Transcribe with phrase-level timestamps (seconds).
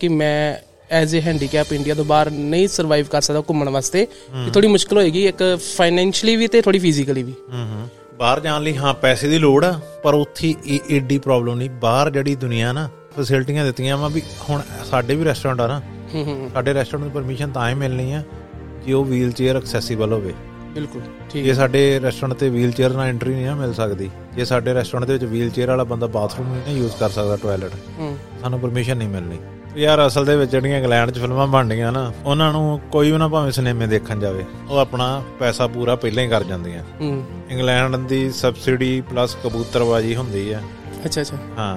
[0.00, 0.56] ਕਿ ਮੈਂ
[0.96, 4.96] as a handicap India ਤੋਂ ਬਾਹਰ ਨਹੀਂ ਸਰਵਾਈਵ ਕਰ ਸਕਦਾ ਘੁੰਮਣ ਵਾਸਤੇ ਕਿ ਥੋੜੀ ਮੁਸ਼ਕਲ
[4.96, 5.42] ਹੋਏਗੀ ਇੱਕ
[5.76, 7.34] ਫਾਈਨੈਂਸ਼ੀਅਲੀ ਵੀ ਤੇ ਥੋੜੀ ਫਿਜ਼ੀਕਲੀ ਵੀ।
[8.18, 9.72] ਬਾਹਰ ਜਾਣ ਲਈ ਹਾਂ ਪੈਸੇ ਦੀ ਲੋੜ ਆ
[10.04, 14.62] ਪਰ ਉੱਥੇ ਇਹ ਏਡੀ ਪ੍ਰੋਬਲਮ ਨਹੀਂ। ਬਾਹਰ ਜਿਹੜੀ ਦੁਨੀਆ ਨਾ ਫੈਸਿਲਿਟੀਆਂ ਦਿੱਤੀਆਂ ਵਾ ਵੀ ਹੁਣ
[14.90, 15.80] ਸਾਡੇ ਵੀ ਰੈਸਟੋਰੈਂਟ ਆ ਨਾ।
[16.54, 18.22] ਸਾਡੇ ਰੈਸਟੋਰੈਂਟ ਦੀ ਪਰਮਿਸ਼ਨ ਤਾਂ ਹੀ ਮਿਲਣੀ ਆ
[18.86, 20.34] ਜੇ ਉਹ ਵੀਲ ਚੇਅਰ ਐਕਸੈਸਿਬਲ ਹੋਵੇ।
[20.74, 24.44] ਬਿਲਕੁਲ ਠੀਕ। ਜੇ ਸਾਡੇ ਰੈਸਟੋਰੈਂਟ ਤੇ ਵੀਲ ਚੇਅਰ ਨਾਲ ਐਂਟਰੀ ਨਹੀਂ ਨਾ ਮਿਲ ਸਕਦੀ ਜੇ
[24.44, 27.72] ਸਾਡੇ ਰੈਸਟੋਰੈਂਟ ਦੇ ਵਿੱਚ ਵੀਲ ਚੇਅਰ ਵਾਲਾ ਬੰਦਾ ਬਾਥਰੂਮ ਨਹੀਂ ਨਾ ਯੂਜ਼ ਕਰ ਸਕਦਾ ਟਾਇਲਟ
[28.40, 29.38] ਸਾਨੂੰ ਪਰਮਿਸ਼ਨ ਨਹੀਂ ਮਿਲਣੀ।
[29.76, 33.28] ਯਾਰ ਅਸਲ ਦੇ ਵਿੱਚ ਜਿਹੜੀਆਂ ਇੰਗਲੈਂਡ 'ਚ ਫਿਲਮਾਂ ਬਣਦੀਆਂ ਨਾ ਉਹਨਾਂ ਨੂੰ ਕੋਈ ਵੀ ਨਾ
[33.28, 38.30] ਭਾਵੇਂ ਸਿਨੇਮੇ ਦੇਖਣ ਜਾਵੇ ਉਹ ਆਪਣਾ ਪੈਸਾ ਪੂਰਾ ਪਹਿਲਾਂ ਹੀ ਕਰ ਜਾਂਦੀਆਂ। ਹੂੰ। ਇੰਗਲੈਂਡ ਦੀ
[38.30, 40.60] ਸਬਸਿਡੀ ਪਲੱਸ ਕਬੂਤਰਬਾਜੀ ਹੁੰਦੀ ਆ।
[41.04, 41.76] ਅੱਛਾ ਅੱਛਾ। ਹਾਂ।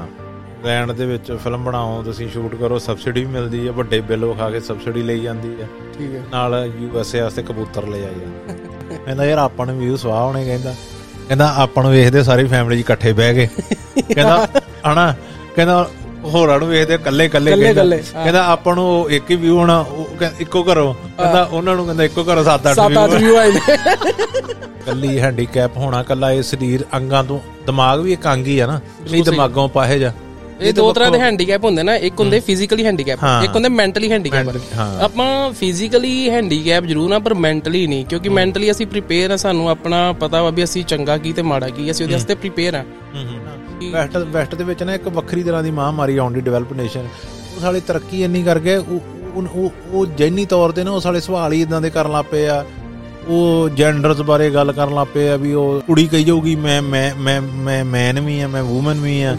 [0.57, 4.49] ਇੰਗਲੈਂਡ ਦੇ ਵਿੱਚ ਫਿਲਮ ਬਣਾਓ ਤੁਸੀਂ ਸ਼ੂਟ ਕਰੋ ਸਬਸਿਡੀ ਵੀ ਮਿਲਦੀ ਆ ਵੱਡੇ ਬਿੱਲ ਵਿਖਾ
[4.49, 5.65] ਕੇ ਸਬਸਿਡੀ ਲਈ ਜਾਂਦੀ ਆ।
[5.97, 8.53] ਠੀਕ ਹੈ ਨਾਲ ਯੂਐਸਏ ਵਾਸਤੇ ਕਬੂਤਰ ਲੈ ਆਈ ਜਾਂਦਾ
[9.05, 10.73] ਕਹਿੰਦਾ ਯਾਰ ਆਪਾਂ ਨੂੰ ਵੀ ਸਵਾਹ ਹੋਣੇ ਕਹਿੰਦਾ।
[11.27, 13.47] ਕਹਿੰਦਾ ਆਪਾਂ ਨੂੰ ਵੇਖਦੇ ਸਾਰੀ ਫੈਮਿਲੀ ਇਕੱਠੇ ਬਹਿ ਕੇ
[14.15, 14.47] ਕਹਿੰਦਾ
[14.93, 15.13] ਹਨਾ?
[15.55, 15.89] ਕਹਿੰਦਾ
[16.25, 17.53] ਹੋਰਾਂ ਨੂੰ ਵੇਖਦੇ ਇਕੱਲੇ ਇਕੱਲੇ-
[18.13, 22.03] ਕਹਿੰਦਾ ਆਪਾਂ ਨੂੰ ਇੱਕ ਹੀ ਵਿਊ ਹੋਣਾ ਉਹ ਕਹਿੰਦਾ ਇੱਕੋ ਘਰੋਂ। ਕਹਿੰਦਾ ਉਹਨਾਂ ਨੂੰ ਕਹਿੰਦਾ
[22.03, 23.59] ਇੱਕੋ ਘਰੋਂ ਸੱਤ ਅੱਠ ਸੱਤ ਅੱਠ ਵਿਊ ਆਏ ਨੇ
[24.85, 28.79] ਕੱਲੀ ਹੈਂਡੀਕੈਪ ਹੋਣਾ ਕੱਲਾ ਇਹ ਸਰੀਰ ਅੰਗਾਂ ਤੋਂ ਦਿਮਾਗ ਵੀ ਇੱਕ ਅੰਗ ਹੀ ਆ ਨਾ
[29.11, 30.11] ਨਹੀਂ ਦਿਮਾਗੋਂ ਪਾਹੇ ਜਾ।
[30.61, 34.49] ਇਹ ਦੋ ਤਰ੍ਹਾਂ ਦੇ ਹੈਂਡੀਕੈਪ ਹੁੰਦੇ ਨਾ ਇੱਕ ਹੁੰਦੇ ਫਿਜ਼ੀਕਲੀ ਹੈਂਡੀਕੈਪ। ਇੱਕ ਹੁੰਦੇ ਮੈਂਟਲੀ ਹੈਂਡੀਕੈਪ।
[35.01, 40.11] ਆਪਾਂ ਫਿਜ਼ੀਕਲੀ ਹੈਂਡੀਕੈਪ ਜ਼ਰੂਰ ਆ ਪਰ ਮੈਂਟਲੀ ਨਹੀਂ ਕਿਉਂਕਿ ਮੈਂਟਲੀ ਅਸੀਂ ਪ੍ਰੀਪੇਅਰ ਆ ਸਾਨੂੰ ਆਪਣਾ
[40.11, 42.83] ਪਤਾ ਵਾ ਵੀ ਅਸੀਂ ਚੰਗਾ ਕੀ ਤੇ ਮਾੜਾ ਕੀ ਅਸੀਂ ਉਹਦੇ ਵਾਸਤੇ ਪ੍ਰੀਪੇਅਰ ਆ।
[43.83, 47.07] ਵੈਸਟ ਵੈਸਟ ਦੇ ਵਿੱਚ ਨਾ ਇੱਕ ਵੱਖਰੀ ਤਰ੍ਹਾਂ ਦੀ ਮਹਾਮਾਰੀ ਆਉਂਦੀ ਡਿਵੈਲਪ ਨੇਸ਼ਨ
[47.55, 48.99] ਉਹ ਸਾਲੇ ਤਰੱਕੀ ਇੰਨੀ ਕਰ ਗਏ, ਉਹ
[49.35, 52.25] ਉਹ- ਉਹ ਉਹ ਜੈਨੀ ਤੌਰ ਤੇ ਨਾ ਉਹ ਸਾਲੇ ਸਵਾਲ ਹੀ ਇਦਾਂ ਦੇ ਕਰਨ ਲੱਗ
[52.31, 52.65] ਪਏ ਆ।
[53.27, 57.13] ਉਹ ਜੈਂਡਰਸ ਬਾਰੇ ਗੱਲ ਕਰਨ ਲੱਗ ਪਏ ਆ ਵੀ ਉਹ ਕੁੜੀ ਕਹੀ ਜਾਊਗੀ ਮੈਂ ਮੈਂ
[57.15, 59.35] ਮੈਂ ਮੈਂ ਮੈਨ ਵੀ ਆ ਮੈਂ ਔਮਨ ਵੀ ਆ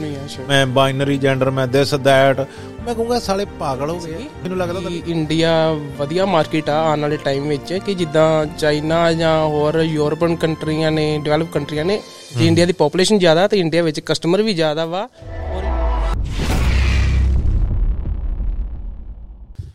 [0.48, 2.40] ਮੈਂ ਬਾਈਨਰੀ ਜੈਂਡਰ ਮੈਂ ਦਿਸ ਦੈਟ
[2.86, 5.52] ਮੈਂ ਕਹੂੰਗਾ ਸਾਲੇ ਪਾਗਲ ਹੋ ਗਏ। ਮੈਨੂੰ ਲੱਗਦਾ ਤਾਂ ਇੰਡੀਆ
[5.98, 11.06] ਵਧੀਆ ਮਾਰਕੀਟ ਆ ਆਉਣ ਵਾਲੇ ਟਾਈਮ ਵਿੱਚ ਕਿ ਜਿੱਦਾਂ ਚਾਈਨਾ ਜਾਂ ਹੋਰ ਯੂਰਪਨ ਕੰਟਰੀਆਂ ਨੇ
[11.24, 12.00] ਡਿਵੈਲਪ ਕੰਟਰੀਆਂ ਨੇ
[12.36, 15.08] ਜੇ ਇੰਡੀਆ ਦੀ ਪੋਪੂਲੇਸ਼ਨ ਜ਼ਿਆਦਾ ਤੇ ਇੰਡੀਆ ਵਿੱਚ ਕਸਟਮਰ ਵੀ ਜ਼ਿਆਦਾ ਵਾ।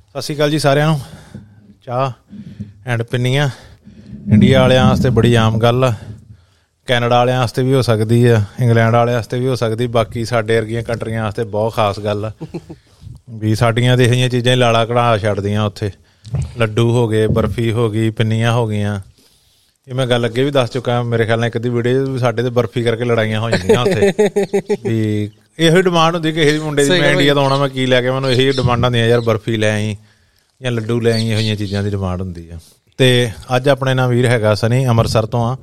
[0.09, 0.99] ਸਤਿ ਸ਼੍ਰੀ ਅਕਾਲ ਜੀ ਸਾਰਿਆਂ ਨੂੰ।
[1.85, 2.11] ਚਾਹ
[2.87, 3.49] ਐਂਡ ਪਿੰਨੀਆਂ।
[4.33, 5.93] ਇੰਡੀਆ ਵਾਲਿਆਂ ਵਾਸਤੇ ਬੜੀ ਆਮ ਗੱਲ ਆ।
[6.87, 10.55] ਕੈਨੇਡਾ ਵਾਲਿਆਂ ਵਾਸਤੇ ਵੀ ਹੋ ਸਕਦੀ ਆ ਇੰਗਲੈਂਡ ਵਾਲਿਆਂ ਵਾਸਤੇ ਵੀ ਹੋ ਸਕਦੀ ਬਾਕੀ ਸਾਡੇ
[10.55, 12.31] ਵਰਗੀਆਂ ਕੰਟਰੀਆਂ ਵਾਸਤੇ ਬਹੁਤ ਖਾਸ ਗੱਲ ਆ।
[13.29, 15.91] ਵੀ ਸਾਡੀਆਂ ਤੇ ਇਹੀਆਂ ਚੀਜ਼ਾਂ ਹੀ ਲਾਲਾ ਕਢਾ ਛੱਡਦੀਆਂ ਉੱਥੇ।
[16.57, 19.00] ਲੱਡੂ ਹੋ ਗਏ ਬਰਫੀ ਹੋ ਗਈ ਪਿੰਨੀਆਂ ਹੋ ਗਈਆਂ।
[19.88, 22.44] ਇਹ ਮੈਂ ਗੱਲ ਅੱਗੇ ਵੀ ਦੱਸ ਚੁੱਕਾ ਮੇਰੇ ਖਿਆਲ ਨਾਲ ਇੱਕ ਦੀ ਵੀਡੀਓ ਵੀ ਸਾਡੇ
[22.44, 24.11] ਤੇ ਬਰਫੀ ਕਰਕੇ ਲੜਾਈਆਂ ਹੋ ਜਾਂਦੀਆਂ ਉੱਥੇ।
[24.83, 25.29] ਵੀ
[25.59, 28.01] ਇਹੋ ਹੀ ਡਿਮਾਂਡ ਹੁੰਦੀ ਕਿ ਇਹ ਮੁੰਡੇ ਦੀ ਮੈਂ ਇੰਡੀਆ ਤੋਂ ਆਉਣਾ ਮੈਂ ਕੀ ਲੈ
[28.01, 29.95] ਕੇ ਮੈਨੂੰ ਇਹੀ ਡਿਮਾਂਡਾਂ ਹੁੰਦੀਆਂ ਯਾਰ ਬਰਫੀ ਲੈ ਆਈ
[30.61, 32.59] ਜਾਂ ਲੱਡੂ ਲੈ ਆਈ ਇਹੋ ਜਿਹੀਆਂ ਚੀਜ਼ਾਂ ਦੀ ਡਿਮਾਂਡ ਹੁੰਦੀ ਆ।
[33.01, 35.57] ਤੇ ਅੱਜ ਆਪਣੇ ਨਾਲ ਵੀਰ ਹੈਗਾ ਸਨੀ ਅੰਮ੍ਰਿਤਸਰ ਤੋਂ ਆ।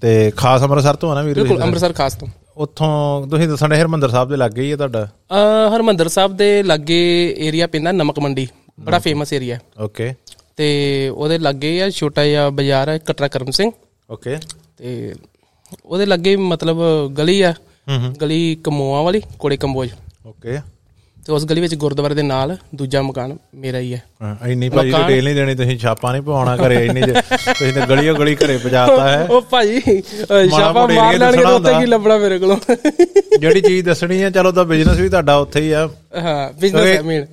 [0.00, 1.34] ਤੇ ਖਾਸ ਅੰਮ੍ਰਿਤਸਰ ਤੋਂ ਆ ਨਾ ਵੀਰ?
[1.34, 5.04] ਬਿਲਕੁਲ ਅੰਮ੍ਰਿਤਸਰ ਖਾਸ ਤੋਂ। ਉੱਥੋਂ ਤੁਸੀਂ ਦੱਸਣ ਦੇ ਹਰਮੰਦਰ ਸਾਹਿਬ ਦੇ ਲੱਗੇ ਹੀ ਆ ਤੁਹਾਡਾ?
[5.04, 8.48] ਅ, ਹਰਮੰਦਰ ਸਾਹਿਬ ਦੇ ਲਾਗੇ ਏਰੀਆ ਪੈਂਦਾ ਨਮਕ ਮੰਡੀ।
[8.80, 10.14] ਬੜਾ ਫੇਮਸ ਏਰੀਆ ਓਕੇ।
[10.56, 13.70] ਤੇ ਉਹਦੇ ਲਾਗੇ ਆ ਛੋਟਾ ਜਿਹਾ ਬਾਜ਼ਾਰ ਹੈ ਕਟਰਾ ਕਰਮ ਸਿੰਘ।
[14.10, 14.36] ਓਕੇ।
[14.76, 15.14] ਤੇ
[15.84, 16.78] ਉਹਦੇ ਲਾਗੇ ਮਤਲਬ
[17.18, 17.52] ਗਲੀ ਆ।
[17.88, 19.90] ਹੂੰ ਹੂੰ। ਗਲੀ ਕਮੋਆ ਵਾਲੀ ਕੋੜੇ ਕੰਬੋਜ।
[20.26, 20.58] ਓਕੇ।
[21.26, 24.90] ਤੇ ਉਸ ਗਲੀ ਵਿੱਚ ਗੁਰਦੁਆਰੇ ਦੇ ਨਾਲ ਦੂਜਾ ਮਕਾਨ ਮੇਰਾ ਹੀ ਹੈ। ਹਾਂ, ਇੰਨੀ ਭਾਜੀ
[24.90, 29.08] ਡਿਟੇਲ ਨਹੀਂ ਦੇਣੀ ਤੁਸੀਂ ਛਾਪਾ ਨਹੀਂ ਪਵਾਉਣਾ ਘਰੇ ਇੰਨੀ ਤੁਸੀਂ ਤਾਂ ਗਲੀਓ ਗਲੀ ਘਰੇ ਪਜਾਤਾ
[29.08, 32.56] ਹੈ। ਉਹ ਭਾਜੀ ਛਾਪਾ ਮਾਰ ਲੈਣਗੇ ਤਾਂ ਉੱਤੇ ਕੀ ਲੱਭਣਾ ਮੇਰੇ ਕੋਲੋਂ।
[33.38, 35.88] ਜਿਹੜੀ ਚੀਜ਼ ਦੱਸਣੀ ਆ ਚਲੋ ਤਾਂ ਬਿਜ਼ਨਸ ਵੀ ਤੁਹਾਡਾ ਉੱਥੇ ਹੀ ਆ।
[36.22, 37.26] ਹਾਂ ਬਿਜ਼ਨਸ ਹੈ ਮੇਨ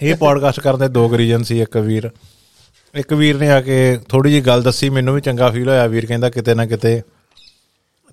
[0.00, 2.10] ਇਹ ਪੋਡਕਾਸਟ ਕਰਨ ਦੇ ਦੋ ਰੀਜਨ ਸੀ ਇੱਕ ਵੀਰ।
[2.94, 6.06] ਇੱਕ ਵੀਰ ਨੇ ਆ ਕੇ ਥੋੜੀ ਜੀ ਗੱਲ ਦੱਸੀ ਮੈਨੂੰ ਵੀ ਚੰਗਾ ਫੀਲ ਹੋਇਆ। ਵੀਰ
[6.06, 7.00] ਕਹਿੰਦਾ ਕਿਤੇ ਨਾ ਕਿਤੇ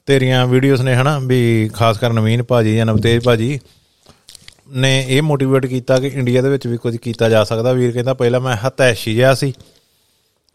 [0.07, 3.59] ਤੇਰੀਆਂ ਵੀਡੀਓਜ਼ ਨੇ ਹਨਾ ਵੀ ਖਾਸ ਕਰ ਨਵੀਨ ਭਾਜੀ ਜਾਂ ਨਵਤੇਜ ਭਾਜੀ
[4.69, 8.13] ਨੇ ਇਹ ਮੋਟੀਵੇਟ ਕੀਤਾ ਕਿ ਇੰਡੀਆ ਦੇ ਵਿੱਚ ਵੀ ਕੁਝ ਕੀਤਾ ਜਾ ਸਕਦਾ। ਵੀਰ ਕਹਿੰਦਾ,
[8.13, 9.53] ਪਹਿਲਾਂ ਮੈਂ ਹਤੈਸ਼ੀ ਜਿਹਾ ਸੀ।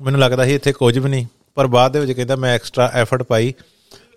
[0.03, 3.23] ਮੈਨੂੰ ਲੱਗਦਾ ਸੀ ਇੱਥੇ ਕੁਝ ਵੀ ਨਹੀਂ। ਪਰ ਬਾਅਦ ਦੇ ਵਿੱਚ ਕਹਿੰਦਾ, ਮੈਂ ਐਕਸਟਰਾ ਐਫਰਟ
[3.23, 3.55] ਪਾਈ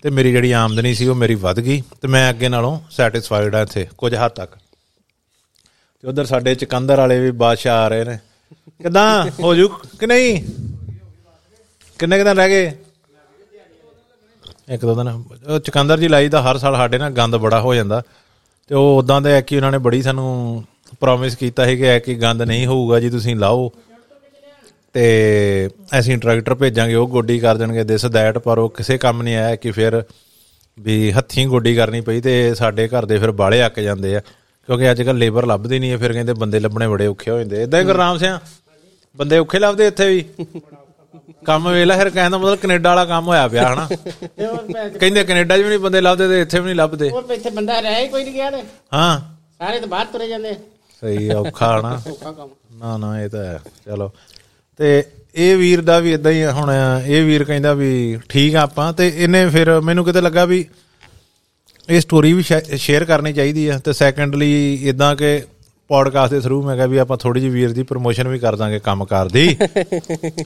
[0.03, 3.61] ਤੇ ਮੇਰੀ ਜਿਹੜੀ ਆਮਦਨੀ ਸੀ ਉਹ ਮੇਰੀ ਵੱਧ ਗਈ ਤੇ ਮੈਂ ਅੱਗੇ ਨਾਲੋਂ ਸੈਟੀਸਫਾਈਡ ਆ
[3.61, 4.51] ਇੱਥੇ, ਕੁਝ ਹੱਦ ਤੱਕ।
[6.01, 8.19] ਤੇ ਉਧਰ ਸਾਡੇ ਚਕੰਦਰ ਵਾਲੇ ਵੀ ਬਾਦਸ਼ਾਹ ਆ ਰਹੇ ਨੇ।
[8.83, 9.31] ਕਿਦਾਂ?
[9.43, 10.43] ਹੋ ਜੂ ਕਿ ਨਹੀਂ?
[11.99, 12.77] ਕਿੰਨੇ ਕੁ ਦਿਨ ਰਹਿ ਗਏ?
[14.69, 15.23] ਇੱਕ ਦੋ ਦਿਨ।
[15.53, 18.03] ਉਹ ਚਕੰਦਰ ਜੀ ਲਾਈ ਦਾ ਹਰ ਸਾਲ ਸਾਡੇ ਨਾਲ ਗੰਦ ਬੜਾ ਹੋ ਜਾਂਦਾ।
[18.71, 20.63] ਤੇ ਉਹ ਉਦਾਂ ਦੇ ਐ ਕਿ ਉਹਨਾਂ ਨੇ ਬੜੀ ਸਾਨੂੰ
[20.99, 23.69] ਪ੍ਰੋਮਿਸ ਕੀਤਾ ਸੀ ਕਿ ਐ ਕਿ ਗੰਦ ਨਹੀਂ ਹੋਊਗਾ ਜੀ, ਤੁਸੀਂ ਲਾਓ।
[24.93, 25.03] ਤੇ
[25.99, 29.55] ਅਸੀਂ ਟਰੈਕਟਰ ਭੇਜਾਂਗੇ, ਉਹ ਗੋਡੀ ਕਰ ਦੇਣਗੇ ਦਿਸ ਦੈਟ ਪਰ ਉਹ ਕਿਸੇ ਕੰਮ ਨਹੀਂ ਆਇਆ
[29.55, 30.01] ਕਿ ਫਿਰ
[30.77, 34.91] ਵੀ ਹੱਥੀਂ ਗੋਡੀ ਕਰਨੀ ਪਈ ਤੇ ਸਾਡੇ ਘਰ ਦੇ ਫਿਰ ਬਾਲੇ ਅੱਕ ਜਾਂਦੇ ਆ। ਕਿਉਂਕਿ
[34.91, 37.79] ਅੱਜ ਕੱਲ ਲੇਬਰ ਲੱਭਦੀ ਨਹੀਂ ਹੈ ਫਿਰ ਕਹਿੰਦੇ ਬੰਦੇ ਲੱਭਣੇ ਬੜੇ ਔਖੇ ਹੋ ਜਾਂਦੇ ਇਦਾਂ
[37.79, 38.39] ਹੀ ਗੁਰਨਾਮ ਸਿਆ,
[39.15, 40.25] ਬੰਦੇ ਔਖੇ ਲੱਭਦੇ ਇੱਥੇ ਵੀ।
[41.45, 43.87] ਕੰਮ ਵੇਲਾ ਫਿਰ ਕਹਿੰਦਾ ਮਤਲਬ ਕੈਨੇਡਾ ਵਾਲਾ ਕੰਮ ਹੋਇਆ ਪਿਆ ਹਨਾ?
[44.99, 47.79] ਕਹਿੰਦੇ ਕੈਨੇਡਾ 'ਚ ਵੀ ਨਹੀਂ ਬੰਦੇ ਲੱਭਦੇ ਤੇ ਇੱਥੇ ਵੀ ਨਹੀਂ ਲੱਭਦੇ। ਹੋਰ ਇੱਥੇ ਬੰਦਾ
[47.79, 48.61] ਰਹਿ ਹੀ ਕੋਈ ਨਹੀਂ ਗਿਆ ਤੇ।
[48.93, 49.19] ਹਾਂ।
[49.57, 50.53] ਸਾਰੇ ਤਾਂ ਬਾਹਰ ਤੁਰੇ ਜਾਂਦੇ।
[51.01, 52.01] ਸਹੀ ਔਖਾ ਹਨਾ?
[52.11, 54.11] ਔਖਾ ਕੰਮ। ਨਾ ਨਾ ਇਹ ਤਾਂ ਚਲੋ।
[54.79, 55.03] ਤੇ
[55.35, 56.71] ਇਹ ਵੀਰ ਦਾ ਵੀ ਇਦਾਂ ਹੀ ਹੁਣ
[57.07, 60.65] ਇਹ ਵੀਰ ਕਹਿੰਦਾ ਵੀ ਠੀਕ ਆ ਆਪਾਂ ਤੇ ਇਹਨੇ ਫਿਰ ਮੈਨੂੰ ਕਿਤੇ ਲੱਗਾ ਵੀ
[61.89, 62.43] ਇਹ ਸਟੋਰੀ ਵੀ
[62.77, 65.41] ਸ਼ੇਅਰ ਕਰਨੀ ਚਾਹੀਦੀ ਆ ਤੇ ਸੈਕੰਡਲੀ ਇਦਾਂ ਕਿ
[65.91, 68.79] ਪੋਡਕਾਸਟ ਦੇ ਥਰੂ ਮੈਂ ਕਿਹਾ ਵੀ ਆਪਾਂ ਥੋੜੀ ਜਿਹੀ ਵੀਰ ਦੀ ਪ੍ਰੋਮੋਸ਼ਨ ਵੀ ਕਰ ਦਾਂਗੇ
[68.79, 69.57] ਕੰਮਕਾਰ ਦੀ।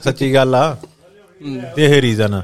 [0.03, 0.77] ਸੱਚੀ ਗੱਲ ਆ।
[1.75, 2.41] ਤੇ ਇਹ ਰੀਜ਼ਨ ਆ।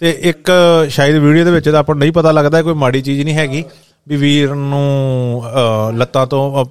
[0.00, 0.50] ਤੇ ਇੱਕ
[0.88, 3.64] ਸ਼ਾਇਦ ਵੀਡੀਓ ਦੇ ਵਿੱਚ ਤਾਂ ਆਪਾਂ ਨੂੰ ਨਹੀਂ ਪਤਾ ਲੱਗਦਾ ਕੋਈ ਮਾੜੀ ਚੀਜ਼ ਨਹੀਂ ਹੈਗੀ
[4.08, 5.42] ਵੀ ਵੀਰ ਨੂੰ
[5.94, 6.64] ਲੱਤਾਂ ਤੋਂ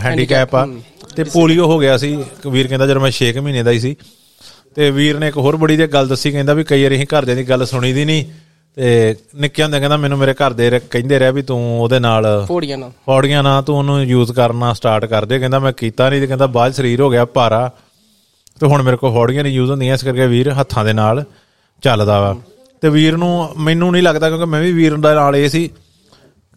[0.00, 0.68] ਹੈਂਡੀਕੈਪ ਆ।
[1.16, 3.96] ਤੇ ਪੋਲੀਓ ਹੋ ਗਿਆ ਸੀ। ਵੀਰ ਕਹਿੰਦਾ ਜਦੋਂ ਮੈਂ 6 ਮਹੀਨੇ ਦਾ ਹੀ ਸੀ।
[4.74, 7.36] ਤੇ ਵੀਰ ਨੇ ਇੱਕ ਹੋਰ ਬੜੀ ਜਿਹੀ ਗੱਲ ਦੱਸੀ ਕਹਿੰਦਾ ਵੀ ਕਈ ਵਾਰੀ ਅਸੀਂ ਘਰਦਿਆਂ
[7.36, 8.24] ਦੀ ਗੱਲ ਸੁਣੀ ਦੀ ਨਹੀਂ।
[8.78, 12.78] ਤੇ ਨਿੱਕਿਆਂ ਹੁੰਦੇ ਕਹਿੰਦਾ ਮੈਨੂੰ ਮੇਰੇ ਘਰ ਦੇ ਕਹਿੰਦੇ ਰਿਹਾ ਵੀ ਤੂੰ ਉਹਦੇ ਨਾਲ ਫੋੜੀਆਂ
[12.78, 16.26] ਨਾਲ। ਪੌੜੀਆਂ ਨਾ ਤੂੰ ਉਹਨੂੰ ਯੂਜ਼ ਕਰਨਾ ਸਟਾਰਟ ਕਰ ਦੇ। ਕਹਿੰਦਾ ਮੈਂ ਕੀਤਾ ਨਹੀਂ ਤੇ
[16.26, 17.70] ਕਹਿੰਦਾ ਬਾਅਦ ਸਰੀਰ ਹੋ ਗਿਆ ਭਾਰਾ।
[18.60, 21.24] ਤੇ ਹੁਣ ਮੇਰੇ ਕੋਲ ਪੌੜੀਆਂ ਨਹੀਂ ਯੂਜ਼ ਹੁੰਦੀਆਂ ਇਸ ਕਰਕੇ ਵੀਰ ਹੱਥਾਂ ਦੇ ਨਾਲ
[21.82, 22.36] ਚੱਲਦਾ ਵਾ।
[22.80, 25.70] ਤੇ ਵੀਰ ਨੂੰ ਮੈਨੂੰ ਨਹੀਂ ਲੱਗਦਾ ਕਿਉਂਕਿ ਮੈਂ ਵੀ ਵੀਰ ਦੇ ਨਾਲ ਇਹ ਸੀ।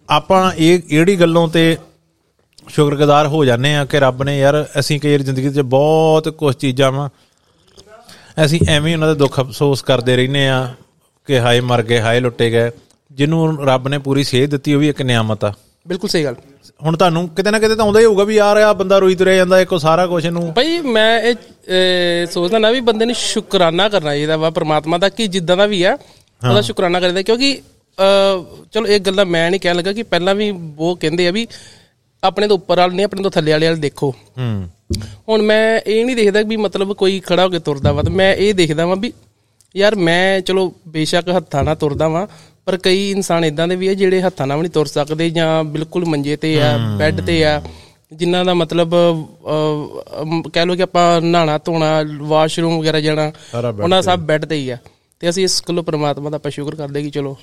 [0.10, 1.78] ਆਪਾਂ ਇਹ ਜਿਹੜੀ ਗੱਲੋਂ ਤੇ
[2.68, 6.92] ਸ਼ੁਕਰਗੁਜ਼ਾਰ ਹੋ ਜਾਂਦੇ ਆ ਕਿ ਰੱਬ ਨੇ ਯਾਰ ਅਸੀਂ ਕਈ ਜ਼ਿੰਦਗੀ 'ਚ ਬਹੁਤ ਕੁਝ ਚੀਜ਼ਾਂ
[6.92, 7.10] ਵਾ।
[8.46, 10.74] ਅਸੀਂ ਐਵੇਂ ਉਹਨਾਂ ਦਾ ਦੁੱਖ ਅਫਸੋਸ ਕਰਦੇ ਰਹਿੰਦੇ ਆ।
[11.28, 12.70] ਕਿ ਹਾਏ ਮਰ ਗਏ ਹਾਏ ਲੁੱਟੇ ਗਏ।
[13.12, 15.54] ਜਿਹਨੂੰ ਰੱਬ ਨੇ ਪੂਰੀ ਸੇਧ ਦਿੱਤੀ ਉਹ ਵੀ ਇੱਕ ਨਿਆਮਤ ਆ।
[15.88, 16.36] ਬਿਲਕੁਲ ਸਹੀ ਗੱਲ।
[16.84, 19.36] ਹੁਣ ਤੁਹਾਨੂੰ ਕਿਤੇ ਨਾ ਕਿਤੇ ਤਾਂ ਆਉਂਦਾ ਹੀ ਹੋਊਗਾ ਵੀ ਯਾਰ ਆ ਬੰਦਾ ਰੋਈ ਤੁਰਿਆ
[19.36, 24.10] ਜਾਂਦਾ ਇੱਕੋ ਸਾਰਾ ਕੁਝ ਇਹਨੂੰ। ਭਾਈ ਮੈਂ ਇਹ ਸੋਚਦਾ ਨਾ ਵੀ ਬੰਦੇ ਨੂੰ ਸ਼ੁਕਰਾਨਾ ਕਰਨਾ
[24.10, 25.94] ਚਾਹੀਦਾ ਵਾ ਪ੍ਰਮਾਤਮਾ ਦਾ ਕਿ ਜਿੱਦਾਂ ਦਾ ਵੀ ਆ
[26.50, 27.62] ਉਹਦਾ ਸ਼ੁਕਰਾਨਾ ਕਰੀਦਾ ਕਿਉਂਕਿ
[28.72, 31.48] ਚਲੋ ਇਹ ਗੱਲਾਂ ਮੈਂ ਨਹੀਂ ਕਹਿਣ ਲੱਗਾ ਕਿ ਪਹਿਲਾਂ ਵੀ ਉਹ ਕਹਿੰਦੇ ਆ ਵੀ
[32.24, 34.70] ਆਪਣੇ ਤੋਂ ਉੱਪਰ ਵਾਲ ਨਹੀਂ ਆਪਣੇ ਤੋਂ ਥੱਲੇ ਵਾਲੇ ਵਾਲ ਦੇਖੋ। ਹੂੰ।
[35.30, 38.34] ਹੁਣ ਮੈਂ ਇਹ ਨਹੀਂ ਦੇਖਦਾ ਵੀ ਮਤਲਬ ਕੋਈ ਖੜਾ ਹੋ ਕੇ ਤੁਰਦਾ ਵਾ ਤੇ ਮੈਂ
[38.36, 39.14] ਇਹ ਦੇਖਦਾ ਵਾਂ ਵੀ
[39.76, 42.26] ਯਾਰ ਮੈਂ ਚਲੋ ਬੇਸ਼ੱਕ ਹੱਥਾਂ ਨਾਲ ਤੁਰਦਾ ਵਾਂ
[42.66, 45.64] ਪਰ ਕਈ ਇਨਸਾਨ ਇਦਾਂ ਦੇ ਵੀ ਆ ਜਿਹੜੇ ਹੱਥਾਂ ਨਾਲ ਵੀ ਨਹੀਂ ਤੁਰ ਸਕਦੇ ਜਾਂ
[45.64, 47.62] ਬਿਲਕੁਲ ਮੰਜੇ ਤੇ ਆ ਬੈੱਡ ਤੇ ਆ
[48.14, 48.94] ਜਿਨ੍ਹਾਂ ਦਾ ਮਤਲਬ
[50.54, 51.92] ਕਹਿ ਲਓ ਕਿ ਆਪਾਂ ਨਹਾਣਾ ਧੋਣਾ
[52.22, 53.32] ਵਾਸ਼ਰੂਮ ਵਗੈਰਾ ਜਾਣਾ
[53.84, 54.78] ਉਹਨਾਂ ਸਭ ਬੈੱਡ ਤੇ ਹੀ ਆ।
[55.22, 57.36] ਤੇ ਅਸੀਂ ਇਸ ਕੋਲੋਂ ਪ੍ਰਮਾਤਮਾ ਦਾ ਆਪਾਂ ਸ਼ੁਕਰ ਕਰਦੇ ਕਿ ਚਲੋ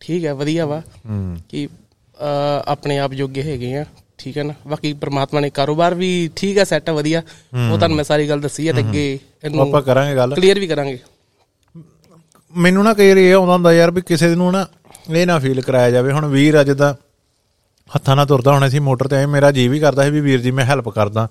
[0.00, 0.82] ਠੀਕ ਹੈ ਵਧੀਆ ਵਾ
[1.50, 1.66] ਕਿ
[2.66, 3.84] ਆਪਣੇ ਆਪ ਜੋਗੇ ਹੈਗੇ ਆ
[4.18, 4.54] ਠੀਕ ਹੈ ਨਾ?
[4.66, 7.22] ਬਾਕੀ ਪ੍ਰਮਾਤਮਾ ਨੇ ਕਾਰੋਬਾਰ ਵੀ ਠੀਕ ਹੈ ਸੈੱਟ ਵਧੀਆ।
[7.70, 10.66] ਉਹ ਤੁਹਾਨੂੰ ਮੈਂ ਸਾਰੀ ਗੱਲ ਦੱਸੀ ਹੈ ਤੇ ਅੱਗੇ ਇਹਨੂੰ ਆਪਾਂ ਕਰਾਂਗੇ ਗੱਲ। ਕਲੀਅਰ ਵੀ
[10.66, 10.98] ਕਰਾਂਗੇ।
[12.54, 14.66] ਮੈਨੂੰ ਨਾ ਕਈ ਵਾਰੀ ਇਹ ਆਉਂਦਾ ਹੁੰਦਾ ਯਾਰ ਵੀ ਕਿਸੇ ਨੂੰ ਨਾ
[15.10, 16.96] ਇਹ ਨਾ ਫੀਲ ਕਰਾਇਆ ਜਾਵੇ। ਹੁਣ ਵੀਰ ਅੱਜ ਦਾ
[17.96, 20.40] ਹੱਥਾਂ ਨਾਲ ਤੁਰਦਾ ਹੋਣਾ ਸੀ ਮੋਟਰ ਤੇ ਐ ਮੇਰਾ ਜੀ ਵੀ ਕਰਦਾ ਸੀ ਵੀ ਵੀਰ
[20.40, 21.28] ਜੀ ਮੈਂ ਹੈਲਪ ਕਰਦਾ।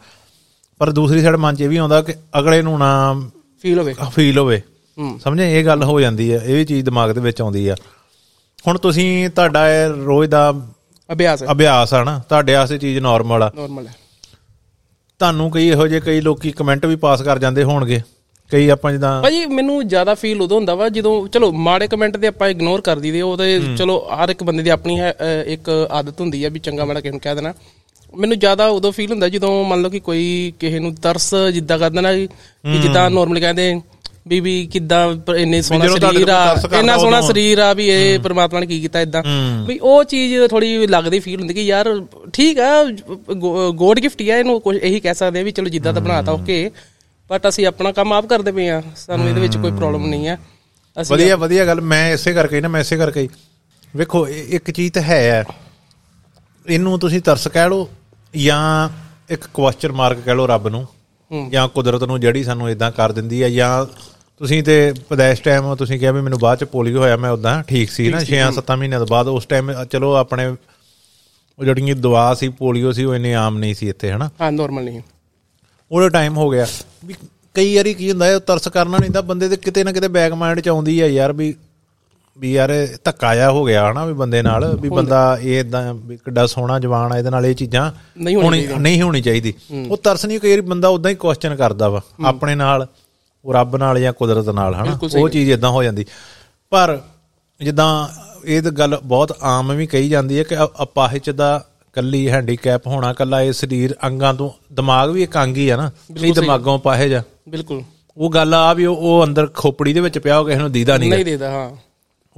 [0.77, 3.13] ਪਰ ਦੂਸਰੀ ਸਾਈਡ ਮਨ 'ਚ ਇਹ ਵੀ ਆਉਂਦਾ ਕਿ ਅਗਲੇ ਨੂੰ ਨਾ
[3.61, 4.61] ਫੀਲ ਹੋਵੇ। ਫੀਲ ਹੋਵੇ।
[4.97, 7.75] ਹੂੰ। ਸਮਝੇ ਇਹ ਗੱਲ ਹੋ ਜਾਂਦੀ ਹੈ ਇਹ ਵੀ ਚੀਜ਼ ਦਿਮਾਗ ਦੇ ਵਿੱਚ ਆਉਂਦੀ ਆ।
[8.67, 10.53] ਹੁਣ ਤੁਸੀਂ ਤੁਹਾਡਾ ਇਹ ਰੋਜ਼ ਦਾ
[11.11, 13.93] ਅਭਿਆਸ ਹੈ। ਅਭਿਆਸ ਆ ਨਾ ਤੁਹਾਡੇ ਵਾਸਤੇ ਚੀਜ਼ ਨਾਰਮਲ ਆ। ਨਾਰਮਲ ਹੈ।
[15.19, 18.01] ਤੁਹਾਨੂੰ ਕਈ ਇਹੋ ਜਿਹੇ ਕਈ ਲੋਕੀ ਕਮੈਂਟ ਵੀ ਪਾਸ ਕਰ ਜਾਂਦੇ ਹੋਣਗੇ।
[18.51, 22.27] ਕਈ ਆਪਾਂ ਜਿੱਦਾਂ ਭਾਜੀ ਮੈਨੂੰ ਜ਼ਿਆਦਾ ਫੀਲ ਉਦੋਂ ਹੁੰਦਾ ਵਾ ਜਦੋਂ ਚਲੋ ਮਾੜੇ ਕਮੈਂਟ ਤੇ
[22.27, 24.99] ਆਪਾਂ ਇਗਨੋਰ ਕਰ ਦਈਦੇ ਉਹ ਤੇ ਚਲੋ ਹਰ ਇੱਕ ਬੰਦੇ ਦੀ ਆਪਣੀ
[25.47, 27.53] ਇੱਕ ਆਦਤ ਹੁੰਦੀ ਹੈ ਵੀ ਚੰਗਾ ਮਾੜਾ ਕਿਸੇ ਨੂੰ ਕਹਿ ਦੇਣਾ।
[28.13, 32.01] ਮੈਨੂੰ ਜ਼ਿਆਦਾ ਉਦੋਂ ਫੀਲ ਹੁੰਦਾ ਜਦੋਂ ਮੰਨ ਲਓ ਕਿ ਕੋਈ ਕਿਸੇ ਨੂੰ ਤਰਸ ਜਿੱਦਾਂ ਕਰਦਾ
[32.01, 32.27] ਨਾ ਕਿ
[32.81, 33.73] ਜਿੱਦਾਂ ਨਾਰਮਲੀ ਕਹਿੰਦੇ
[34.41, 34.99] ਵੀ ਕਿੱਦਾਂ
[35.37, 39.23] ਇੰਨੇ ਸੋਹਣਾ ਸਰੀਰ ਆ ਇੰਨਾ ਸੋਹਣਾ। ਸਰੀਰ ਆ ਵੀ ਇਹ ਪ੍ਰਮਾਤਮਾ ਨੇ ਕੀ ਕੀਤਾ ਇਦਾਂ
[39.67, 41.89] ਵੀ ਉਹ ਚੀਜ਼ ਥੋੜੀ ਲੱਗਦੀ ਫੀਲ ਹੁੰਦੀ ਕਿ ਯਾਰ
[42.33, 42.83] ਠੀਕ ਆ
[43.75, 46.31] ਗੋਡ ਗਿਫਟ ਹੀ ਆ ਇਹਨੂੰ ਕੁਝ ਇਹੀ ਕਹਿ ਸਕਦੇ ਆ ਵੀ ਚਲੋ ਜਿੱਦਾਂ ਦਾ ਬਣਾਤਾ
[46.31, 46.69] ਓਕੇ
[47.29, 50.37] ਬਟ ਅਸੀਂ ਆਪਣਾ ਕੰਮ ਆਪ ਕਰਦੇ ਪਏ ਆ ਸਾਨੂੰ ਇਹਦੇ ਵਿੱਚ ਕੋਈ ਪ੍ਰੋਬਲਮ ਨਹੀਂ ਆ
[50.97, 53.29] ਅਸੀਂ ਵਧੀਆ ਵਧੀਆ ਗੱਲ ਮੈਂ ਇਸੇ ਕਰਕੇ ਨਾ ਮੈਂ ਇਸੇ ਕਰਕੇ ਹੀ।
[53.95, 55.43] ਵੇਖੋ ਇੱਕ ਚੀਜ਼ ਤਾਂ ਹੈ। ਆ।
[56.67, 57.89] ਇਹਨੂੰ ਤੁਸੀਂ ਤਰਸ ਕਹਿ ਲਓ
[58.35, 58.89] ਜਾਂ
[59.29, 60.87] ਇੱਕ ਕੁਐਸਚਨ ਮਾਰਕ ਕਹਿ ਲਓ ਰੱਬ ਨੂੰ
[61.49, 63.85] ਜਾਂ ਕੁਦਰਤ ਨੂੰ ਜਿਹੜੀ ਸਾਨੂੰ ਇਦਾਂ ਕਰ ਦਿੰਦੀ ਆ ਜਾਂ
[64.41, 67.89] ਤੁਸੀਂ ਤੇ ਪਦੈਸ਼ ਟਾਈਮ ਤੁਸੀਂ ਕਿਹਾ ਵੀ ਮੈਨੂੰ ਬਾਅਦ ਚ ਪੋਲੀਓ ਹੋਇਆ ਮੈਂ ਉਦਾਂ ਠੀਕ
[67.91, 72.91] ਸੀ ਨਾ 6-7 ਮਹੀਨਿਆਂ ਤੋਂ ਬਾਅਦ ਉਸ ਟਾਈਮ ਚਲੋ ਆਪਣੇ ਉਹ ਜਿਹੜੀ ਦਵਾ ਸੀ ਪੋਲੀਓ
[72.91, 74.29] ਸੀ ਉਹ ਇੰਨੀ ਆਮ ਨਹੀਂ ਸੀ ਇੱਥੇ ਹਨਾ?
[74.41, 75.01] ਹਾਂ ਨਾਰਮਲ ਨਹੀਂ।
[75.91, 76.65] ਉਹਦਾ ਟਾਈਮ ਹੋ ਗਿਆ।
[77.05, 77.15] ਵੀ
[77.55, 80.33] ਕਈ ਵਾਰੀ ਕੀ ਹੁੰਦਾ ਹੈ ਤਰਸ ਕਰਨਾ ਨਹੀਂ ਤਾਂ ਬੰਦੇ ਦੇ ਕਿਤੇ ਨਾ ਕਿਤੇ ਬੈਕ
[80.33, 81.53] ਮਾਈਂਡ ਚ ਆਉਂਦੀ ਹੈ ਯਾਰ ਵੀ
[82.37, 82.71] ਵੀ ਯਾਰ
[83.03, 86.79] ਧੱਕਾ ਜਾ ਹੋ ਗਿਆ ਹਨਾ ਵੀ ਬੰਦੇ ਨਾਲ ਵੀ ਬੰਦਾ ਇਹ ਇਦਾਂ ਵੀ ਕਿੱਡਾ ਸੋਹਣਾ
[86.79, 89.53] ਜਵਾਨ ਆ ਇਹਦੇ ਨਾਲ ਇਹ ਚੀਜ਼ਾਂ ਨਹੀਂ ਹੋਣੀ ਨਹੀਂ ਹੋਣੀ ਚਾਹੀਦੀ।
[89.89, 92.87] ਉਹ ਤਰਸ ਨਹੀਂ ਕਈ ਵਾਰੀ ਬੰਦਾ ਉਦਾਂ ਹੀ ਕੁਐਸਚਨ ਕਰਦਾ ਵਾ ਆਪਣੇ ਨਾਲ
[93.45, 96.05] ਉਹ ਰੱਬ ਨਾਲ ਜਾਂ ਕੁਦਰਤ ਨਾਲ ਹਨਾ ਉਹ ਚੀਜ਼ ਇਦਾਂ ਹੋ ਜਾਂਦੀ।
[96.71, 96.99] ਪਰ
[97.59, 98.07] ਜਿੱਦਾਂ
[98.45, 101.65] ਇਹ ਤਾਂ ਗੱਲ ਬਹੁਤ ਆਮ ਵੀ ਕਹੀ ਜਾਂਦੀ ਹੈ ਕਿ ਅਪਾਹਿਜ ਦਾ
[101.95, 105.91] ਕੱਲੀ ਹੈਂਡੀਕੈਪ ਹੋਣਾ ਕੱਲਾ ਇਹ ਸਰੀਰ ਅੰਗਾਂ ਤੋਂ ਦਿਮਾਗ ਵੀ ਇੱਕ ਅੰਗ ਹੀ ਆ ਨਾ
[106.11, 107.83] ਨਹੀਂ ਦਿਮਾਗੋਂ ਅਪਾਹਿਜ ਆ ਬਿਲਕੁਲ।
[108.17, 111.09] ਉਹ ਗੱਲ ਆ ਵੀ ਉਹ ਅੰਦਰ ਖੋਪੜੀ ਦੇ ਵਿੱਚ ਪਿਆ ਹੋ ਕਿਸੇ ਨੂੰ ਦੀਦਾ ਨਹੀਂ
[111.09, 111.69] ਨਹੀਂ ਦੇਦਾ ਹਾਂ।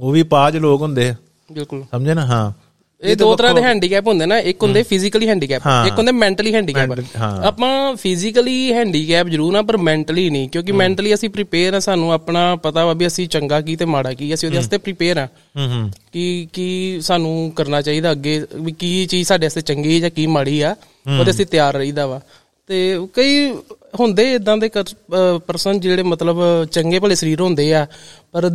[0.00, 1.12] ਉਹ ਵੀ ਪਾਜ ਲੋਕ ਹੁੰਦੇ
[1.52, 2.26] ਬਿਲਕੁਲ। ਸਮਝੇ ਨਾ?
[2.26, 2.52] ਹਾਂ।
[3.02, 6.90] ਇਹ ਦੋ ਤਰ੍ਹਾਂ ਦੇ ਹੈਂਡੀਕੈਪ ਹੁੰਦੇ ਨਾ ਇੱਕ ਹੁੰਦੇ ਫਿਜ਼ੀਕਲੀ ਹੈਂਡੀਕੈਪ। ਇੱਕ ਹੁੰਦੇ ਮੈਂਟਲੀ ਹੈਂਡੀਕੈਪ।
[7.44, 12.56] ਆਪਾਂ ਫਿਜ਼ੀਕਲੀ ਹੈਂਡੀਕੈਪ ਜ਼ਰੂਰ ਆ ਪਰ ਮੈਂਟਲੀ ਨਹੀਂ ਕਿਉਂਕਿ ਮੈਂਟਲੀ ਅਸੀਂ ਪ੍ਰੀਪੇਅਰ ਆ ਸਾਨੂੰ ਆਪਣਾ
[12.56, 15.26] ਪਤਾ ਵਾ ਵੀ ਅਸੀਂ ਚੰਗਾ ਕੀ ਤੇ ਮਾੜਾ ਕੀ ਅਸੀਂ ਉਹਦੇ ਵਾਸਤੇ ਪ੍ਰੀਪੇਅਰ ਆ।
[15.56, 20.10] ਹੂੰ ਹੂੰ। ਕੀ ਕੀ ਸਾਨੂੰ ਕਰਨਾ ਚਾਹੀਦਾ ਅੱਗੇ ਵੀ ਕੀ ਚੀਜ਼ ਸਾਡੇ ਵਾਸਤੇ ਚੰਗੀ ਜਾਂ
[20.10, 20.74] ਕੀ ਮਾੜੀ ਆ
[21.18, 22.20] ਉਹਦੇ ਅਸੀਂ ਤਿਆਰ ਰਹੀਦਾ ਵਾ।
[22.68, 23.52] ਤੇ ਕਈ
[24.00, 24.68] ਹੁੰਦੇ ਇਦਾਂ ਦੇ
[25.46, 27.86] ਪਰਸਨ ਜਿਹੜੇ ਮਤਲਬ ਚੰਗੇ ਭਲੇ ਸਰੀਰ ਹੁੰਦੇ ਆ
[28.32, 28.48] ਪਰ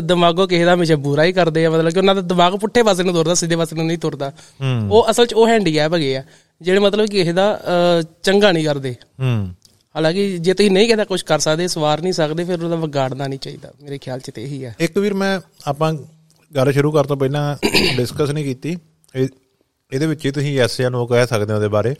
[0.00, 3.02] ਦਿਮਾਗੋਂ ਕਿਸੇ ਦਾ ਹਮੇਸ਼ਾ ਬੁਰਾ ਹੀ ਕਰਦੇ ਆ ਮਤਲਬ ਕਿ ਉਹਨਾਂ ਦਾ ਦਿਮਾਗ ਪੁੱਠੇ ਪਾਸੇ
[3.02, 4.32] ਨੂੰ ਤੁਰਦਾ ਸਿੱਧੇ ਪਾਸੇ ਨੂੰ ਨਹੀਂ ਤੁਰਦਾ।
[4.90, 6.22] ਉਹ ਅਸਲ 'ਚ ਉਹ ਹੈਂਡੀਕੈਪ ਹੈਗੇ ਆ
[6.60, 7.46] ਜਿਹੜੇ ਮਤਲਬ ਕਿਸੇ ਦਾ
[8.22, 8.94] ਚੰਗਾ ਨਹੀਂ ਕਰਦੇ।
[9.94, 13.38] ਹਾਲਾਂਕਿ ਜੇ ਤੁਸੀਂ ਨਹੀਂ ਕਿਸੇ ਕੁਝ ਕਰ ਸਕਦੇ ਸਵਾਰ ਨਹੀਂ ਸਕਦੇ ਫਿਰ ਉਹਦਾ ਵਿਗਾੜਨਾ ਨਹੀਂ
[13.38, 15.92] ਚਾਹੀਦਾ। ਮੇਰੇ ਖਿਆਲ 'ਚ ਤੇ ਇਹੀ ਆ। ਇੱਕ ਵੀਰ ਮੈਂ ਆਪਾਂ
[16.52, 17.56] ਗੱਲ ਸ਼ੁਰੂ ਕਰਨ ਤੋਂ ਪਹਿਲਾਂ
[17.96, 18.76] ਡਿਸਕਸ ਨਹੀਂ ਕੀਤੀ।
[19.14, 19.28] ਇਹ-
[19.92, 21.94] ਇਹਦੇ ਵਿੱਚ ਹੀ ਤੁਸੀਂ ਜਾਂ ਨੋ ਕਹਿ ਸਕਦੇ ਹੋ ਉਹਦੇ ਬਾਰੇ।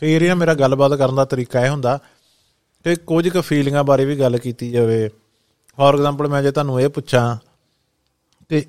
[0.00, 1.98] ਕਈ ਵਾਰੀ ਨਾ ਮੇਰਾ ਗੱਲਬਾਤ ਕਰਨ ਦਾ ਤਰੀਕਾ ਇਹ ਹੁੰਦਾ
[2.84, 5.08] ਕਿ ਕੁਝ ਕੁ ਫੀਲਿੰਗਾਂ ਬਾਰੇ ਵੀ ਗੱਲ ਕੀਤੀ ਜਾਵੇ।
[5.78, 7.36] ਫੋਰ ਐਗਜ਼ਾਮਪਲ ਮੈਂ ਜੇ ਤੁਹਾਨੂੰ ਇਹ ਪੁੱਛਾਂ
[8.48, 8.64] ਕਿ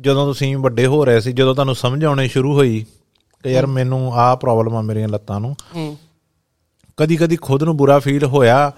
[0.00, 2.84] ਜਦੋਂ ਤੁਸੀਂ ਵੱਡੇ ਹੋ ਰਹੇ ਸੀ ਜਦੋਂ ਤੁਹਾਨੂੰ ਸਮਝ ਆਉਣੀ ਸ਼ੁਰੂ ਹੋਈ
[3.44, 5.96] ਕਿ ਯਾਰ ਮੈਨੂੰ ਆਹ ਪ੍ਰੋਬਲਮ ਆ ਮੇਰੀਆਂ ਲੱਤਾਂ ਨੂੰ ਹੂੰ।
[6.96, 8.72] ਕਦੀ ਕਦੀ ਖੁਦ ਨੂੰ ਬੁਰਾ ਫੀਲ ਹੋਇਆ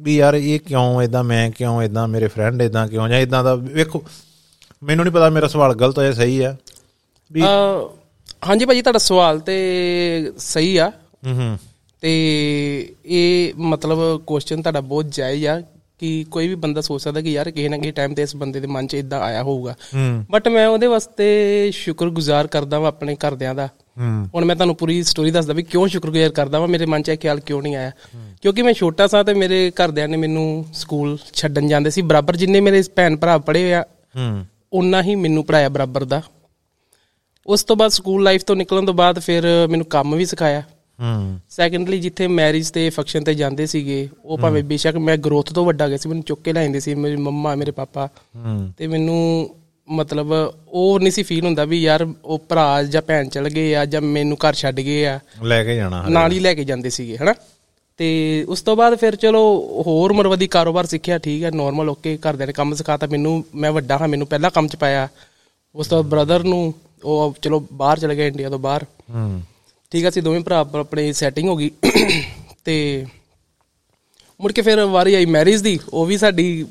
[0.00, 3.54] ਵੀ ਯਾਰ ਇਹ ਕਿਉਂ ਇਦਾਂ ਮੈਂ ਕਿਉਂ ਇਦਾਂ ਮੇਰੇ ਫਰੈਂਡ ਇਦਾਂ ਕਿਉਂ ਜਾਂ ਇਦਾਂ ਦਾ
[3.54, 4.02] ਵੇਖੋ
[4.82, 6.56] ਮੈਨੂੰ ਨਹੀਂ ਪਤਾ ਮੇਰਾ ਸਵਾਲ ਗਲਤ ਹੈ ਜਾਂ ਸਹੀ ਆ
[7.30, 7.42] ਵੀ
[8.48, 10.92] ਹਾਂਜੀ ਭਾਜੀ ਤੁਹਾਡਾ ਸਵਾਲ ਤੇ ਸਹੀ ਆ।
[11.32, 11.58] ਹੂੰ।
[12.00, 15.62] ਤੇ ਇਹ ਮਤਲਬ ਕੁਐਸਚਨ ਤੁਹਾਡਾ ਬਹੁਤ ਜਾਇਜ਼ ਆ
[15.98, 18.60] ਕਿ ਕੋਈ ਵੀ ਬੰਦਾ ਸੋਚ ਸਕਦਾ ਕਿ ਯਾਰ ਕਿਸੇ ਨਾ ਕਿਸੇ ਟਾਈਮ ਤੇ ਇਸ ਬੰਦੇ
[18.60, 19.74] ਦੇ ਮਨ 'ਚ ਇਦਾਂ ਆਇਆ ਹੋਊਗਾ।
[20.30, 23.68] ਬਟ ਮੈਂ ਉਹਦੇ ਵਾਸਤੇ ਸ਼ੁਕਰਗੁਜ਼ਾਰ ਕਰਦਾ ਵਾਂ ਆਪਣੇ ਘਰਦਿਆਂ ਦਾ।
[24.34, 27.18] ਹੁਣ ਮੈਂ ਤੁਹਾਨੂੰ ਪੂਰੀ ਸਟੋਰੀ ਦੱਸਦਾ ਵੀ ਕਿਉਂ ਸ਼ੁਕਰਗੁਜ਼ਾਰ ਕਰਦਾ ਵਾਂ ਮੇਰੇ ਮਨ 'ਚ ਇਹ
[27.18, 27.90] ਖਿਆਲ ਕਿਉਂ ਨਹੀਂ ਆਇਆ।
[28.42, 32.60] ਕਿਉਂਕਿ ਮੈਂ ਛੋਟਾ ਸਾਂ ਤੇ ਮੇਰੇ ਘਰਦਿਆਂ ਨੇ ਮੈਨੂੰ ਸਕੂਲ ਛੱਡਣ ਜਾਂਦੇ ਸੀ। ਬਰਾਬਰ ਜਿੰਨੇ
[32.60, 33.84] ਮੇਰੇ ਭੈਣ ਭਰਾ ਪੜ੍ਹੇ ਆ
[34.72, 36.22] ਉਨਾ ਹੀ ਮੈਨੂੰ ਪੜਾਇਆ ਬਰਾਬਰ ਦਾ।
[37.46, 40.62] ਉਸ ਤੋਂ ਬਾਅਦ ਸਕੂਲ ਲਾਈਫ ਤੋਂ ਨਿਕਲਣ ਤੋਂ ਬਾਅਦ ਫਿਰ ਮੈਨੂੰ ਕੰਮ ਵੀ ਸਿਖਾਇਆ।
[41.00, 45.64] ਹੂੰ। ਸੈਕੰਡਲੀ ਜਿੱਥੇ ਮੈਰਿਜ ਤੇ ਫੰਕਸ਼ਨ ਤੇ ਜਾਂਦੇ ਸੀਗੇ ਉਹ ਭਾਵੇਂ ਬੇਸ਼ੱਕ ਮੈਂ ਗਰੋਥ ਤੋਂ
[45.66, 48.86] ਵੱਡਾ ਗਿਆ ਸੀ ਮੈਨੂੰ ਚੁੱਕ ਕੇ ਲੈ ਜਾਂਦੇ ਸੀ ਮੇਰੀ ਮੰਮਾ ਮੇਰੇ ਪਾਪਾ। ਹੂੰ। ਤੇ
[48.86, 49.50] ਮੈਨੂੰ
[49.90, 53.84] ਮਤਲਬ ਉਹ ਨਹੀਂ ਸੀ ਫੀਲ ਹੁੰਦਾ ਵੀ ਯਾਰ ਉਹ ਭਰਾ ਜਾਂ ਭੈਣ ਚਲ ਗਏ ਆ
[53.84, 57.16] ਜਾਂ ਮੈਨੂੰ ਘਰ ਛੱਡ ਗਏ ਆ। ਲੈ ਕੇ ਜਾਣਾ। ਨਾਲ ਹੀ ਲੈ ਕੇ ਜਾਂਦੇ ਸੀਗੇ
[57.16, 57.34] ਹਨਾ?
[57.98, 59.38] ਤੇ ਉਸ ਤੋਂ ਬਾਅਦ ਫਿਰ ਚਲੋ
[59.86, 63.98] ਹੋਰ ਮਰਵਦੀ ਕਾਰੋਬਾਰ ਸਿੱਖਿਆ ਠੀਕ ਹੈ ਨਾਰਮਲ ਓਕੇ ਘਰਦਿਆਂ ਨੇ ਕੰਮ ਸਿਖਾਤਾ ਮੈਨੂੰ ਮੈਂ ਵੱਡਾ
[63.98, 65.08] ਹਾਂ ਮੈਨੂੰ ਪਹਿਲਾਂ ਕੰਮ ਚ ਪਾਇਆ।
[65.74, 66.74] ਉਸ ਤੋਂ ਬ੍ਰਦਰ ਨੂੰ
[67.04, 68.84] ਉਹ ਚਲੋ ਬਾਹਰ ਚਲੇ ਗਏ ਇੰਡੀਆ ਤੋਂ ਬਾਹਰ।
[69.14, 69.42] ਹੂੰ।
[69.94, 71.70] ਠੀਕ ਆ ਅਸੀਂ ਦੋਵੇਂ ਭਰਾ ਆਪ- ਆਪਣੀ ਸੈਟਿੰਗ ਹੋ ਗਈ।
[72.64, 72.74] ਤੇ
[74.40, 76.64] ਮੁੜ ਕੇ ਫਿਰ ਵਾਰੀ ਆਈ ਮੈਰਿਜ ਦੀ ਉਹ ਵੀ ਸਾਡੀ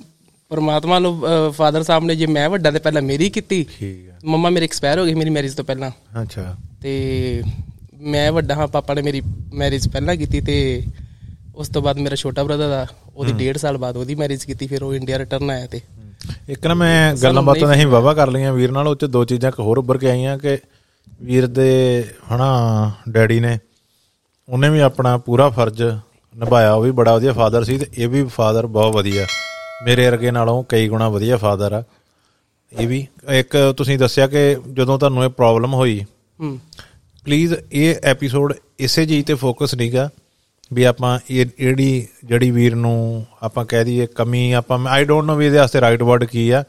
[0.52, 1.14] ਪਰਮਾਤਮਾ ਨੂੰ
[1.52, 5.00] ਫਾਦਰ ਸਾਹਿਬ ਨੇ ਜੇ ਮੈਂ ਵੱਡਾ ਤੇ ਪਹਿਲਾਂ ਮੇਰੀ ਕੀਤੀ ਠੀਕ ਹੈ ਮੰਮਾ ਮੇਰੇ ਐਕਸਪਾਇਰ
[5.00, 7.44] ਹੋ ਗਈ ਮੇਰੀ ਮੈਰਿਜ ਤੋਂ ਪਹਿਲਾਂ। ਅੱਛਾ। ਤੇ
[8.08, 9.22] ਮੈਂ ਵੱਡਾ ਹਾਂ ਪਾਪਾ ਨੇ ਮੇਰੀ
[9.54, 10.58] ਮੈਰਿਜ ਪਹਿਲਾਂ ਕੀਤੀ ਤੇ
[11.56, 14.84] ਉਸ ਤੋਂ ਬਾਅਦ ਮੇਰਾ ਛੋਟਾ ਬ੍ਰਦਰ ਦਾ ਉਹਦੀ 1.5 ਸਾਲ ਬਾਅਦ ਉਹਦੀ ਮੈਰਿਜ ਕੀਤੀ ਫਿਰ
[14.84, 15.82] ਉਹ ਇੰਡੀਆ ਰਿਟਰਨ ਆਇਆ ਤੇ।
[16.50, 19.52] ਇੱਕ ਨਾ ਮੈਂ ਗੱਲਾਂ ਬਾਤਾਂ ਅਸੀਂ ਵਾਵਾ ਕਰ ਲਈਆਂ ਵੀਰ ਨਾਲ ਉਹ ਚ ਦੋ ਚੀਜ਼ਾਂ
[19.60, 20.58] ਹੋਰ ਉੱਭਰ ਕੇ ਆਈਆਂ ਕਿ
[21.24, 21.68] ਵੀਰ ਦੇ
[22.32, 23.58] ਹਨਾ ਡੈਡੀ ਨੇ
[24.50, 25.82] ਉਹਨੇ ਵੀ ਆਪਣਾ ਪੂਰਾ ਫਰਜ਼
[26.36, 29.26] ਨਿਭਾਇਆ ਉਹ ਵੀ ਬੜਾ ਵਧੀਆ ਫਾਦਰ ਸੀ ਤੇ ਇਹ ਵੀ ਫਾਦਰ ਬਹੁਤ ਵਧੀਆ।
[29.86, 31.84] ਮੇਰੇ ਵਰਗੇ ਨਾਲੋਂ ਕਈ ਗੁਣਾ ਵਧੀਆ ਫਾਦਰ ਆ।
[32.72, 36.00] ਇਹ ਵੀ ਇੱਕ ਤੁਸੀਂ ਦੱਸਿਆ ਕਿ ਜਦੋਂ ਤੁਹਾਨੂੰ ਇਹ ਪ੍ਰੋਬਲਮ ਹੋਈ
[36.40, 36.60] ਹੂੰ।
[37.26, 40.10] ਪਲੀਜ਼ ਇਹ ਐਪੀਸੋਡ ਇਸੇ ਚੀਜ਼ ਤੇ ਫੋਕਸ ਨਹੀਂਗਾ
[40.74, 45.36] ਵੀ ਆਪਾਂ ਇਹ ਜਿਹੜੀ ਜਿਹੜੀ ਵੀਰ ਨੂੰ ਆਪਾਂ ਕਹਿ ਦਈਏ ਕਮੀ ਆਪਾਂ ਆਈ ਡੋਨਟ ਨੋ
[45.36, 46.64] ਵੀ ਇਹਦੇ ਵਾਸਤੇ ਰਾਈਟ ਵਰਡ ਕੀ ਆ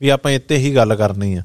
[0.00, 1.42] ਵੀ ਆਪਾਂ ਇੱਥੇ ਹੀ ਗੱਲ ਕਰਨੀ ਆ।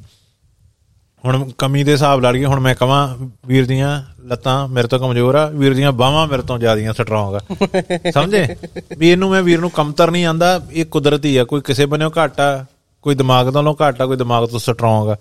[1.26, 5.36] ਹੁਣ ਕਮੀ ਦੇ ਹਿਸਾਬ ਲਾ ਲਈਏ ਹੁਣ ਮੈਂ ਕਹਾਂ ਵੀਰ ਦੀਆਂ ਲੱਤਾਂ ਮੇਰੇ ਤੋਂ ਕਮਜ਼ੋਰ
[5.36, 7.40] ਆ ਵੀਰ ਦੀਆਂ ਬਾਹਾਂ ਮੇਰੇ ਤੋਂ ਜ਼ਿਆਦੀਆਂ ਸਟਰੋਂਗ ਆ।
[8.12, 8.56] ਸਮਝੇ?
[8.98, 12.40] ਵੀ ਇਹਨੂੰ ਮੈਂ ਵੀਰ ਨੂੰ ਕਮਤਰ ਨਹੀਂ ਆਂਦਾ ਇਹ ਕੁਦਰਤੀ ਆ ਕੋਈ ਕਿਸੇ ਬੰਨਿਓ ਘੱਟ
[12.40, 12.66] ਆ
[13.02, 15.16] ਕੋਈ ਦਿਮਾਗ ਨਾਲੋਂ ਘੱਟ ਆ ਕੋਈ ਦਿਮਾਗ ਤੋਂ ਸਟਰੋਂਗ ਆ।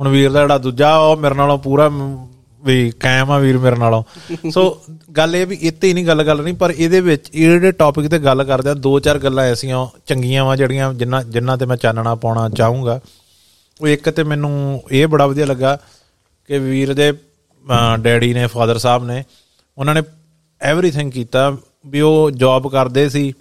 [0.00, 1.90] ਹੁਣ ਵੀਰ ਦਾ ਜਿਹੜਾ ਦੂਜਾ ਉਹ ਮੇਰੇ ਨਾਲੋਂ ਪੂਰਾ
[2.64, 4.02] ਵੀ ਕਾਇਮ ਆ ਵੀਰ ਮੇਰੇ ਨਾਲੋਂ।
[4.50, 4.80] ਸੋ
[5.16, 8.08] ਗੱਲ ਇਹ ਵੀ ਇੱਥੇ ਹੀ ਨਹੀਂ ਗੱਲ ਗੱਲ ਨਹੀਂ ਪਰ ਇਹਦੇ ਵਿੱਚ ਇਹ ਜਿਹੜੇ ਟੌਪਿਕ
[8.08, 11.76] ਤੇ ਗੱਲ ਕਰਦੇ ਆ ਦੋ ਚਾਰ ਗੱਲਾਂ ਐਸੀਆਂ ਚੰਗੀਆਂ ਵਾ ਜਿਹੜੀਆਂ ਜਿੰਨਾ ਜਿੰਨਾ ਤੇ ਮੈਂ
[11.76, 13.00] ਚਾਨਣਾ ਪਾਉਣਾ ਚਾਹੂੰਗਾ।
[13.80, 15.78] ਉਹ ਇੱਕ ਤੇ ਮੈਨੂੰ ਇਹ ਬੜਾ ਵਧੀਆ ਲੱਗਾ
[16.46, 19.24] ਕਿ ਵੀਰ ਦੇ ਅਹ, ਡੈਡੀ ਨੇ ਫਾਦਰ ਸਾਹਿਬ ਨੇ
[19.78, 20.02] ਉਹਨਾਂ ਨੇ
[20.60, 21.56] ਐਵਰੀਥਿੰਗ ਕੀਤਾ
[21.86, 23.32] ਵੀ ਉਹ ਜੌਬ ਕਰਦੇ ਸੀ।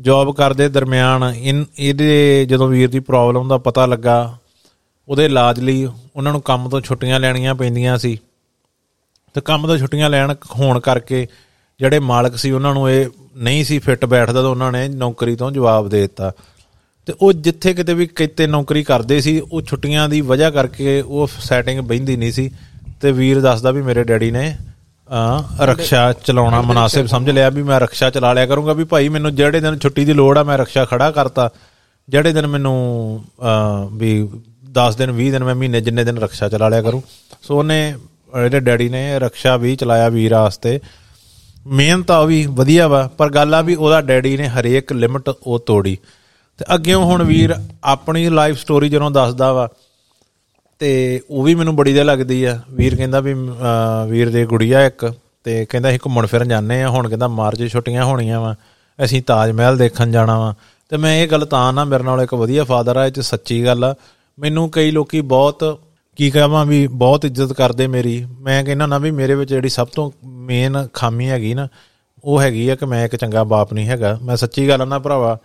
[0.00, 4.38] ਜੌਬ ਕਰਦੇ ਦਰਮਿਆਨ ਇਨ ਇਹਦੇ ਜਦੋਂ ਵੀਰ ਦੀ ਪ੍ਰੋਬਲਮ ਦਾ ਪਤਾ ਲੱਗਾ
[5.08, 8.18] ਉਹਦੇ ਇਲਾਜ ਲਈ ਉਹਨਾਂ ਨੂੰ ਕੰਮ ਤੋਂ ਛੁੱਟੀਆਂ ਲੈਣੀਆਂ ਪੈਂਦੀਆਂ ਸੀ।
[9.34, 11.26] ਤੇ ਕੰਮ ਤੋਂ ਛੁੱਟੀਆਂ ਲੈਣ ਹੋਣ ਕਰਕੇ
[11.78, 15.50] ਜਿਹੜੇ ਮਾਲਕ ਸੀ ਉਹਨਾਂ ਨੂੰ ਇਹ ਨਹੀਂ ਸੀ ਫਿੱਟ ਬੈਠਦਾ ਤਾਂ ਉਹਨਾਂ ਨੇ ਨੌਕਰੀ ਤੋਂ
[15.50, 16.32] ਜਵਾਬ ਦੇ ਦਿੱਤਾ।
[17.06, 21.28] ਤੇ ਉਹ ਜਿੱਥੇ ਕਿਤੇ ਵੀ ਕਿਤੇ ਨੌਕਰੀ ਕਰਦੇ ਸੀ ਉਹ ਛੁੱਟੀਆਂ ਦੀ ਵਜ੍ਹਾ ਕਰਕੇ ਉਹ
[21.40, 22.50] ਸੈਟਿੰਗ ਬੈਂਦੀ ਨਹੀਂ ਸੀ।
[23.00, 24.56] ਤੇ ਵੀਰ ਦੱਸਦਾ ਵੀ ਮੇਰੇ ਡੈਡੀ ਨੇ
[25.08, 29.34] ਆ ਰਕਸ਼ਾ ਚਲਾਉਣਾ ਮناسب ਸਮਝ ਲਿਆ ਵੀ ਮੈਂ ਰਕਸ਼ਾ ਚਲਾ ਲਿਆ ਕਰੂੰਗਾ ਵੀ ਭਾਈ ਮੈਨੂੰ
[29.34, 31.50] ਜਿਹੜੇ ਦਿਨ ਛੁੱਟੀ ਦੀ ਲੋੜ ਆ ਮੈਂ ਰਕਸ਼ਾ ਖੜਾ ਕਰਤਾ।
[32.08, 33.24] ਜਿਹੜੇ ਦਿਨ ਮੈਨੂੰ
[33.92, 34.12] ਵੀ
[34.78, 37.02] 10 ਦਿਨ 20 ਦਿਨ ਮੈਂ ਮਹੀਨੇ ਜਿੰਨੇ ਦਿਨ ਰਕਸ਼ਾ ਚਲਾ ਲਿਆ ਕਰੂੰ।
[37.42, 37.94] ਸੋ ਉਹਨੇ
[38.44, 40.78] ਇਹਦੇ ਡੈਡੀ ਨੇ ਰਕਸ਼ਾ ਵੀ ਚਲਾਇਆ ਵੀਰ ਆਸਤੇ
[41.66, 45.58] ਮਿਹਨਤ ਆ ਵੀ ਵਧੀਆ ਵਾ ਪਰ ਗੱਲ ਆ ਵੀ ਉਹਦਾ ਡੈਡੀ ਨੇ ਹਰੇਕ ਲਿਮਟ ਉਹ
[45.58, 45.96] ਤੋੜੀ।
[46.58, 49.68] ਤੇ ਅੱਗੇ ਹੁਣ ਵੀਰ ਆਪਣੀ ਲਾਈਫ ਸਟੋਰੀ ਜਦੋਂ ਦੱਸਦਾ ਵਾ
[50.78, 54.86] ਤੇ ਉਹ ਵੀ ਮੈਨੂੰ ਬੜੀ ਦੇ ਲੱਗਦੀ ਆ। ਵੀਰ ਕਹਿੰਦਾ ਵੀ ਅਹ, ਵੀਰ ਦੇ ਗੁੜੀਆ
[54.86, 58.54] ਇੱਕ ਤੇ ਕਹਿੰਦਾ ਅਸੀਂ ਘੁੰਮਣ ਫਿਰਨ ਜਾਂਦੇ ਆ। ਹੁਣ ਕਹਿੰਦਾ ਮਾਰਚ 'ਚ ਛੁੱਟੀਆਂ ਹੋਣੀਆਂ ਵਾ
[59.04, 60.54] ਅਸੀਂ ਤਾਜ ਮਹਿਲ ਦੇਖਣ ਜਾਣਾ ਵਾ।
[60.88, 63.64] ਤੇ ਮੈਂ ਇਹ ਗੱਲ ਤਾਂ ਨਾ ਮੇਰੇ ਨਾਲ ਇੱਕ ਵਧੀਆ ਫਾਦਰ ਆ ਇਹ ਚ ਸੱਚੀ
[63.64, 63.94] ਗੱਲ ਆ।
[64.38, 65.80] ਮੈਨੂੰ ਕਈ ਲੋਕੀ ਬਹੁਤ
[66.16, 69.88] ਕੀ ਕਹਾਂ ਵੀ ਬਹੁਤ ਇੱਜ਼ਤ ਕਰਦੇ ਮੇਰੀ। ਮੈਂ ਕਹਿੰਦਾ ਨਾ ਵੀ ਮੇਰੇ ਵਿੱਚ ਜਿਹੜੀ ਸਭ
[69.88, 71.68] ਤੋਂ ਮੇਨ ਖਾਮੀ ਹੈਗੀ ਨਾ
[72.24, 74.98] ਉਹ ਹੈਗੀ ਆ ਕਿ ਮੈਂ ਇੱਕ ਚੰਗਾ ਬਾਪ ਨਹੀਂ ਹੈਗਾ। ਮੈਂ ਸੱਚੀ ਗੱਲ ਆ ਨਾ
[74.98, 75.38] ਭਰਾਵਾ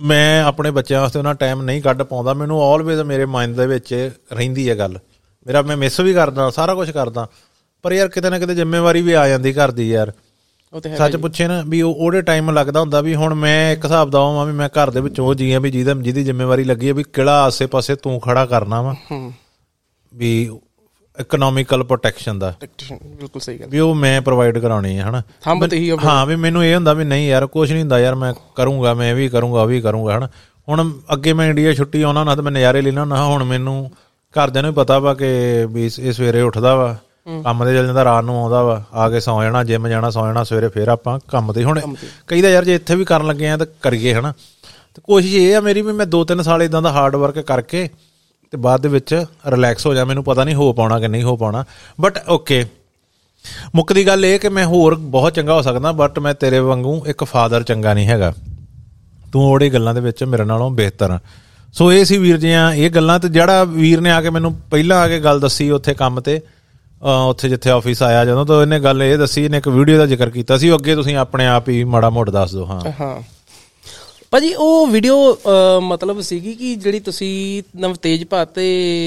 [0.00, 4.10] ਮੈਂ ਆਪਣੇ ਬੱਚਿਆਂ ਵਾਸਤੇ ਉਹਨਾਂ ਟਾਈਮ ਨਹੀਂ ਕੱਢ ਪਾਉਂਦਾ। ਮੈਨੂੰ ਆਲਵੇਜ਼ ਮੇਰੇ ਮਾਈਂਡ ਦੇ ਵਿੱਚ
[4.32, 4.98] ਰਹਿੰਦੀ ਹੈ ਗੱਲ।
[5.46, 7.26] ਮੇਰਾ ਮੈਂ ਮਿਸ ਵੀ ਕਰਦਾ ਸਾਰਾ ਕੁਝ ਕਰਦਾ।
[7.82, 10.12] ਪਰ ਯਾਰ ਕਿਤੇ ਨਾ ਕਿਤੇ ਜ਼ਿੰਮੇਵਾਰੀ ਵੀ ਆ ਜਾਂਦੀ ਘਰ ਦੀ ਯਾਰ।
[10.98, 14.20] ਸੱਚ ਪੁੱਛੇ ਨਾ ਵੀ ਉਹ ਉਹਦੇ ਟਾਈਮ ਲੱਗਦਾ ਹੁੰਦਾ ਵੀ ਹੁਣ ਮੈਂ ਇੱਕ ਹਿਸਾਬ ਦਾ
[14.20, 16.94] ਹਾਂ ਵੀ ਮੈਂ ਘਰ ਦੇ ਵਿੱਚ ਉਹ ਜੀ ਆ ਵੀ ਜਿਹਦਾ ਜਿਹਦੀ ਜ਼ਿੰਮੇਵਾਰੀ ਲੱਗੀ ਹੈ
[16.94, 18.94] ਵੀ ਕਿਹੜਾ ਆਸੇ-ਪਾਸੇ ਤੂੰ ਖੜਾ ਕਰਨਾ ਵਾ।
[20.14, 20.60] ਵੀ
[21.20, 22.54] ਇਕਨੋਮਿਕਲ ਪ੍ਰੋਟੈਕਸ਼ਨ ਦਾ।
[22.92, 25.22] ਬਿਲਕੁਲ ਸਹੀ ਗੱਲ। ਵੀ ਉਹ ਮੈਂ ਪ੍ਰੋਵਾਈਡ ਕਰਾਉਣੀ ਹੈ ਹਨਾ?
[25.72, 28.94] ਹੀ ਹਾਂ ਵੀ ਮੈਨੂੰ ਇਹ ਹੁੰਦਾ ਵੀ ਨਹੀਂ ਯਾਰ ਕੁਝ ਨਹੀਂ ਹੁੰਦਾ ਯਾਰ ਮੈਂ ਕਰੂੰਗਾ
[28.94, 30.28] ਮੈਂ ਵੀ ਕਰੂੰਗਾ ਵੀ ਕਰੂੰਗਾ ਹਨਾ?
[30.68, 33.90] ਹੁਣ ਅੱਗੇ ਮੈਂ ਇੰਡੀਆ ਛੁੱਟੀ ਆਉਣਾ ਨਾ ਤਾਂ ਮੈਂ ਨਜ਼ਾਰੇ ਲੈਣਾ ਨਾ ਹੁਣ ਮੈਨੂੰ
[34.34, 35.26] ਘਰਦਿਆਂ ਨੂੰ ਪਤਾ ਵਾ ਕਿ
[35.70, 36.96] ਵੀ ਇਹ ਸਵੇਰੇ ਉੱਠਦਾ ਵਾ
[37.44, 40.26] ਕੰਮ ਤੇ ਚੱਲ ਜਾਂਦਾ ਰਾਤ ਨੂੰ ਆਉਂਦਾ ਵਾ ਆ ਕੇ ਸੌ ਜਾਣਾ ਜਿਮ ਜਾਣਾ ਸੌ
[40.26, 41.80] ਜਾਣਾ ਸਵੇਰੇ ਫੇਰ ਆਪਾਂ ਕੰਮ ਤੇ। ਹੁਣ
[42.26, 44.32] ਕਈਦਾ ਯਾਰ ਜੇ ਇੱਥੇ ਵੀ ਕਰਨ ਲੱਗੇ ਆ ਤਾਂ ਕਰੀਏ ਹਨਾ?
[44.94, 47.88] ਤੇ ਕੋਸ਼ਿਸ਼ ਇਹ ਆ ਮੇਰੀ ਵੀ ਮੈਂ 2-3 ਸਾਲ ਇਦਾਂ ਦਾ ਹਾਰਡ ਵਰਕ ਕਰਕੇ
[48.50, 51.36] ਤੇ ਬਾਅਦ ਦੇ ਵਿੱਚ ਰਿਲੈਕਸ ਹੋ ਜਾ, ਮੈਨੂੰ ਪਤਾ ਨਹੀਂ ਹੋ ਪਾਉਣਾ ਕਿ ਨਹੀਂ ਹੋ
[51.36, 51.64] ਪਾਉਣਾ।
[52.00, 52.64] ਬਟ ਓਕੇ
[53.74, 57.06] ਮੁੱਖ ਦੀ ਗੱਲ ਇਹ ਕਿ ਮੈਂ ਹੋਰ ਬਹੁਤ ਚੰਗਾ ਹੋ ਸਕਦਾ ਬਟ ਮੈਂ ਤੇਰੇ ਵਾਂਗੂ
[57.06, 58.32] ਇੱਕ ਫਾਦਰ ਚੰਗਾ ਨਹੀਂ ਹੈਗਾ।
[59.32, 61.18] ਤੂੰ ਉਹੜੀ ਗੱਲਾਂ ਦੇ ਵਿੱਚ ਮੇਰੇ ਨਾਲੋਂ ਬਿਹਤਰ ਆ।
[61.72, 64.98] ਸੋ ਇਹ ਸੀ ਵੀਰ ਜੀਆਂ ਇਹ ਗੱਲਾਂ ਤੇ ਜਿਹੜਾ ਵੀਰ ਨੇ ਆ ਕੇ ਮੈਨੂੰ ਪਹਿਲਾਂ
[64.98, 66.40] ਆ ਕੇ ਗੱਲ ਦੱਸੀ ਉੱਥੇ ਕੰਮ ਤੇ,
[67.02, 70.06] ਅਹ ਉੱਥੇ ਜਿੱਥੇ ਆਫਿਸ ਆਇਆ ਜਦੋਂ ਤਾਂ ਇਹਨੇ ਗੱਲ ਇਹ ਦੱਸੀ, ਇਹਨੇ ਇੱਕ ਵੀਡੀਓ ਦਾ
[70.06, 73.37] ਜ਼ਿਕਰ ਕੀਤਾ ਸੀ, ਉਹ ਅੱਗੇ ਤੁਸੀਂ ਆਪਣੇ ਆਪ ਹੀ ਮਾੜਾ ਮੋੜ ਦੱਸ ਦਿਓ, ਹਾਂ। ਹਾਂ।
[74.32, 75.16] ਭਾਜੀ ਉਹ ਵੀਡੀਓ
[75.82, 78.64] ਮਤਲਬ ਸੀਗੀ ਕਿ ਜਿਹੜੀ ਤੁਸੀਂ ਨਵ ਤੇਜਪਾਤ ਤੇ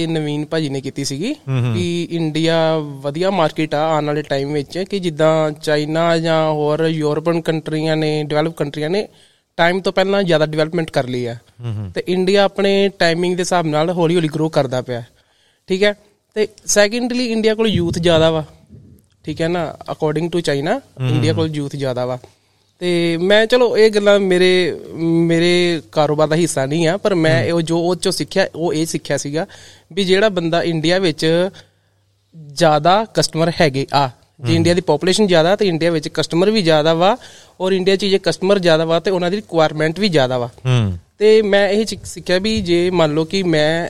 [0.10, 1.34] ਨਵੀਨ ਭਾਜੀ ਨੇ ਕੀਤੀ ਸੀਗੀ
[1.74, 7.42] ਕਿ ਇੰਡੀਆ ਵਧੀਆ ਮਾਰਕੀਟ ਆ ਆਉਣ ਵਾਲੇ ਟਾਈਮ ਵਿੱਚ ਕਿ ਜਿੱਦਾਂ ਚਾਈਨਾ ਜਾਂ ਹੋਰ ਯੂਰਪੀਅਨ
[7.42, 9.08] ਕੰਟਰੀਆਂ ਨੇ ਡਿਵੈਲਪ ਕੰਟਰੀਆਂ ਨੇ
[9.58, 11.36] ਟਾਈਮ ਤੋਂ ਪਹਿਲਾਂ ਜ਼ਿਆਦਾ ਡਿਵੈਲਪਮੈਂਟ ਕਰ ਲਈ ਆ।
[11.96, 15.04] ਤੇ ਇੰਡੀਆ ਆਪਣੇ ਟਾਈਮਿੰਗ ਦੇ ਹਿਸਾਬ ਨਾਲ ਹੌਲੀ ਹੌਲੀ ਗਰੋ ਕਰਦਾ ਪਿਆ।
[15.70, 15.94] ਠੀਕ ਹੈ?
[16.36, 18.44] ਤੇ ਸੈਕੰਡਲੀ ਇੰਡੀਆ ਕੋਲ ਯੂਥ ਜ਼ਿਆਦਾ ਵਾ।
[19.24, 19.74] ਠੀਕ ਹੈ ਨਾ?
[19.92, 22.18] ਅਕੋਰਡਿੰਗ ਟੂ ਚਾਈਨਾ ਇੰਡੀਆ ਕੋਲ ਯੂਥ ਜ਼ਿਆਦਾ ਵਾ।
[22.82, 27.62] ਤੇ ਮੈਂ ਚਲੋ ਇਹ ਗੱਲਾਂ ਮੇਰੇ ਮੇਰੇ ਕਾਰੋਬਾਰ ਦਾ ਹਿੱਸਾ ਨਹੀਂ ਆ ਪਰ ਮੈਂ ਉਹ
[27.62, 29.46] ਜੋ ਉਹ ਚੋਂ ਸਿੱਖਿਆ ਉਹ ਇਹ ਸਿੱਖਿਆ ਸੀਗਾ
[29.94, 31.50] ਵੀ ਜਿਹੜਾ ਬੰਦਾ ਇੰਡੀਆ ਵਿੱਚ
[32.54, 34.10] ਜ਼ਿਆਦਾ ਕਸਟਮਰ ਹੈਗੇ ਆ
[34.40, 37.18] ਜੇ ਇੰਡੀਆ ਦੀ ਪੋਪੂਲੇਸ਼ਨ ਜ਼ਿਆਦਾ ਤੇ ਇੰਡੀਆ ਵਿੱਚ ਕਸਟਮਰ ਵੀ ਜ਼ਿਆਦਾ ਵਾ
[37.62, 40.98] ਔਰ ਇੰਡੀਆ 'ਚ ਜੇ ਕਸਟਮਰ ਜ਼ਿਆਦਾ ਵਾ ਤੇ ਉਹਨਾਂ ਦੀ ਰਿਕੁਆਇਰਮੈਂਟ ਵੀ ਜ਼ਿਆਦਾ ਵਾ। ਹੂੰ।
[41.20, 43.90] ਤੇ ਮੈਂ ਇਹ ਸਿੱਖ- ਸਿੱਖਿਆ ਵੀ ਜੇ ਮੰਨ ਲਓ ਕਿ ਮੈਂ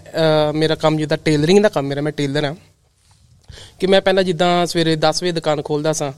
[0.53, 2.55] ਮੇਰਾ ਕੰਮ ਜਿੱਦਾਂ ਟੇਲਰਿੰਗ ਦਾ ਕੰਮ ਮੇਰਾ ਮੈਂ ਟੇਲਰ ਆ
[3.79, 6.11] ਕਿ ਮੈਂ ਪਹਿਲਾਂ ਜਿੱਦਾਂ ਸਵੇਰੇ 10 ਵਜੇ ਦੁਕਾਨ ਖੋਲਦਾ ਸਾਂ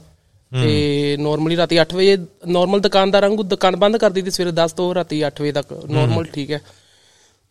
[0.62, 4.94] ਤੇ ਨਾਰਮਲੀ ਰਾਤੀ 8 ਵਜੇ ਨਾਰਮਲ ਦੁਕਾਨਦਾਰਾਂ ਨੂੰ ਦੁਕਾਨ ਬੰਦ ਕਰ ਦਿੱਤੀ ਸਵੇਰੇ 10 ਤੋਂ
[4.94, 6.60] ਰਾਤੀ 8 ਵਜੇ ਤੱਕ ਨਾਰਮਲ ਠੀਕ ਹੈ।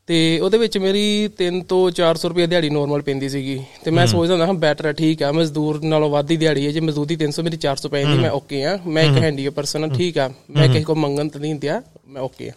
[0.10, 4.34] ਤੇ ਉਹਦੇ ਵਿੱਚ ਮੇਰੀ 3 ਤੋਂ 400 ਰੁਪਏ ਦਿਹਾੜੀ ਨਾਰਮਲ ਪੈਂਦੀ ਸੀਗੀ। ਤੇ ਮੈਂ ਸੋਚਦਾ
[4.34, 7.44] ਹੁੰਦਾ ਹਾਂ ਬੈਟਰ ਹੈ ਠੀਕ ਹੈ ਮਜ਼ਦੂਰ ਨਾਲੋਂ ਵੱਧ ਹੀ ਦਿਹਾੜੀ ਹੈ ਜੇ ਮਜ਼ਦੂਰੀ 300
[7.44, 10.96] ਮੇਰੀ 400 ਪੈਂਦੀ ਮੈਂ ਓਕੇ ਆ ਮੈਂ ਇੱਕ ਹੈਂਡੀ ਪਰਸਨ ਠੀਕ ਆ। ਮੈਂ ਕਿਸੇ ਕੋ
[10.96, 12.54] ਮੰਗਣ ਤਾਂ ਨਹੀਂ ਦਿਆ ਮੈਂ ਓਕੇ ਆ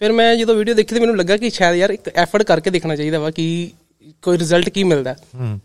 [0.00, 2.96] ਫਿਰ ਮੈਂ ਜਦੋਂ ਵੀਡੀਓ ਦੇਖੀ ਤੇ ਮੈਨੂੰ ਲੱਗਾ ਕਿ ਸ਼ਾਇਦ ਯਾਰ ਇੱਕ ਐਫਰਟ ਕਰਕੇ ਦੇਖਣਾ
[2.96, 3.46] ਚਾਹੀਦਾ ਵਾ ਕਿ
[4.22, 5.14] ਕੋਈ ਰਿਜ਼ਲਟ ਕੀ ਮਿਲਦਾ।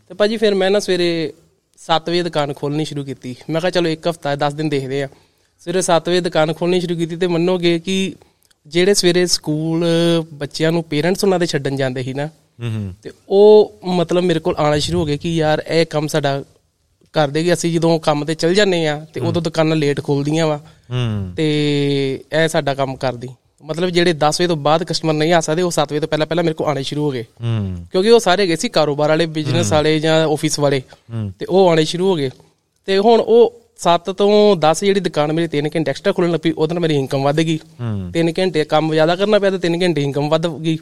[0.10, 1.34] ਤੇ ਭਾਜੀ ਫਿਰ ਮੈਂ ਨਾ ਸਵੇਰੇ
[1.88, 5.07] 7 ਵਜੇ ਦੁਕਾਨ ਖੋਲਣੀ ਸ਼ੁਰੂ ਕੀਤੀ। ਮੈਂ ਕਿਹਾ ਚਲੋ ਇੱਕ ਹਫਤਾ 10 ਦਿਨ ਦੇਖਦੇ ਆ।
[5.59, 8.15] ਸਵੇਰੇ 7 ਵਜੇ ਦੁਕਾਨ ਖੋਲਣੀ ਸ਼ੁਰੂ ਕੀਤੀ ਤੇ ਮੰਨੋਗੇ ਕਿ
[8.67, 9.85] ਜਿਹੜੇ ਸਵੇਰੇ ਸਕੂਲ
[10.33, 12.29] ਬੱਚਿਆਂ ਨੂੰ ਪੇਰੈਂਟਸ ਉਹਨਾਂ ਦੇ ਛੱਡਣ ਜਾਂਦੇ ਸੀ ਨਾ
[13.03, 16.43] ਤੇ ਉਹ ਮਤਲਬ ਮੇਰੇ ਕੋਲ ਆਣਾ ਸ਼ੁਰੂ ਹੋ ਗਿਆ ਕਿ ਯਾਰ ਇਹ ਕੰਮ ਸਾਡਾ
[17.13, 20.59] ਕਰ ਦੇਗੀ ਅਸੀਂ ਜਦੋਂ ਕੰਮ ਤੇ ਚੱਲ ਜਾਂਦੇ ਆ ਤੇ ਉਦੋਂ ਦੁਕਾਨਾਂ ਲੇਟ ਖੋਲਦੀਆਂ ਵਾ।
[21.35, 23.27] ਤੇ ਇਹ ਸਾਡਾ ਕੰਮ ਕਰਦੀ।
[23.63, 26.27] ਮਤਲਬ ਜਿਹੜੇ 10 ਵਜੇ ਤੋਂ ਬਾਅਦ ਕਸਟਮਰ ਨਹੀਂ ਆ ਸਕਦੇ ਉਹ 7 ਵਜੇ ਤੋਂ ਪਹਿਲਾਂ
[26.27, 29.25] ਪਹਿਲਾਂ ਮੇਰੇ ਕੋਲ ਆਣੇ ਸ਼ੁਰੂ ਹੋ ਗਏ। ਹੂੰ। ਕਿਉਂਕਿ ਉਹ ਸਾਰੇ ਹੈਗੇ ਸੀ ਕਾਰੋਬਾਰ ਵਾਲੇ
[29.25, 30.82] ਬਿਜ਼ਨਸ ਵਾਲੇ ਜਾਂ ਆਫਿਸ ਵਾਲੇ।
[31.39, 32.30] ਤੇ ਉਹ ਆਣੇ ਸ਼ੁਰੂ ਹੋ ਗਏ।
[32.86, 36.74] ਤੇ ਹੁਣ ਉਹ 7 ਤੋਂ 10 ਜਿਹੜੀ ਦੁਕਾਨ ਮੇਰੀ 3 ਘੰਟੇ ਐਕਸਟਰਾ ਖੁੱਲਣ ਲੱਗੀ ਉਹਦੇ
[36.74, 37.60] ਨਾਲ ਮੇਰੀ ਇਨਕਮ ਵੱਧ ਗਈ।
[38.12, 40.77] 3 ਘੰਟੇ ਕੰਮ ਜ਼ਿਆਦਾ ਕਰਨਾ ਪਿਆ ਤੇ 3 ਘੰਟੇ ਇਨਕਮ ਵੱਧ ਗਈ।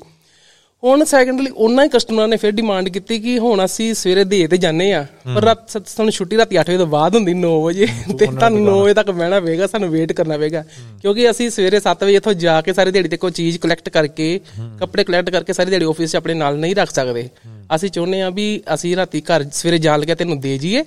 [0.83, 4.57] ਹੁਣ ਸੈਕੰਡਲੀ ਉਹਨਾਂ ਹੀ ਕਸਟਮਰਾਂ ਨੇ ਫਿਰ ਡਿਮਾਂਡ ਕੀਤੀ ਕਿ ਹੁਣ ਅਸੀਂ ਸਵੇਰੇ ਦੇ ਤੇ
[4.57, 8.25] ਜਾਂਦੇ ਆ ਪਰ ਰਾਤ ਸਾਨੂੰ ਛੁੱਟੀ ਰਾਤੀ 8 ਵਜੇ ਤੋਂ ਬਾਅਦ ਹੁੰਦੀ 9 ਵਜੇ ਤੇ
[8.25, 10.63] ਤੁਹਾਨੂੰ 9 ਵਜੇ ਤੱਕ ਬਹਿਣਾ ਪਏਗਾ ਸਾਨੂੰ ਵੇਟ ਕਰਨਾ ਪਏਗਾ।
[11.01, 14.29] ਕਿਉਂਕਿ ਅਸੀਂ ਸਵੇਰੇ 7 ਵਜੇ ਇੱਥੋਂ ਜਾ ਕੇ ਸਾਰੀ ਦਿਹਾੜੀ ਤੇ ਕੋਈ ਚੀਜ਼ ਕਲੈਕਟ ਕਰਕੇ
[14.79, 17.27] ਕੱਪੜੇ ਕਲੈਕਟ ਕਰਕੇ ਸਾਰੀ ਦਿਹਾੜੀ ਆਫਿਸ 'ਚ ਆਪਣੇ ਨਾਲ ਨਹੀਂ ਰੱਖ ਸਕਦੇ।
[17.75, 20.83] ਅਸੀਂ ਚਾਹੁੰਦੇ ਆ ਵੀ ਅਸੀਂ ਰਾਤੀ ਘਰ ਸਵੇਰੇ ਜਾਣ ਲੱਗਿਆ ਤੈਨੂੰ ਦੇ ਜਾਈਏ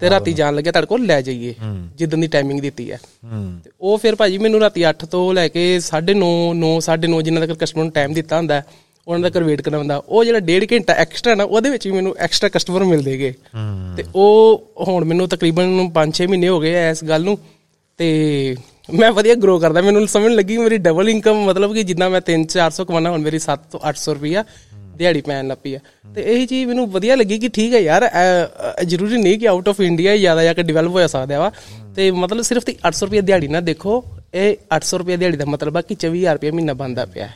[0.00, 1.54] ਤੇ ਰਾਤੀ ਜਾਣ ਲੱਗਿਆ ਤੁਹਾਡੇ ਕੋਲ ਲੈ ਜਾਈਏ
[1.98, 2.98] ਜਿੱਦਨ ਦੀ ਟਾਈਮਿੰਗ ਦਿੱਤੀ ਹੈ।
[3.64, 6.32] ਤੇ ਉਹ ਫਿਰ ਭਾਜੀ ਮੈਨੂੰ ਰਾਤੀ 8 ਤੋਂ ਲੈ ਕੇ 9:30 9
[6.80, 8.64] 9:30 ਜਿੰਨਾ ਤੱਕ ਕਸਟਮਰ ਨੂੰ ਟਾਈਮ ਦਿੱਤਾ ਹੁੰਦਾ ਹੈ,
[9.06, 12.14] ਉਹਨਾਂ ਤੱਕ ਵੇਟ ਕਰਨਾ ਹੁੰਦਾ ਉਹ ਜਿਹੜਾ ਡੇਢ ਘੰਟਾ ਐਕਸਟਰਾ ਨਾ ਉਹਦੇ ਵਿੱਚ ਵੀ ਮੈਨੂੰ
[12.18, 13.34] ਐਕਸਟਰਾ ਕਸਟਮਰ ਮਿਲਦੇਗੇ
[13.96, 17.38] ਤੇ ਉਹ ਹੁਣ ਮੈਨੂੰ ਤਕਰੀਬਨ 5-6 ਮਹੀਨੇ ਹੋ ਗਏ ਐ ਇਸ ਗੱਲ ਨੂੰ।
[17.98, 18.08] ਤੇ
[18.94, 22.84] ਮੈਂ ਵਧੀਆ ਗਰੋ ਕਰਦਾ। ਮੈਨੂੰ ਸਮਝ ਲੱਗੀ ਮੇਰੀ ਡਬਲ ਇਨਕਮ ਮਤਲਬ ਕਿ ਜਿੱਦਾਂ ਮੈਂ 3-400
[22.88, 24.44] ਕਮਾਉਣਾ ਹੁਣ ਮੇਰੀ 7 ਤੋਂ 800 ਰੁਪਈਆ
[24.96, 25.78] ਦਿਹਾੜੀ ਪੈਣ ਲੱਪੀ ਆ।
[26.14, 28.10] ਤੇ ਇਹੀ ਚੀਜ਼ ਮੈਨੂੰ ਵਧੀਆ ਲੱਗੀ ਕਿ ਠੀਕ ਹੈ ਯਾਰ
[28.84, 31.50] ਜ਼ਰੂਰੀ ਨਹੀਂ ਕਿ ਆਊਟ ਆਫ ਇੰਡੀਆ ਹੀ ਜ਼ਿਆਦਾ ਜਾ ਕੇ ਡਿਵੈਲਪ ਹੋਇਆ ਸਕਦਾ ਵਾ।
[31.96, 35.76] ਤੇ ਮਤਲਬ ਸਿਰਫ ਤੇ 800 ਰੁਪਏ ਦਿਹਾੜੀ ਨਾ ਦੇਖੋ ਇਹ 800 ਰੁਪਏ ਦਿਹਾੜੀ ਦਾ ਮਤਲਬ
[35.76, 37.28] ਆ ਕਿ 24000 ਰੁਪਏ ਮਹੀਨਾ ਬੰਦਾ ਪਿਆ।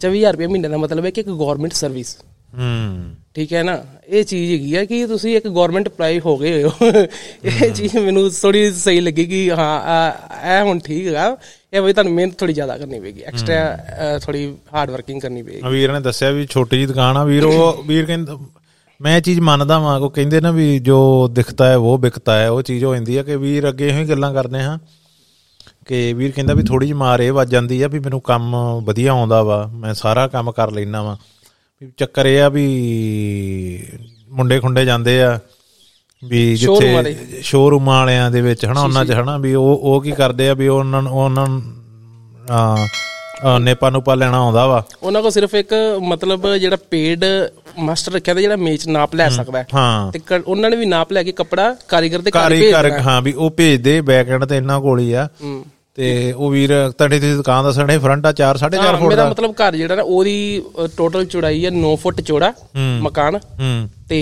[0.00, 2.16] 24000 ਰੁਪਏ ਮਹੀਨੇ ਦਾ ਮਤਲਬ ਹੈ ਕਿ ਇੱਕ ਗਵਰਨਮੈਂਟ ਸਰਵਿਸ
[2.58, 3.76] ਹੂੰ। ਠੀਕ ਹੈ ਨਾ?
[4.08, 6.70] ਇਹ ਚੀਜ਼ ਹੈਗੀ ਆ ਕਿ ਤੁਸੀਂ ਇੱਕ ਗਵਰਨਮੈਂਟ ਅਪਲਾਈ ਹੋ ਗਏ ਹੋ।
[7.44, 10.12] ਇਹ ਚੀਜ਼ ਮੈਨੂੰ ਥੋੜੀ ਸਹੀ ਲੱਗੀ ਕਿ ਹਾਂ
[10.56, 11.36] ਇਹ ਹੁਣ ਠੀਕ ਹੈਗਾ
[11.72, 15.68] ਇਹ ਵੀ ਤੁਹਾਨੂੰ ਮਿਹਨਤ ਥੋੜੀ ਜ਼ਿਆਦਾ ਕਰਨੀ ਪਏਗੀ। ਐਕਸਟਰਾ ਥੋੜੀ ਹਾਰਡ ਵਰਕਿੰਗ ਕਰਨੀ ਪਏਗੀ। ਆ
[15.68, 18.38] ਵੀਰ ਨੇ ਦੱਸਿਆ ਵੀ ਛੋਟੀ ਜੀ ਦੁਕਾਨ ਆ ਵੀਰ ਉਹ ਵੀਰ ਕਹਿੰਦਾ
[19.00, 20.96] ਮੈਂ ਇਹ ਚੀਜ਼ ਮੰਨਦਾ ਵਾਂ। ਕੋ ਕਹਿੰਦੇ ਨਾ ਵੀ ਜੋ
[21.32, 24.08] ਦਿਖਤਾ ਹੈ ਉਹ ਵਿਕਤਾ ਹੈ। ਉਹ ਚੀਜ਼ ਹੋ ਜਾਂਦੀ ਹੈ ਕਿ ਵੀਰ ਅੱਗੇ ਇਹੋ ਹੀ
[24.08, 24.78] ਗੱਲਾਂ ਕਰਦੇ ਹਾਂ।
[25.88, 29.12] ਕਿ ਵੀਰ ਕਹਿੰਦਾ ਵੀ ਥੋੜੀ ਜਿਹੀ ਮਾਰ ਇਹ ਵੱਜ ਜਾਂਦੀ ਆ ਵੀ ਮੈਨੂੰ ਕੰਮ ਵਧੀਆ
[29.12, 31.16] ਆਉਂਦਾ ਵਾ ਮੈਂ ਸਾਰਾ ਕੰਮ ਕਰ ਲੈਣਾ ਵਾ।
[31.82, 32.64] ਵੀ ਚੱਕਰ ਇਹ ਆ ਵੀ
[34.28, 35.38] ਮੁੰਡੇ ਖੁੰਡੇ ਜਾਂਦੇ ਆ
[36.24, 40.48] ਵੀ ਜਿੱਥੇ ਸ਼ੋਰੂਮਾਂ ਵਾਲਿਆਂ ਦੇ ਵਿੱਚ ਹਨਾ ਉਹਨਾਂ 'ਚ ਹਨਾ ਵੀ ਉਹ ਉਹ ਕੀ ਕਰਦੇ
[40.48, 41.46] ਆ ਵੀ ਉਹਨਾਂ ਨੂੰ ਉਹਨਾਂ
[42.50, 47.24] ਆ ਨੇਪਾ ਨੂਪਾ ਲੈਣਾ ਆਉਂਦਾ ਵਾ। ਉਹਨਾਂ ਕੋਲ ਸਿਰਫ ਇੱਕ ਮਤਲਬ ਜਿਹੜਾ ਪੇਡ
[47.78, 49.66] ਮਾਸਟਰ ਰੱਖਿਆ ਤੇ ਜਿਹੜਾ ਮੇਚ ਨਾਪ ਲੈ ਸਕਦਾ ਹੈ।
[50.12, 52.82] ਤੇ ਕ- ਉਹਨਾਂ ਨੇ ਵੀ ਨਾਪ ਲੈ ਕੇ ਕੱਪੜਾ ਕਾਰੀਗਰ ਦੇ ਘਰ ਕਾਰੀ ਭੇਜ ਕਰ
[52.82, 56.50] ਦੇਣਾ ਹਾਂ। ਵੀ ਉਹ ਭੇਜਦੇ ਬੈਕ ਐਂਡ ਤੇ ਇਹਨਾਂ ਕੋਲ ਹੀ ਆ। ਹੂੰ। ਤੇ ਉਹ
[56.50, 59.30] ਵੀਰ ਤੁਹਾਡੀ ਦੀ ਦੁਕਾਨ ਦਾ ਸਣੇ ਫਰੰਟ ਆ 4 4.5 ਹਾਂ, ਫੁੱਟ ਮੇਰਾ ਦਾ?
[59.30, 60.62] ਮਤਲਬ ਘਰ ਜਿਹੜਾ ਨਾ ਉਹਦੀ
[60.96, 62.52] ਟੋਟਲ ਚੌੜਾਈ ਹੈ 9 ਫੁੱਟ ਚੌੜਾ
[63.00, 64.20] ਮਕਾਨ ਹੂੰ। ਤੇ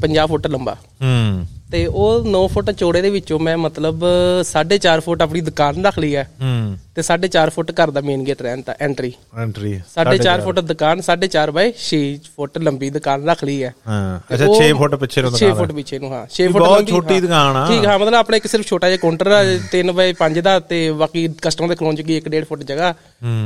[0.00, 4.04] 50 ਫੁੱਟ ਲੰਬਾ। ਹੂੰ। ਤੇ ਉਹ 9 ਫੁੱਟ ਚੌੜੇ ਦੇ ਵਿੱਚੋਂ ਮੈਂ ਮਤਲਬ
[4.44, 8.40] 4.5 ਫੁੱਟ ਆਪਣੀ ਦੁਕਾਨ ਰੱਖ ਲਈ ਹੈ। ਹੂੰ। ਤੇ 4.5 ਫੁੱਟ ਘਰ ਦਾ ਮੇਨ ਗੇਟ
[8.42, 12.00] ਰਹਿਣ ਤਾਂ ਐਂਟਰੀ ਐਂਟਰੀ 4.5 ਫੁੱਟ ਦੁਕਾਨ 4.5 ਬਾਈ 6
[12.36, 14.00] ਫੁੱਟ ਲੰਬੀ ਦੁਕਾਨ ਰੱਖ ਲਈ ਹੈ। ਹਾਂ
[14.34, 17.20] ਅੱਛਾ 6 ਫੁੱਟ ਪਿੱਛੇ ਨੂੰ 6 ਦੁਕਾਨ ਫੁੱਟ ਪਿੱਛੇ ਨੂੰ ਹਾਂ 6 ਫੁੱਟ ਬਹੁਤ ਛੋਟੀ।
[17.20, 19.40] ਦੁਕਾਨ ਆ। ਠੀਕ ਹਾਂ ਮਤਲਬ ਆਪਣਾ ਇੱਕ ਸਿਰਫ ਛੋਟਾ ਜਿਹਾ ਕਾਊਂਟਰ ਆ
[19.72, 22.92] 3 ਬਾਈ 5 ਦਾ ਤੇ ਬਾਕੀ ਕਸਟਮਰ ਦੇ ਖਲੋਣ ਜੋਗੀ 1.5 ਫੁੱਟ ਜਗ੍ਹਾ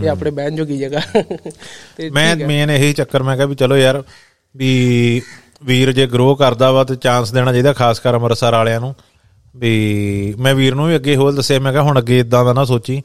[0.02, 1.24] ਤੇ ਆਪਣੇ ਬਹਿਣ ਜੋਗੀ ਜਗ੍ਹਾ।
[1.96, 4.02] ਤੇ ਮੈਂ ਮੇਨ ਇਹੀ ਚੱਕਰ ਮੈਂ ਕਿਹਾ ਵੀ ਚਲੋ ਯਾਰ
[4.54, 4.70] ਵੀ
[5.64, 8.94] ਵੀਰ ਜੇ ਗਰੋ ਕਰਦਾ ਵਾ ਤੇ ਚਾਂਸ ਦੇਣਾ ਚਾਹੀਦਾ ਖਾਸ ਕਰ ਅੰਮ੍ਰਿਤਸਰ ਵਾਲਿਆਂ ਨੂੰ।
[9.55, 12.64] ਵੀ ਮੈਂ ਵੀਰ ਨੂੰ ਵੀ ਅੱਗੇ ਹੋਰ ਦੱਸਿਆ, ਮੈਂ ਕਿਹਾ ਹੁਣ ਅੱਗੇ ਇਦਾਂ ਦਾ ਨਾ
[12.64, 13.03] ਸੋਚੀ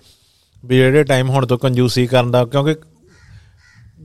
[0.63, 2.75] ਵੀ ਜਿਹੜੇ ਟਾਈਮ ਹੁਣ ਤੋਂ ਕੰਜੂਸੀ ਕਰਨ ਦਾ, ਕਿਉਂਕਿ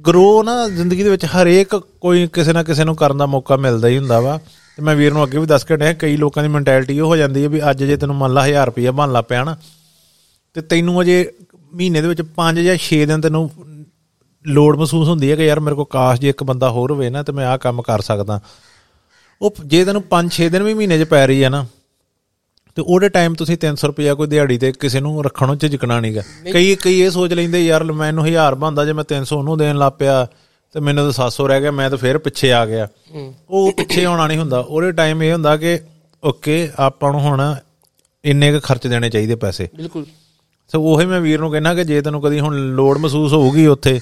[0.04, 3.88] ਗਰੋ ਨਾ ਜ਼ਿੰਦਗੀ ਦੇ ਵਿੱਚ ਹਰੇਕ ਕੋਈ ਕਿਸੇ ਨਾ ਕਿਸੇ ਨੂੰ ਕਰਨ ਦਾ ਮੌਕਾ ਮਿਲਦਾ
[3.88, 4.38] ਹੀ ਹੁੰਦਾ ਵਾ।
[4.78, 7.16] ਤੇ ਮੈਂ ਵੀਰ ਨੂੰ ਅੱਗੇ ਵੀ ਦੱਸ ਕੇ ਡਿਆ, ਕਈ ਲੋਕਾਂ ਦੀ ਮੈਂਟੈਲਿਟੀ ਉਹ ਹੋ
[7.16, 9.56] ਜਾਂਦੀ ਹੈ ਵੀ ਅੱਜ ਜੇ ਤੈਨੂੰ ਮੰਨ ਲਾ 1000 ਰੁਪਏ ਬਣ ਲਾ ਪਿਆ ਨਾ,
[10.56, 11.24] ਤੇ ਤੈਨੂੰ ਅਜੇ
[11.74, 13.50] ਮਹੀਨੇ ਦੇ ਵਿੱਚ 5 ਜਾਂ 6 ਦਿਨ ਤੈਨੂੰ
[14.46, 17.22] ਲੋੜ ਮਹਿਸੂਸ ਹੁੰਦੀ ਹੈ ਕਿ ਯਾਰ ਮੇਰੇ ਕੋਲ ਕਾਸ਼ ਜੇ ਇੱਕ ਬੰਦਾ ਹੋਰ ਹੋਵੇ ਨਾ
[17.22, 18.40] ਤੇ ਮੈਂ ਆਹ ਕੰਮ ਕਰ ਸਕਦਾ।
[19.42, 21.66] ਉਹ ਜੇ ਤੈਨੂੰ 5-6 ਦਿਨ ਵੀ ਮਹੀਨੇ 'ਚ ਪੈ ਰਹੀ ਹੈ ਨਾ
[22.76, 26.74] ਤੇ ਉਹਦੇ ਟਾਈਮ ਤੁਸੀਂ 300 ਰੁਪਇਆ ਕੋਈ ਦਿਹਾੜੀ ਤੇ ਕਿਸੇ ਨੂੰ ਰੱਖਣੋਂ ਝਿਜਕਣਾ ਨਹੀਂਗਾ ਕਈ
[26.76, 30.26] ਕਈ ਇਹ ਸੋਚ ਲੈਂਦੇ ਯਾਰ ਮੈਨੂੰ 1000 ਬੰਦਾ ਜੇ ਮੈਂ 300 ਉਹਨੂੰ ਦੇਣ ਲੱਗ ਪਿਆ
[30.72, 32.88] ਤੇ ਮੈਨੂੰ ਤਾਂ 700 ਰਹਿ ਗਿਆ ਮੈਂ ਤਾਂ ਫੇਰ ਪਿੱਛੇ ਆ ਗਿਆ।
[33.50, 35.78] ਉਹ ਪਿੱਛੇ ਆਉਣਾ ਨਹੀਂ ਹੁੰਦਾ। ਉਹਦੇ ਟਾਈਮ ਇਹ ਹੁੰਦਾ ਕਿ
[36.24, 37.54] ਓਕੇ ਆਪਾਂ ਨੂੰ ਹੁਣ
[38.24, 40.06] ਇੰਨੇ ਕੁ ਖਰਚ ਦੇਣੇ ਚਾਹੀਦੇ ਪੈਸੇ। ਬਿਲਕੁਲ।
[40.72, 44.00] ਸੋ ਉਹੀ ਮੈਂ ਵੀਰ ਨੂੰ ਕਹਿਣਾ ਕਿ ਜੇ ਤੈਨੂੰ ਕਦੀ ਹੁਣ ਲੋੜ ਮਹਿਸੂਸ ਹੋਊਗੀ ਉੱਥੇ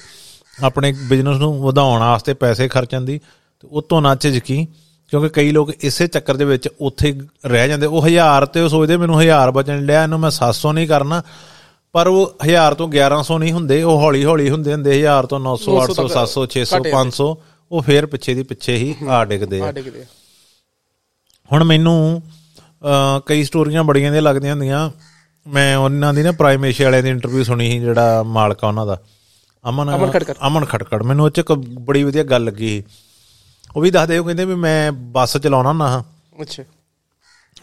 [0.64, 3.18] ਆਪਣੇ ਬਿਜ਼ਨਸ ਨੂੰ ਵਧਾਉਣ ਵਾਸਤੇ ਪੈਸੇ ਖਰਚਣ ਦੀ
[3.60, 4.66] ਤੇ ਉਤੋਂ ਨਾ ਝਿਜਕੀ
[5.12, 8.96] ਕਿਉਂਕਿ ਕਈ ਲੋਕ ਇਸੇ ਚੱਕਰ ਦੇ ਵਿੱਚ ਉੱਥੇ ਰਹਿ ਜਾਂਦੇ ਉਹ 1000 ਤੇ ਉਹ ਸੋਚਦੇ
[8.96, 11.22] ਮੈਨੂੰ 1000 ਬਚਣ ਲਿਆ ਇਹਨੂੰ ਮੈਂ 700 ਨਹੀਂ ਕਰਨਾ
[11.92, 15.74] ਪਰ ਉਹ 1000 ਤੋਂ 1100 ਨਹੀਂ ਹੁੰਦੇ ਉਹ ਹੌਲੀ ਹੌਲੀ ਹੁੰਦੇ ਹੁੰਦੇ 1000 ਤੋਂ 900
[15.78, 17.26] 800 700 600 500
[17.70, 19.66] ਉਹ ਫੇਰ ਪਿੱਛੇ ਦੀ ਪਿੱਛੇ ਹੀ ਆ ਡਿੱਗਦੇ ਆ।
[21.52, 22.22] ਹੁਣ ਮੈਨੂੰ
[23.26, 24.90] ਕਈ ਸਟੋਰੀਆਂ ਬੜੀਆਂ ਦੀਆਂ ਲੱਗਦੀਆਂ ਹੁੰਦੀਆਂ
[25.46, 28.86] ਮੈਂ ਉਹਨਾਂ ਦੀ ਨਾ ਪ੍ਰਾਈਮ ਏਸ਼ੀਆ ਵਾਲਿਆਂ ਦੀ ਇੰਟਰਵਿਊ ਸੁਣੀ ਸੀ ਜਿਹੜਾ ਮਾਲਕ ਆ ਉਹਨਾਂ
[28.86, 28.98] ਦਾ।
[29.64, 31.42] ਅਮਨ ਅਮਨ ਖਟਕੜ। ਅਮਨ ਖਟਕੜ। ਮੈਨੂੰ ਉਹ ਚ
[31.80, 32.82] ਬੜੀ ਵਧੀਆ ਗੱਲ ਲੱਗੀ।
[33.76, 36.02] ਉਹ ਵੀ ਦੱਸਦੇ ਉਹ ਕਹਿੰਦੇ ਵੀ ਮੈਂ ਬੱਸ ਚਲਾਉਣਾ ਨਾ ਹਾਂ।
[36.42, 36.62] ਅੱਛਾ।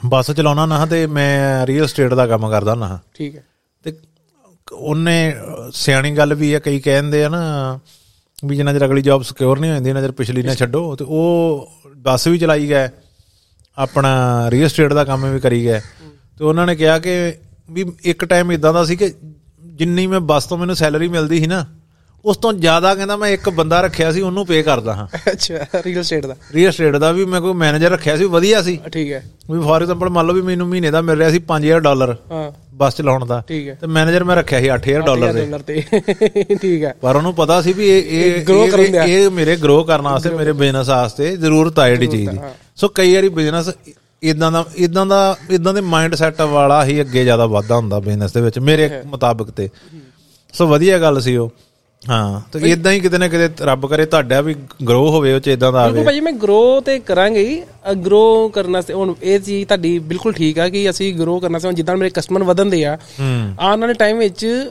[0.01, 3.43] ਬੱਸ ਚਲਾਉਣਾ ਨਾ ਹਾਂ ਤੇ ਮੈਂ ਰੀਅਲ ਸਟੇਟ ਦਾ ਕੰਮ ਕਰਦਾ ਨਾ ਹਾਂ। ਠੀਕ ਹੈ।
[3.83, 3.93] ਤੇ
[4.71, 5.33] ਉਹਨੇ
[5.73, 7.79] ਸਿਆਣੀ ਗੱਲ ਵੀ ਹੈ ਕਈ ਕਹਿੰਦੇ ਆ ਨਾ
[8.43, 11.05] ਵੀ ਜਿੰਨਾ ਚਿਰ ਅਗਲੀ ਜੌਬ ਸਿਕਿਉਰ ਨਹੀਂ ਹੋ ਜਾਂਦੀ ਨਾ ਚਿਰ ਪਿਛਲੀ ਨਾ ਛੱਡੋ। ਤੇ
[11.07, 12.87] ਉਹ ਬੱਸ ਵੀ ਚਲਾਈ ਗਏ
[13.77, 14.11] ਆਪਣਾ
[14.51, 15.79] ਰੀਅਲ ਸਟੇਟ ਦਾ ਕੰਮ ਵੀ ਕਰੀ ਗਏ।
[16.37, 17.11] ਤੇ ਉਹਨਾਂ ਨੇ ਕਿਹਾ ਕਿ
[17.69, 19.13] ਵੀ ਇੱਕ ਟਾਈਮ ਇਦਾਂ ਦਾ ਸੀ ਕਿ
[19.73, 21.65] ਜਿੰਨੀ ਮੈਂ ਬੱਸ ਤੋਂ ਮੈਨੂੰ ਸੈਲਰੀ ਮਿਲਦੀ ਸੀ ਨਾ
[22.25, 25.55] ਉਸ ਤੋਂ ਜ਼ਿਆਦਾ ਕਹਿੰਦਾ ਮੈਂ ਇੱਕ ਬੰਦਾ ਰੱਖਿਆ ਸੀ ਉਹਨੂੰ ਪੇ ਕਰਦਾ ਹਾਂ। ਅੱਛਾ
[25.85, 29.11] ਰੀਅਲ ਸਟੇਟ ਦਾ। ਰੀਅਲ ਸਟੇਟ ਦਾ ਵੀ ਮੈਂ ਕੋਈ ਮੈਨੇਜਰ ਰੱਖਿਆ ਸੀ ਵਧੀਆ ਸੀ। ਠੀਕ
[29.11, 32.15] ਹੈ। ਵੀ ਫੋਰ ਐਗਜ਼ਾਮਪਲ ਮੰਨ ਲਓ ਵੀ ਮੈਨੂੰ ਮਹੀਨੇ ਦਾ ਮਿਲ ਰਿਹਾ ਸੀ 5000 ਡਾਲਰ
[32.31, 35.83] ਹਾਂ। ਬੱਸ ਚਲਾਉਣ ਦਾ ਠੀਕ ਹੈ। ਤੇ ਮੈਨੇਜਰ ਮੈਂ ਰੱਖਿਆ ਸੀ 8000 ਡਾਲਰ ਦੇ।
[36.61, 40.51] ਠੀਕ ਹੈ। ਪਰ ਉਹਨੂੰ ਪਤਾ ਸੀ ਵੀ ਇਹ ਇਹ। ਇਹ ਮੇਰੇ ਗਰੋ ਕਰਨ ਵਾਸਤੇ ਮੇਰੇ
[40.51, 42.37] ਬਿਜ਼ਨਸ ਵਾਸਤੇ ਜ਼ਰੂਰਤ ਆ ਜਿਹੜੀ ਚੀਜ਼ ਦੀ।
[42.75, 43.69] ਸੋ ਕਈ ਵਾਰੀ ਬਿਜ਼ਨਸ
[44.23, 48.33] ਇਦਾਂ ਦਾ ਇਦਾਂ ਦਾ ਇਦਾਂ ਦੇ ਮਾਈਂਡ ਸੈਟ ਵਾਲਾ ਹੀ ਅੱਗੇ ਜ਼ਿਆਦਾ ਵਾਧਾ ਹੁੰਦਾ ਬਿਜ਼ਨਸ
[48.33, 49.69] ਦੇ ਵਿੱਚ ਮੇਰੇ ਮੁਤਾਬਕ ਤੇ।
[50.53, 51.51] ਸੋ ਵਧੀਆ ਗੱਲ ਸੀ ਉਹ।
[52.09, 54.55] ਹਾਂ। ਤੇ ਇਦਾਂ ਹੀ ਕਿਤੇ ਨਾ ਕਿਤੇ ਰੱਬ ਕਰੇ ਤੁਹਾਡਾ ਵੀ
[54.87, 57.61] ਗਰੋ ਹੋਵੇ ਉਹ ਚ ਇਦਾਂ ਦਾ ਬਿਲਕੁਲ ਆਵੇ। ਭਾਜੀ ਮੈਂ ਗਰੋ ਤੇ ਕਰਾਂਗੇ ਹੀ।
[58.05, 61.77] ਗਰੋ ਕਰਨ ਵਾਸਤੇ ਹੁਣ ਇਹ ਚੀਜ਼ ਤੁਹਾਡੀ ਬਿਲਕੁਲ ਠੀਕ ਆ ਕਿ ਅਸੀਂ ਗਰੋ ਕਰਨਾ ਚਾਹੁੰਦੇ
[61.77, 62.97] ਜਿੱਦਾਂ ਮੇਰੇ ਕਸਟਮਰ ਵਧਣਦੇ ਆ
[63.59, 64.69] ਆਉਣ ਵਾਲੇ ਟਾਈਮ ਵਿੱਚ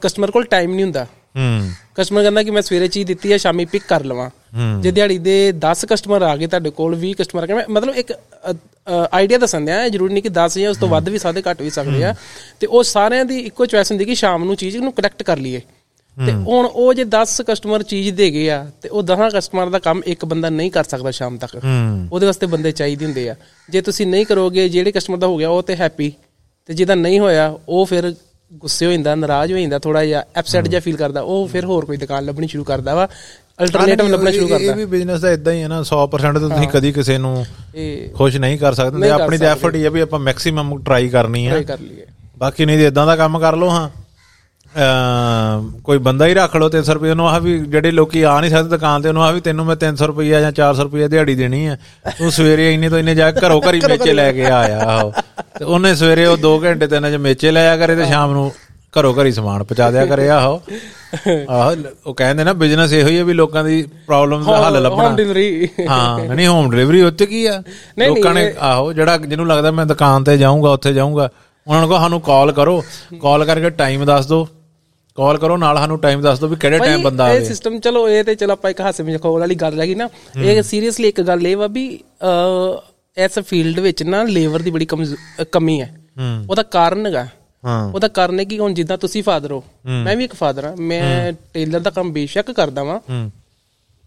[0.00, 1.04] ਕਸਟਮਰ ਕੋਲ ਟਾਈਮ ਨਹੀਂ ਹੁੰਦਾ।
[1.36, 4.30] ਹੂੰ। ਕਸਟਮਰ ਕਹਿੰਦਾ ਕਿ ਮੈਂ ਸਵੇਰੇ ਚੀਜ਼ ਦਿੱਤੀ ਹੈ ਸ਼ਾਮੀ ਪਿਕ ਕਰ ਲਵਾਂ।
[4.80, 7.94] ਜੇ ਦਿਹਾੜੀ ਦੇ 10 ਕਸਟਮਰ ਆ ਗਏ ਤੁਹਾਡੇ ਕੋਲ 20 ਕਸਟਮਰ ਆ ਗਏ ਮੈਂ- ਮਤਲਬ
[7.94, 8.12] ਇੱਕ
[9.12, 11.70] ਆਈਡੀਆ ਦੱਸਣ ਦਿਆਂ ਜ਼ਰੂਰੀ ਨਹੀਂ ਕਿ 10 ਜਾਂ ਉਸ ਤੋਂ ਵੱਧ ਵੀ ਸਾਦੇ ਘੱਟ ਵੀ
[11.70, 12.14] ਸਕਦੇ ਆ।
[12.60, 15.60] ਤੇ ਉਹ ਸਾਰਿਆਂ ਦੀ ਇੱਕੋ ਚੁਆਇਸ ਹੁੰਦੀ ਕਿ ਸ਼ਾਮ ਨੂੰ ਚੀਜ਼ ਨੂੰ ਕਲੈਕਟ ਕਰ ਲਈਏ।
[16.16, 19.78] ਤੇ ਹੁਣ ਉਹ ਜੇ 10 ਕਸਟਮਰ ਚੀਜ਼ ਦੇ ਗਏ ਆ ਤੇ ਉਹ 10 ਕਸਟਮਰ ਦਾ
[19.78, 21.56] ਕੰਮ ਇੱਕ ਬੰਦਾ ਨਹੀਂ ਕਰ ਸਕਦਾ ਸ਼ਾਮ ਤੱਕ।
[22.12, 23.34] ਉਹਦੇ ਵਾਸਤੇ ਬੰਦੇ ਚਾਹੀਦੇ ਹੁੰਦੇ ਆ।
[23.68, 26.12] ਜੇ ਤੁਸੀਂ ਨਹੀਂ ਕਰੋਗੇ ਜਿਹੜੇ ਕਸਟਮਰ ਦਾ ਹੋ ਗਿਆ ਉਹ ਤੇ ਹੈਪੀ
[26.68, 28.14] ਤੇ ਜਿਹਦਾ ਨਹੀਂ ਹੋਇਆ ਉਹ ਫਿਰ
[28.52, 31.84] ਗੁੱਸੇ ਹੋ ਜਾਂਦਾ ਨਾਰਾਜ਼ ਹੋ ਜਾਂਦਾ ਥੋੜਾ ਜਿਹਾ ਐਪਸੈਟ ਜਿਹਾ ਫੀਲ ਕਰਦਾ ਉਹ ਫਿਰ ਹੋਰ
[31.84, 33.08] ਕੋਈ ਦੁਕਾਨ ਲੱਭਣੀ ਸ਼ੁਰੂ ਕਰਦਾ ਵਾ
[33.62, 36.48] ਅਲਟਰਨੇਟਿਵ ਲੱਭਣਾ ਸ਼ੁਰੂ ਇਹ- ਇਹ ਕਰਦਾ ਵੀ ਬਿਜ਼ਨਸ ਦਾ ਇਦਾਂ ਹੀ ਹੈ ਨਾ 100% ਤਾਂ
[36.48, 37.44] ਤੁਸੀਂ ਕਦੀ ਕਿਸੇ ਨੂੰ
[38.14, 41.52] ਖੁਸ਼ ਨਹੀਂ ਕਰ ਸਕਦੇ ਆਪਣੀ ਤਾਂ ਐਫਰਟ ਹੀ ਹੈ ਵੀ ਆਪਾਂ ਮੈਕਸਿਮਮ ਟਰਾਈ ਕਰਨੀ ਹੈ
[42.38, 43.88] ਬਾਕੀ ਨਹੀਂ ਤੇ ਇਦਾਂ ਦਾ ਕੰਮ ਕਰ ਲਓ ਹਾਂ।
[45.84, 48.68] ਕੋਈ ਬੰਦਾ ਹੀ ਰੱਖ ਲਓ 300 ਰੁਪਏ ਉਹਨੂੰ ਆਹ ਵੀ ਜਿਹੜੇ ਲੋਕੀ ਆ ਨਹੀਂ ਸਕਦੇ
[48.68, 51.78] ਦੁਕਾਨ ਤੇ ਉਹਨੂੰ ਆਹ ਵੀ ਤੈਨੂੰ ਮੈਂ 300 ਰੁਪਏ ਜਾਂ 400 ਰੁਪਏ ਦਿਹਾੜੀ ਦੇਣੀ ਹੈ
[52.18, 55.12] ਤੂੰ ਸਵੇਰੇ ਇੰਨੇ ਤੋਂ ਇੰਨੇ ਜਾ ਕੇ ਘਰੋਂ ਘਰੀ ਮੇਚੇ ਲੈ ਕੇ ਆਇਆ ਆਹੋ।
[55.58, 58.50] ਤੇ ਉਹਨੇ ਸਵੇਰੇ ਉਹ 2 ਘੰਟੇ ਤਿੰਨ ਚ ਮੇਚੇ ਲਿਆ ਕਰੇ ਤੇ ਸ਼ਾਮ ਨੂੰ
[58.94, 60.60] ਘਰੋਂ ਘਰੀ ਸਮਾਨ ਪਹੁੰਚਾ ਦਿਆ ਕਰੇ ਆਹੋ।
[61.50, 61.74] ਆਹੋ
[62.06, 65.16] ਉਹ ਕਹਿੰਦੇ ਨਾ ਬਿਜ਼ਨਸ ਇਹੋ ਹੀ ਹੈ ਵੀ ਲੋਕਾਂ ਦੀ ਪ੍ਰੋਬਲਮ ਦਾ ਹੱਲ ਲੱਭਣਾ। ਹੋਮ
[65.16, 67.62] ਡਿਲੀਵਰੀ ਹਾਂ ਨਹੀਂ ਹੋਮ ਡਿਲੀਵਰੀ ਉੱਤੇ ਕੀ ਆ?
[68.08, 71.28] ਲੋਕਾਂ ਨੇ ਆਹੋ ਜਿਹੜਾ ਜਿਹਨੂੰ ਲੱਗਦਾ ਮੈਂ ਦੁਕਾਨ ਤੇ ਜਾਊਂਗਾ ਉੱਥੇ ਜਾਊਂਗਾ
[71.66, 72.82] ਉਹਨਾਂ ਨੂੰ ਕਹੋ ਸਾਨੂੰ ਕਾਲ ਕਰੋ।
[73.22, 74.46] ਕਾਲ ਕਰਕੇ ਟਾਈਮ ਦੱਸ ਦਿਓ।
[75.14, 78.08] ਕਾਲ ਕਰੋ ਨਾਲ ਸਾਨੂੰ ਟਾਈਮ ਦੱਸ ਦਿਓ ਵੀ ਕਿਹੜੇ ਟਾਈਮ ਬੰਦਾ ਇਹ ਆਵੇ। ਸਿਸਟਮ ਚਲੋ
[78.08, 80.08] ਇਹ ਤੇ ਚਲੋ ਆਪਾਂ ਇੱਕ ਹਾਸੇ ਵਿੱਚ ਖੋਲ ਵਾਲੀ ਗੱਲ ਹੈਗੀ ਨਾ।
[80.42, 84.86] ਇਹ ਸੀਰੀਅਸਲੀ ਇੱਕ ਗੱਲ ਇਹ ਵਾ ਵੀ ਅ ਇਸ ਫੀਲਡ ਵਿੱਚ ਨਾ ਲੇਬਰ ਦੀ ਬੜੀ
[85.52, 86.00] ਕਮੀ ਹੈ।
[86.50, 87.26] ਉਹਦਾ ਕਾਰਨ ਹੈਗਾ।
[87.64, 90.76] ਹਾਂ। ਉਹਦਾ ਕਾਰਨ ਹੈ ਕਿ ਹੁਣ ਜਿੱਦਾਂ ਤੁਸੀਂ ਫਾਦਰ ਹੋ ਮੈਂ ਵੀ ਇੱਕ ਫਾਦਰ ਹਾਂ।
[90.76, 93.30] ਮੈਂ ਟੇਲਰ ਦਾ ਕੰਮ ਬੇਸ਼ੱਕ ਕਰਦਾ ਵਾਂ।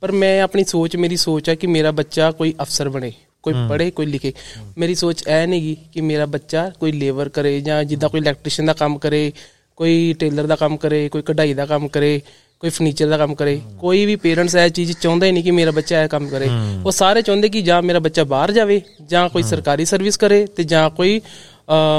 [0.01, 3.91] ਪਰ ਮੈਂ ਆਪਣੀ ਸੋਚ ਮੇਰੀ ਸੋਚ ਹੈ ਕਿ ਮੇਰਾ ਬੱਚਾ ਕੋਈ ਅਫਸਰ ਬਣੇ ਕੋਈ ਪੜ੍ਹੇ
[3.91, 4.33] ਕੋਈ ਲਿਖੇ।
[4.77, 8.73] ਮੇਰੀ ਸੋਚ ਇਹ ਨਹੀਂਗੀ ਕਿ ਮੇਰਾ ਬੱਚਾ ਕੋਈ ਲੇਬਰ ਕਰੇ ਜਾਂ ਜਿੱਦਾਂ ਕੋਈ ਇਲੈਕਟ੍ਰੀਸ਼ੀਅਨ ਦਾ
[8.73, 9.31] ਕੰਮ ਕਰੇ
[9.77, 12.19] ਕੋਈ ਟੇਲਰ ਦਾ ਕੰਮ ਕਰੇ ਕੋਈ ਕਢਾਈ ਦਾ ਕੰਮ ਕਰੇ
[12.59, 15.71] ਕੋਈ ਫਰਨੀਚਰ ਦਾ ਕੰਮ ਕਰੇ ਕੋਈ ਵੀ ਪੇਰੈਂਟਸ ਇਹ ਚੀਜ਼ ਚਾਹੁੰਦਾ ਹੀ ਨਹੀਂ ਕਿ ਮੇਰਾ
[15.71, 16.47] ਬੱਚਾ ਇਹ ਕੰਮ ਕਰੇ।
[16.85, 20.63] ਉਹ ਸਾਰੇ ਚਾਹੁੰਦੇ ਕਿ ਜਾਂ ਮੇਰਾ ਬੱਚਾ ਬਾਹਰ ਜਾਵੇ ਜਾਂ ਕੋਈ ਸਰਕਾਰੀ ਸਰਵਿਸ ਕਰੇ ਤੇ
[20.63, 21.19] ਜਾਂ ਕੋਈ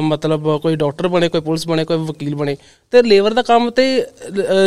[0.02, 2.56] ਮਤਲਬ ਕੋਈ ਡਾਕਟਰ ਬਣੇ ਕੋਈ ਪੁਲਿਸ ਬਣੇ ਕੋਈ ਵਕੀਲ ਬਣੇ।
[2.92, 3.84] ਤੇ ਲੇਬਰ ਦਾ ਕੰਮ ਤੇ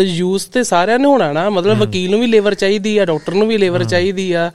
[0.06, 3.48] ਯੂਜ਼ ਤੇ ਸਾਰਿਆਂ ਨੇ ਹੋਣਾ ਨਾ। ਮਤਲਬ ਵਕੀਲ ਨੂੰ ਵੀ ਲੇਬਰ ਚਾਹੀਦੀ ਆ ਡਾਕਟਰ ਨੂੰ
[3.48, 4.50] ਵੀ ਲੇਬਰ ਚਾਹੀਦੀ ਆ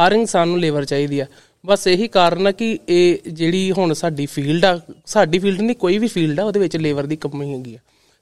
[0.00, 1.26] ਹਰ ਇਨਸਾਨ ਨੂੰ ਲੇਬਰ ਚਾਹੀਦੀ ਆ।
[1.64, 5.98] ਬਸ ਇਹੀ ਕਾਰਨ ਆ ਕਿ ਇਹ ਜਿਹੜੀ ਹੁਣ ਸਾਡੀ ਫੀਲਡ ਆ ਸਾਡੀ ਫੀਲਡ ਨਹੀਂ ਕੋਈ
[5.98, 7.78] ਵੀ ਫੀਲਡ ਆ ਉਹਦੇ ਵਿੱਚ ਲੇਬਰ ਦੀ ਕਮੀ ਹੈਗੀ ਆ।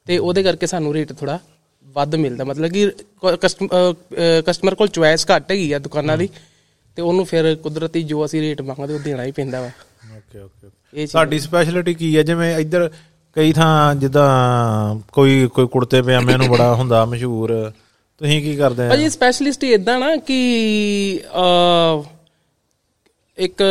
[0.08, 1.38] ਤੇ ਉਹਦੇ ਕਰਕੇ ਸਾਨੂੰ ਰੇਟ ਥੋੜਾ
[1.86, 2.90] ਵੱਧ ਮਿਲਦਾ। ਮਤਲਬ ਕਿ
[4.46, 6.28] ਕਸਟਮਰ ਕੋਲ ਚੁਆਇਸ ਘੱਟ ਹੈਗੀ ਆ ਦੁਕਾਨਾਂ ਦੀ
[6.96, 9.70] ਤੇ ਉਹਨੂੰ ਫਿਰ ਕੁਦਰਤੀ ਜੋ ਅਸੀਂ ਰੇਟ ਮੰਗਦੇ ਉਹ ਦੇਣਾ ਹੀ ਪੈਂਦਾ ਵਾ।
[10.16, 12.22] ਓਕੇ ਓਕੇ ਸਾਡੀ ਸਪੈਸ਼ਲਿਟੀ ਕੀ ਹੈ?
[12.22, 12.88] ਜਿਵੇਂ ਇੱਧਰ
[13.36, 14.28] ਕਈ ਥਾਂ ਜਿੱਦਾਂ
[15.12, 17.52] ਕੋਈ ਕੋਈ ਕੁੜਤੇ ਪਜਾਮਿਆਂ ਨੂੰ ਬੜਾ ਹੁੰਦਾ ਮਸ਼ਹੂਰ
[18.20, 18.88] ਤੁਸੀਂ ਕੀ ਕਰਦੇ ਆ?
[18.88, 20.38] ਭਾਜੀ ਸਪੈਸ਼ਲਿਸਟ ਇਦਾਂ ਨਾ ਕਿ
[21.24, 22.02] ਅ
[23.38, 23.62] ਇੱਕ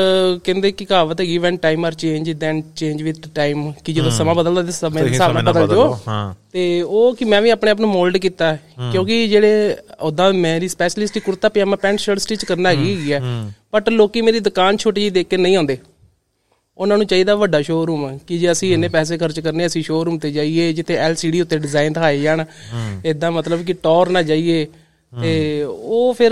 [0.44, 4.36] ਕਹਿੰਦੇ ਕਿ ਕਹਾਵਤ ਹੈਗੀ when time are change then change with time ਕਿ ਜਦੋਂ ਸਮਾਂ
[4.36, 7.72] ਬਦਲਦਾ ਤੇ ਸਮੇਂ ਦੇ ਹਿਸਾਬ ਨਾਲ ਬਦਲ ਜਾਓ ਹਾਂ। ਤੇ ਉਹ ਕਿ ਮੈਂ ਵੀ ਆਪਣੇ
[7.72, 8.60] ਆਪ ਨੂੰ ਮੋਲਡ ਕੀਤਾ ਹੈ।
[8.92, 13.20] ਕਿਉਂਕਿ ਜਿਹੜੇ ਉਦਾਂ ਮੇਰੀ specialist kurta pajama pant shirt stitch ਕਰਨਾ ਹੈਗੀ ਆ
[13.74, 15.78] ਬਟ ਲੋਕੀ ਮੇਰੀ ਦੁਕਾਨ ਛੋਟੀ ਜਿਹੀ ਦੇਖ ਕੇ ਨਹੀਂ ਆਉਂਦੇ।
[16.78, 20.32] ਉਹਨਾਂ ਨੂੰ ਚਾਹੀਦਾ ਵੱਡਾ ਸ਼ੋਰੂਮ ਕਿ ਜੇ ਅਸੀਂ ਇੰਨੇ ਪੈਸੇ ਖਰਚ ਕਰਨੇ ਅਸੀਂ ਸ਼ੋਰੂਮ ਤੇ
[20.32, 22.46] ਜਾਈਏ ਜਿੱਥੇ LCD ਉੱਤੇ ਡਿਜ਼ਾਈਨ ਦਿਖਾਏ ਜਾਣ
[23.06, 24.68] ਇਦਾਂ ਮਤਲਬ ਕਿ ਟੌਰ ਨਾ ਜਾਈਏ
[25.22, 26.32] ਤੇ ਉਹ ਫਿਰ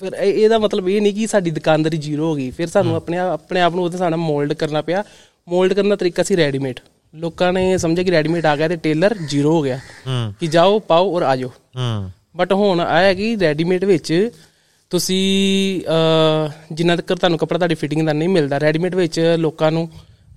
[0.00, 3.18] ਫਿਰ ਇਹ- ਇਹਦਾ ਮਤਲਬ ਇਹ ਨਹੀਂ ਕਿ ਸਾਡੀ ਦੁਕਾਨਦਾਰੀ ਜ਼ੀਰੋ ਹੋ ਗਈ। ਫਿਰ ਸਾਨੂੰ ਆਪਣੇ
[3.18, 5.04] ਆਪ- ਆਪਣੇ ਆਪ ਨੂੰ ਉਹਦੇ ਨਾਲ ਮੋਲਡ ਕਰਨਾ ਪਿਆ।
[5.48, 6.80] ਮੋਲਡ ਕਰਨ ਦਾ ਤਰੀਕਾ ਸੀ ਰੈਡੀਮੇਡ।
[7.14, 9.80] ਲੋਕਾਂ ਨੇ ਸਮਝਿਆ ਕਿ ਰੈਡੀਮੇਡ ਆ ਗਿਆ ਤੇ ਟੇਲਰ ਜ਼ੀਰੋ ਹੋ ਗਿਆ।
[10.40, 11.52] ਕਿ ਜਾਓ ਪਾਓ ਔਰ ਆਜੋ
[12.36, 14.30] ਬਟ ਹੁਣ ਆਇਆ ਕਿ ਰੈਡੀਮੇਡ ਵਿੱਚ
[14.90, 15.80] ਤੁਸੀਂ
[16.72, 19.90] ਜਿੰਨਾ ਤੱਕ ਤੁਹਾਨੂੰ ਕੱਪੜਾ ਤੁਹਾਡੀ ਫਿਟਿੰਗ ਦਾ ਨਹੀਂ ਮਿਲਦਾ ਰੈਡੀਮੇਡ ਵਿੱਚ ਲੋਕਾਂ ਨੂੰ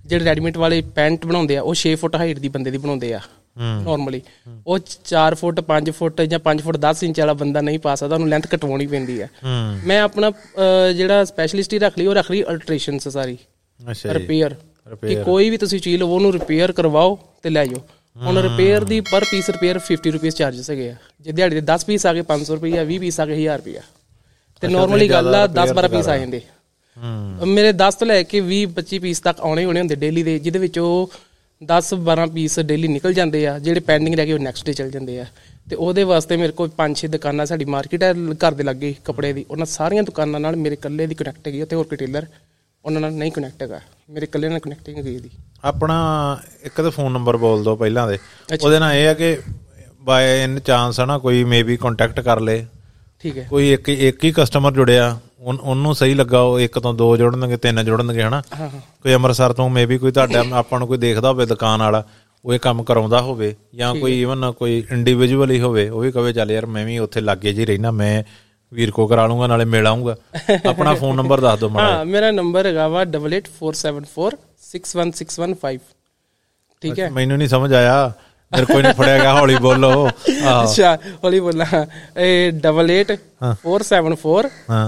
[0.06, 3.20] ਜਿਹੜੇ ਰੈਡੀਮੇਡ ਵਾਲੇ ਪੈਂਟ ਬਣਾਉਂਦੇ ਆ ਉਹ 6 ਫੁੱਟ ਹਾਈਟ ਦੀ ਬੰਦੇ ਦੀ ਬਣਾਉਂਦੇ ਆ।
[3.56, 4.20] ਨਾਰਮਲੀ
[4.66, 4.78] ਉਹ
[5.10, 8.28] 4 ਫੁੱਟ 5 ਫੁੱਟ ਜਾਂ 5 ਫੁੱਟ 10 ਇੰਚ ਵਾਲਾ ਬੰਦਾ ਨਹੀਂ ਪਾ ਸਕਦਾ ਉਹਨੂੰ
[8.28, 10.30] ਲੈਂਥ ਕਟਵਾਉਣੀ ਪੈਂਦੀ ਆ ਹੂੰ। ਮੈਂ ਆਪਣਾ
[10.96, 13.36] ਜਿਹੜਾ ਸਪੈਸ਼ਲਿਸਟ ਹੀ ਰੱਖ ਲਈ ਉਹ ਰੱਖ ਲਈ ਅਲਟਰੇਸ਼ਨਸ ਸਾਰੀ।
[13.80, 14.54] ਅੱਛਾ ਰਿਪੇਅਰ
[15.02, 17.80] ਕਿ ਕੋਈ ਵੀ ਤੁਸੀਂ ਚੀਜ਼ ਲਵੋ ਉਹਨੂੰ ਰਿਪੇਅਰ ਕਰਵਾਓ ਤੇ ਲੈ ਜਾਓ।
[18.16, 21.84] ਹੁਣ ਰਿਪੇਅਰ ਦੀ ਪਰ ਪੀਸ ਰਿਪੇਅਰ 50 ਰੁਪਏ ਚਾਰजेस ਹੈਗੇ ਆ। ਜੇ ਦਿਹਾੜੀ ਦੇ 10
[21.86, 23.80] ਪੀਸ ਆ ਗਏ 500 ਰੁਪਏ 20 ਪੀਸ ਆ ਗਏ 1000 ਰੁਪਏ
[24.62, 26.40] ਤੇ ਨਾਰਮਲੀ ਗੱਲ ਆ 10 12 ਪੀਸ ਆ ਜਾਂਦੇ।
[27.48, 30.58] ਮੇਰੇ 10 ਤੋਂ ਲੈ ਕੇ 20 25 ਪੀਸ ਤੱਕ ਆਉਣੇ ਹੋਣੇ ਹੁੰਦੇ ਡੇਲੀ ਦੇ ਜਿਹਦੇ
[30.58, 31.10] ਵਿੱਚ ਉਹ
[31.62, 34.90] 10 12 ਪੀਸ ਡੇਲੀ ਨਿਕਲ ਜਾਂਦੇ ਆ ਜਿਹੜੇ ਪੈਂਡਿੰਗ ਰਹਿ ਗਏ ਉਹ ਨੈਕਸਟ ਡੇ ਚਲ
[34.90, 35.26] ਜਾਂਦੇ ਆ।
[35.70, 38.12] ਤੇ ਉਹਦੇ ਵਾਸਤੇ ਮੇਰੇ ਕੋਲ 5-6 ਦੁਕਾਨਾਂ ਸਾਡੀ ਮਾਰਕੀਟ ਹੈ
[38.44, 41.76] ਘਰ ਦੇ ਲੱਗੇ ਕੱਪੜੇ ਦੀ। ਉਹਨਾਂ ਸਾਰੀਆਂ ਦੁਕਾਨਾਂ ਨਾਲ ਮੇਰੇ ਇਕੱਲੇ ਦੀ ਕਨੈਕਟ ਹੈਗੀ ਤੇ
[41.76, 42.26] ਹੋਰ ਕੋਈ ਟੇਲਰ
[42.84, 45.30] ਉਹਨਾਂ ਨਾਲ ਨਹੀਂ ਕਨੈਕਟ ਹੈਗਾ। ਮੇਰੇ ਇਕੱਲੇ ਨਾਲ ਕਨੈਕਟਿੰਗ ਹੈਗੀ ਇਹਦੀ।
[45.64, 45.96] ਆਪਣਾ
[46.62, 48.18] ਇੱਕ ਤਾਂ ਫੋਨ ਨੰਬਰ ਬੋਲ ਦਿਓ ਪਹਿਲਾਂ ਦੇ।
[48.62, 49.38] ਉਹਦੇ ਨਾਲ ਇਹ ਆ ਕਿ
[50.00, 52.66] ਬਾਏ ਇਨ ਚਾਂਸ ਹੈ ਨਾ ਕੋਈ ਮੇਬੀ ਕੰਟੈਕਟ ਕਰ ਲੇ।
[53.22, 57.16] ਠੀਕ ਹੈ। ਕੋਈ ਇੱਕ ਇੱਕ ਹੀ ਕਸਟਮਰ ਜੁੜਿਆ। ਉਹਨੂੰ ਸਹੀ ਲੱਗਾ ਉਹ ਇੱਕ ਤੋਂ ਦੋ
[57.16, 58.42] ਜੋੜਨਗੇ ਤਿੰਨ ਜੋੜਨਗੇ ਹਨਾ?
[59.02, 62.02] ਕੋਈ ਅੰਮ੍ਰਿਤਸਰ ਤੋਂ ਮੇਬੀ ਕੋਈ ਤੁਹਾਡਾ ਆਪਾਂ ਨੂੰ ਕੋਈ ਦੇਖਦਾ ਹੋਵੇ ਦੁਕਾਨ ਵਾਲਾ
[62.44, 66.32] ਉਹ ਇਹ ਕੰਮ ਕਰਾਉਂਦਾ ਹੋਵੇ ਜਾਂ ਕੋਈ ਇਵਨ ਕੋਈ ਇੰਡੀਵਿਜੂਅਲ ਹੀ ਹੋਵੇ ਉਹ ਵੀ ਕਵੇ
[66.32, 68.22] ਚੱਲ ਯਾਰ ਮੈਂ ਵੀ ਉੱਥੇ ਲਾਗੇ ਜੀ ਰਹਿਣਾ ਮੈਂ
[68.72, 70.16] ਵੀਰ ਕੋ ਕਰਾ ਲੂੰਗਾ ਨਾਲੇ ਮਿਲ ਆਉਂਗਾ
[70.66, 75.78] ਆਪਣਾ ਫੋਨ ਨੰਬਰ ਦੱਸ ਦਿਓ ਮਾੜਾ ਹਾਂ ਮੇਰਾ ਨੰਬਰ ਹੈਗਾ ਵਾ 8847461615
[76.82, 77.10] ਠੀਕ ਹੈ?
[77.10, 78.12] ਮੈਨੂੰ ਨਹੀਂ ਸਮਝ ਆਇਆ।
[78.54, 79.90] ਮੇਰੇ ਕੋਈ ਨਹੀਂ ਫੜਿਆ ਗਿਆ ਹੌਲੀ ਬੋਲੋ।
[80.62, 80.90] ਅੱਛਾ
[81.24, 81.66] ਹੌਲੀ ਬੋਲਣਾ।
[82.18, 84.86] ਇਹ 8847461615 ਹਾਂ।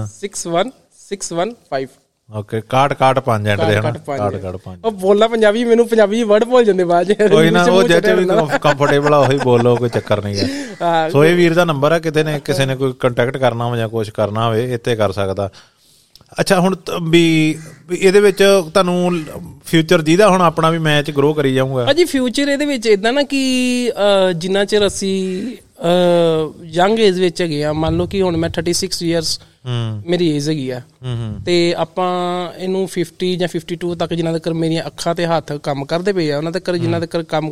[2.29, 3.91] ਓਕੇ ਕਾਟ ਕਾਟ ਪੰਜ ਐਂਡ ਦੇ ਹਨਾ?
[3.91, 3.97] ਕੱਟ।
[4.41, 7.83] ਕਾਟ ਪੰਜ। ਉਹ ਬੋਲਣਾ ਪੰਜਾਬੀ ਮੈਨੂੰ ਪੰਜਾਬੀ ਵਰਡ ਭੁੱਲ ਜਾਂਦੇ ਬਾਅਦ ਚ। ਕੋਈ ਨਾ ਉਹ
[7.83, 8.25] ਜੱਜ ਵੀ।
[8.61, 10.45] ਕੰਫਰਟੇਬਲ ਆ ਉਹੀ ਬੋਲੋ ਕੋਈ ਚੱਕਰ ਨਹੀਂ ਹੈ
[10.81, 13.77] ਹਾਂ, ਸੋ ਇਹ ਵੀਰ ਦਾ ਨੰਬਰ ਆ ਕਿਤੇ ਨੇ ਕਿਸੇ ਨੇ ਕੋਈ ਕੰਟੈਕਟ ਕਰਨਾ ਹੋਵੇ
[13.77, 15.49] ਜਾਂ ਕੁਝ ਕਰਨਾ ਹੋਵੇ ਇੱਥੇ ਕਰ ਸਕਦਾ।
[16.31, 17.23] ਅੱਛਾ ਹੁਣ ਵੀ
[17.91, 18.37] ਇਹਦੇ ਵਿੱਚ
[18.73, 19.11] ਤੁਹਾਨੂੰ
[19.65, 23.23] ਫਿਊਚਰ ਜਿਹਦਾ ਹੁਣ ਆਪਣਾ ਵੀ ਮੈਚ ਗਰੋ ਕਰੀ ਜਾਊਗਾ। ਭਾਜੀ ਫਿਊਚਰ ਇਹਦੇ ਵਿੱਚ ਇਦਾਂ ਨਾ
[23.23, 23.41] ਕਿ
[24.35, 25.15] ਜਿੰਨਾ ਚਿਰ ਅਸੀਂ
[26.73, 29.39] ਯੰਗ ਏਜ ਵਿੱਚ ਹੈਗੇ ਆ ਮੰਨ ਲਓ ਕਿ ਹੁਣ ਮੈਂ 36 ਇਅਰਸ
[30.07, 30.81] ਮੇਰੀ ਏਜ ਹੈਗੀ ਆ
[31.45, 32.11] ਤੇ ਆਪਾਂ
[32.57, 36.37] ਇਹਨੂੰ 50 ਜਾਂ 52 ਤੱਕ ਜਿੰਨਾ ਤੱਕ ਮੇਰੀਆਂ ਅੱਖਾਂ ਤੇ ਹੱਥ ਕੰਮ ਕਰਦੇ ਪਏ ਆ
[36.37, 37.51] ਉਹਨਾਂ ਤੱਕ ਜਿੰਨਾ ਤੱਕ ਕੰਮ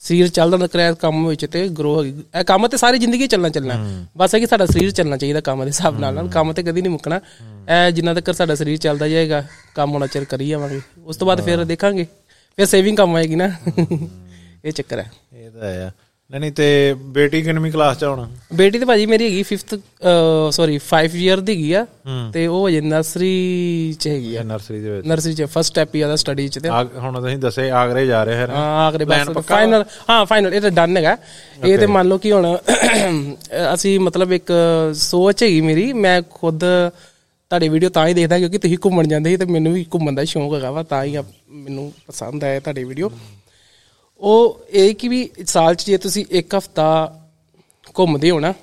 [0.00, 3.48] ਸਰੀਰ ਚੱਲਦਾ ਤੱਕ ਇਹ ਕੰਮ ਵਿੱਚ ਤੇ ਗਰੋ ਹੈਗੀ ਇਹ ਕੰਮ ਤੇ ਸਾਰੀ ਜ਼ਿੰਦਗੀ ਚੱਲਣਾ
[3.48, 6.62] ਚੱਲਣਾ। ਬਸ ਹੈ ਕਿ ਸਾਡਾ ਸਰੀਰ ਚੱਲਣਾ ਚਾਹੀਦਾ ਕੰਮ ਦੇ ਹਿਸਾਬ ਨਾਲ ਨਾਲ ਕੰਮ ਤੇ
[6.62, 7.20] ਕਦੀ ਨਹੀਂ ਮੁੱਕਣਾ।
[7.68, 11.40] ਇਹ ਜਿੰਨਾ ਤੱਕ ਸਾਡਾ ਸਰੀਰ ਚੱਲਦਾ ਜਾਏਗਾ ਕੰਮ ਹੋਣਾ ਚਿਰ ਕਰੀ ਜਾਵਾਂਗੇ। ਉਸ ਤੋਂ ਬਾਅਦ
[11.40, 12.06] ਫਿਰ ਦੇਖਾਂਗੇ।
[12.56, 13.50] ਫਿਰ ਸੇਵਿੰਗ ਕੰਮ ਆਏਗੀ ਨਾ।
[14.64, 15.92] ਇਹ ਚੱਕਰ ਹੈ। ਇਹ ਤਾਂ ਹੈ।
[16.30, 18.26] ਨਹੀਂ ਨਹੀਂ ਤੇ ਬੇਟੀ ਕਿੰਨਵੀਂ ਕਲਾਸ ਚ ਹੁਣ?
[18.54, 19.72] ਬੇਟੀ ਤੇ ਭਾਜੀ ਮੇਰੀ ਹੈਗੀ 5th
[20.52, 21.84] ਸੌਰੀ 5 ਇਅਰ ਦੀ ਹੈਗੀ ਆ
[22.32, 23.30] ਤੇ ਉਹ ਹਜੇ ਨਰਸਰੀ
[24.00, 26.68] ਚ ਹੈਗੀ ਆ। ਨਰਸਰੀ ਦੇ ਵਿੱਚ। ਨਰਸਰੀ ਚ ਫਸਟ ਸਟੈਪ ਹੀ ਆਦਾ ਸਟੱਡੀ ਚ ਤੇ।
[26.68, 30.60] ਆ ਹੁਣ ਤੁਸੀਂ ਦੱਸੇ ਆਗਰੇ ਜਾ ਰਹੇ ਹੈ ਹਾਂ ਆਖਰੇ ਬਸ ਫਾਈਨਲ ਹਾਂ ਫਾਈਨਲ ਇਹ
[30.60, 31.16] ਤਾਂ ਡਨ ਹੈਗਾ।
[31.64, 32.56] ਇਹ ਤੇ ਮੰਨ ਲਓ ਕਿ ਹੁਣ
[33.74, 34.52] ਅਸੀਂ ਮਤਲਬ ਇੱਕ
[34.98, 39.36] ਸੋਚ ਹੈਗੀ ਮੇਰੀ ਮੈਂ ਖੁਦ ਤੁਹਾਡੀ ਵੀਡੀਓ ਤਾਂ ਹੀ ਦੇਖਦਾ ਕਿਉਂਕਿ ਤੁਸੀਂ ਘੁੰਮਣ ਜਾਂਦੇ ਸੀ
[39.36, 41.16] ਤੇ ਮੈਨੂੰ ਵੀ ਘੁੰਮਣ ਦਾ ਸ਼ੌਂਕ ਹੈਗਾ ਵਾ ਤਾਂ ਹੀ
[41.50, 43.10] ਮੈਨੂੰ ਪਸੰਦ ਆਇਆ ਤੁਹਾਡੀ ਵੀਡੀਓ
[44.20, 47.20] ਉਹ ਇਹ ਕਿ ਵੀ ਸਾਲ ਚ ਜੇ ਤੁਸੀਂ ਇੱਕ ਹਫਤਾ
[47.98, 48.54] ਘੁੰਮਦੇ ਹੋ ਨਾ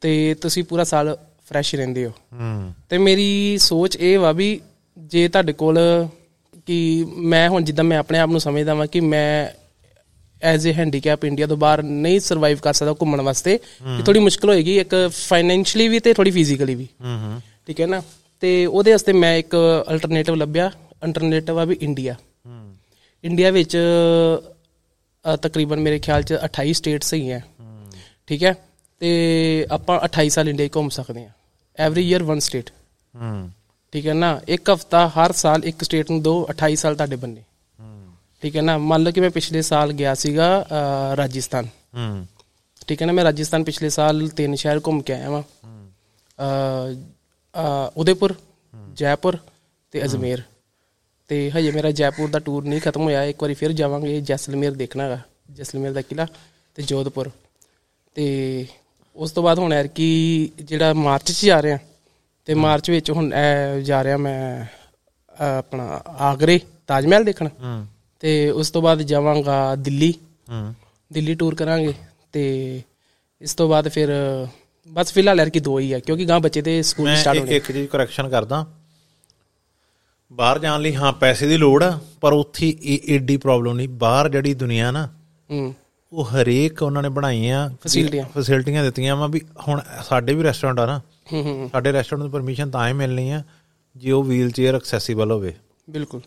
[0.00, 4.60] ਤੇ ਤੁਸੀਂ ਪੂਰਾ ਸਾਲ ਫਰੈਸ਼ ਰਹਿੰਦੇ ਹੋ। ਹੂੰ। ਤੇ ਮੇਰੀ ਸੋਚ ਇਹ ਵਾ ਵੀ
[4.98, 5.78] ਜੇ ਤੁਹਾਡੇ ਕੋਲ
[6.66, 9.48] ਕਿ ਮੈਂ ਹੁਣ ਜਿੱਦਾਂ ਮੈਂ ਆਪਣੇ ਆਪ ਨੂੰ ਸਮਝਦਾ ਵਾਂ ਕਿ ਮੈਂ
[10.42, 14.48] ਐਜ਼ ਅ ਹੈਂਡੀਕੈਪ ਇੰਡੀਆ ਤੋਂ ਬਾਹਰ ਨਹੀਂ ਸਰਵਾਈਵ ਕਰ ਸਕਦਾ ਘੁੰਮਣ ਵਾਸਤੇ ਕਿ ਥੋੜੀ ਮੁਸ਼ਕਲ
[14.48, 16.88] ਹੋਏਗੀ ਇੱਕ ਫਾਈਨੈਂਸ਼ਲੀ ਵੀ ਤੇ ਥੋੜੀ ਫਿਜ਼ੀਕਲੀ ਵੀ।
[17.66, 18.02] ਠੀਕ ਹੈ ਨਾ?
[18.40, 19.56] ਤੇ ਉਹਦੇ ਵਾਸਤੇ ਮੈਂ ਇੱਕ
[19.90, 20.70] ਅਲਟਰਨੇਟਿਵ ਲੱਭਿਆ
[21.04, 22.12] ਅਲਟਰਨੇਟਿਵ ਆ ਵੀ ਇੰਡੀਆ
[22.46, 22.74] ਹੂੰ।
[23.24, 23.76] ਇੰਡੀਆ ਵਿੱਚ
[25.24, 27.40] ਤਕਰੀਬਨ ਮੇਰੇ ਖਿਆਲ ਚ 28 ਸਟੇਟਸ ਹੈਗੀਆਂ
[28.26, 28.54] ਠੀਕ ਹੈ?
[29.00, 31.30] ਤੇ ਆਪਾਂ 28 ਸਾਲ ਇੰਡੀਆ 'ਚ ਘੁੰਮ ਸਕਦੇ ਹਾਂ।
[31.78, 32.70] ਐਵਰੀ ਈਅਰ ਵਨ ਸਟੇਟ
[33.14, 33.50] ਹੂੰ
[33.92, 34.40] ਠੀਕ ਹੈ ਨਾ?
[34.48, 37.40] ਇੱਕ ਹਫਤਾ ਹਰ ਸਾਲ ਇੱਕ ਸਟੇਟ ਨੂੰ ਦੋ 28 ਸਾਲ ਤੁਹਾਡੇ ਬੰਨੇ।
[37.78, 38.76] ਹੂੰ ਠੀਕ ਹੈ ਨਾ?
[38.78, 42.26] ਮੰਨ ਲਓ ਕਿ ਮੈਂ ਪਿਛਲੇ ਸਾਲ ਗਿਆ ਸੀਗਾ ਅ, ਰਾਜਸਥਾਨ। ਹੂੰ
[42.88, 43.12] ਠੀਕ ਹੈ ਨਾ?
[43.12, 46.94] ਮੈਂ ਰਾਜਸਥਾਨ ਪਿਛਲੇ ਸਾਲ ਤਿੰਨ ਸ਼ਹਿਰ ਘੁੰਮ ਕੇ ਆਇਆ ਵਾਂ। ਅ,
[47.54, 48.34] ਅ, ਉਦੈਪੁਰ
[48.94, 49.38] ਜੈਪੁਰ
[49.92, 50.42] ਤੇ ਅਜਮੇਰ।
[51.30, 55.04] ਤੇ ਹਜੇ ਮੇਰਾ ਜੈਪੁਰ ਦਾ ਟੂਰ ਨਹੀਂ ਖਤਮ ਹੋਇਆ ਇੱਕ ਵਾਰੀ ਫਿਰ ਜਾਵਾਂਗੇ ਜੈਸਲਮੇਰ ਦੇਖਣਾ
[55.04, 56.26] ਹੈਗਾ ਜੈਸਲਮੇਰ ਦਾ ਕਿਲਾ
[56.76, 57.30] ਤੇ ਜੋਧਪੁਰ।
[58.16, 58.66] ਤੇ
[59.16, 61.78] ਉਸ ਤੋਂ ਬਾਅਦ ਹੁਣ ਯਾਰ ਕੀ ਜਿਹੜਾ ਮਾਰਚ 'ਚ ਜਾ ਰਿਹਾ
[62.48, 63.30] ਤੇ ਮਾਰਚ ਵਿੱਚ ਹੁਣ
[63.84, 64.64] ਜਾ ਰਿਹਾ ਮੈਂ
[65.38, 67.48] ਆਪਣਾ ਆਗਰੇ ਤਾਜ ਮਹਿਲ ਦੇਖਣ
[68.22, 70.12] ਤੇ ਉਸ ਤੋਂ ਬਾਅਦ ਜਾਵਾਂਗਾ ਦਿੱਲੀ।
[71.10, 71.92] ਦਿੱਲੀ ਟੂਰ ਕਰਾਂਗੇ
[72.32, 72.44] ਤੇ
[73.40, 74.10] ਇਸ ਤੋਂ ਬਾਅਦ ਫਿਰ
[74.88, 77.70] ਬਸ ਫਿਲਹਾਲ ਯਾਰ ਕੀ ਦੋ ਹੀ ਆ ਕਿਉਂਕਿ ਗਾਂ ਬੱਚੇ ਦੇ ਸਕੂਲ ਸਟਾਰਟ ਹੋਣੇ ਇੱਕ
[77.72, 78.64] ਚੀਜ਼ ਕਰੈਕਸ਼ਨ ਕਰਦਾ।
[80.32, 82.76] ਬਾਹਰ ਜਾਣ ਲਈ ਹਾਂ ਪੈਸੇ ਦੀ ਲੋੜ ਆ ਪਰ ਉੱਥੇ
[83.08, 85.06] ਏਡੀ ਪ੍ਰੋਬਲਮ ਨਹੀਂ। ਬਾਹਰ ਜਿਹੜੀ ਦੁਨੀਆ ਨਾ
[85.50, 85.74] ਹੂੰ।
[86.12, 90.86] ਉਹ ਹਰੇਕ ਉਹਨਾਂ ਨੇ ਬਣਾਈਆਂ ਫੈਸਿਲਿਟੀਆਂ। ਫੈਸਿਲਿਟੀਆਂ ਦਿੱਤੀਆਂ ਵਾ ਵੀ ਹੁਣ ਸਾਡੇ ਵੀ ਰੈਸਟੋਰੈਂਟ ਆ
[90.86, 91.00] ਨਾ।
[91.72, 93.42] ਸਾਡੇ ਰੈਸਟੋਰੈਂਟ ਨੂੰ ਪਰਮਿਸ਼ਨ ਤਾਂ ਹੀ ਮਿਲਣੀ ਆ
[93.96, 95.54] ਜੇ ਉਹ ਵੀਲ ਚੇਅਰ ਐਕਸੈਸਿਬਲ ਹੋਵੇ।
[95.90, 96.20] ਬਿਲਕੁਲ।